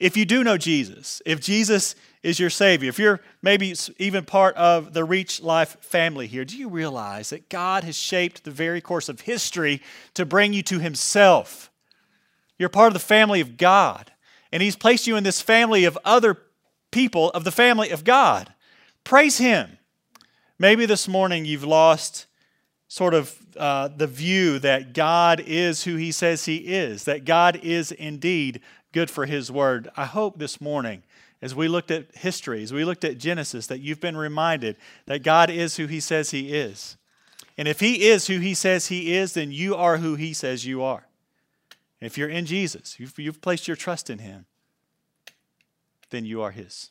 If 0.00 0.16
you 0.16 0.24
do 0.24 0.42
know 0.42 0.56
Jesus, 0.56 1.20
if 1.26 1.40
Jesus 1.40 1.94
is 2.22 2.40
your 2.40 2.48
Savior, 2.48 2.88
if 2.88 2.98
you're 2.98 3.20
maybe 3.42 3.74
even 3.98 4.24
part 4.24 4.56
of 4.56 4.94
the 4.94 5.04
Reach 5.04 5.42
Life 5.42 5.76
family 5.82 6.26
here, 6.26 6.46
do 6.46 6.56
you 6.56 6.70
realize 6.70 7.30
that 7.30 7.50
God 7.50 7.84
has 7.84 7.96
shaped 7.96 8.42
the 8.42 8.50
very 8.50 8.80
course 8.80 9.10
of 9.10 9.20
history 9.20 9.82
to 10.14 10.24
bring 10.24 10.54
you 10.54 10.62
to 10.64 10.78
Himself? 10.78 11.70
You're 12.58 12.70
part 12.70 12.88
of 12.88 12.94
the 12.94 12.98
family 12.98 13.42
of 13.42 13.58
God, 13.58 14.10
and 14.50 14.62
He's 14.62 14.74
placed 14.74 15.06
you 15.06 15.16
in 15.16 15.24
this 15.24 15.42
family 15.42 15.84
of 15.84 15.98
other 16.02 16.38
people 16.90 17.30
of 17.30 17.44
the 17.44 17.52
family 17.52 17.90
of 17.90 18.02
God. 18.02 18.52
Praise 19.04 19.36
Him. 19.36 19.78
Maybe 20.58 20.86
this 20.86 21.08
morning 21.08 21.44
you've 21.44 21.64
lost 21.64 22.26
sort 22.88 23.12
of 23.12 23.36
uh, 23.56 23.88
the 23.88 24.06
view 24.06 24.58
that 24.58 24.94
God 24.94 25.40
is 25.40 25.84
who 25.84 25.96
He 25.96 26.10
says 26.10 26.46
He 26.46 26.56
is, 26.56 27.04
that 27.04 27.26
God 27.26 27.56
is 27.62 27.92
indeed 27.92 28.60
good 28.92 29.10
for 29.10 29.26
His 29.26 29.50
word. 29.50 29.88
I 29.96 30.04
hope 30.04 30.38
this 30.38 30.60
morning 30.60 31.02
as 31.42 31.54
we 31.54 31.68
looked 31.68 31.90
at 31.90 32.14
history, 32.14 32.62
as 32.62 32.72
we 32.72 32.84
looked 32.84 33.04
at 33.04 33.18
Genesis, 33.18 33.66
that 33.68 33.80
you've 33.80 34.00
been 34.00 34.16
reminded 34.16 34.76
that 35.06 35.22
God 35.22 35.50
is 35.50 35.76
who 35.76 35.86
He 35.86 36.00
says 36.00 36.30
He 36.30 36.52
is. 36.52 36.96
And 37.56 37.66
if 37.66 37.80
He 37.80 38.08
is 38.08 38.26
who 38.26 38.38
He 38.38 38.54
says 38.54 38.88
He 38.88 39.14
is, 39.14 39.34
then 39.34 39.52
you 39.52 39.74
are 39.74 39.98
who 39.98 40.16
He 40.16 40.32
says 40.32 40.66
you 40.66 40.82
are. 40.82 41.06
If 42.00 42.16
you're 42.16 42.28
in 42.28 42.46
Jesus, 42.46 42.98
you've, 42.98 43.18
you've 43.18 43.42
placed 43.42 43.68
your 43.68 43.76
trust 43.76 44.10
in 44.10 44.18
Him, 44.18 44.46
then 46.10 46.24
you 46.24 46.42
are 46.42 46.50
His. 46.50 46.90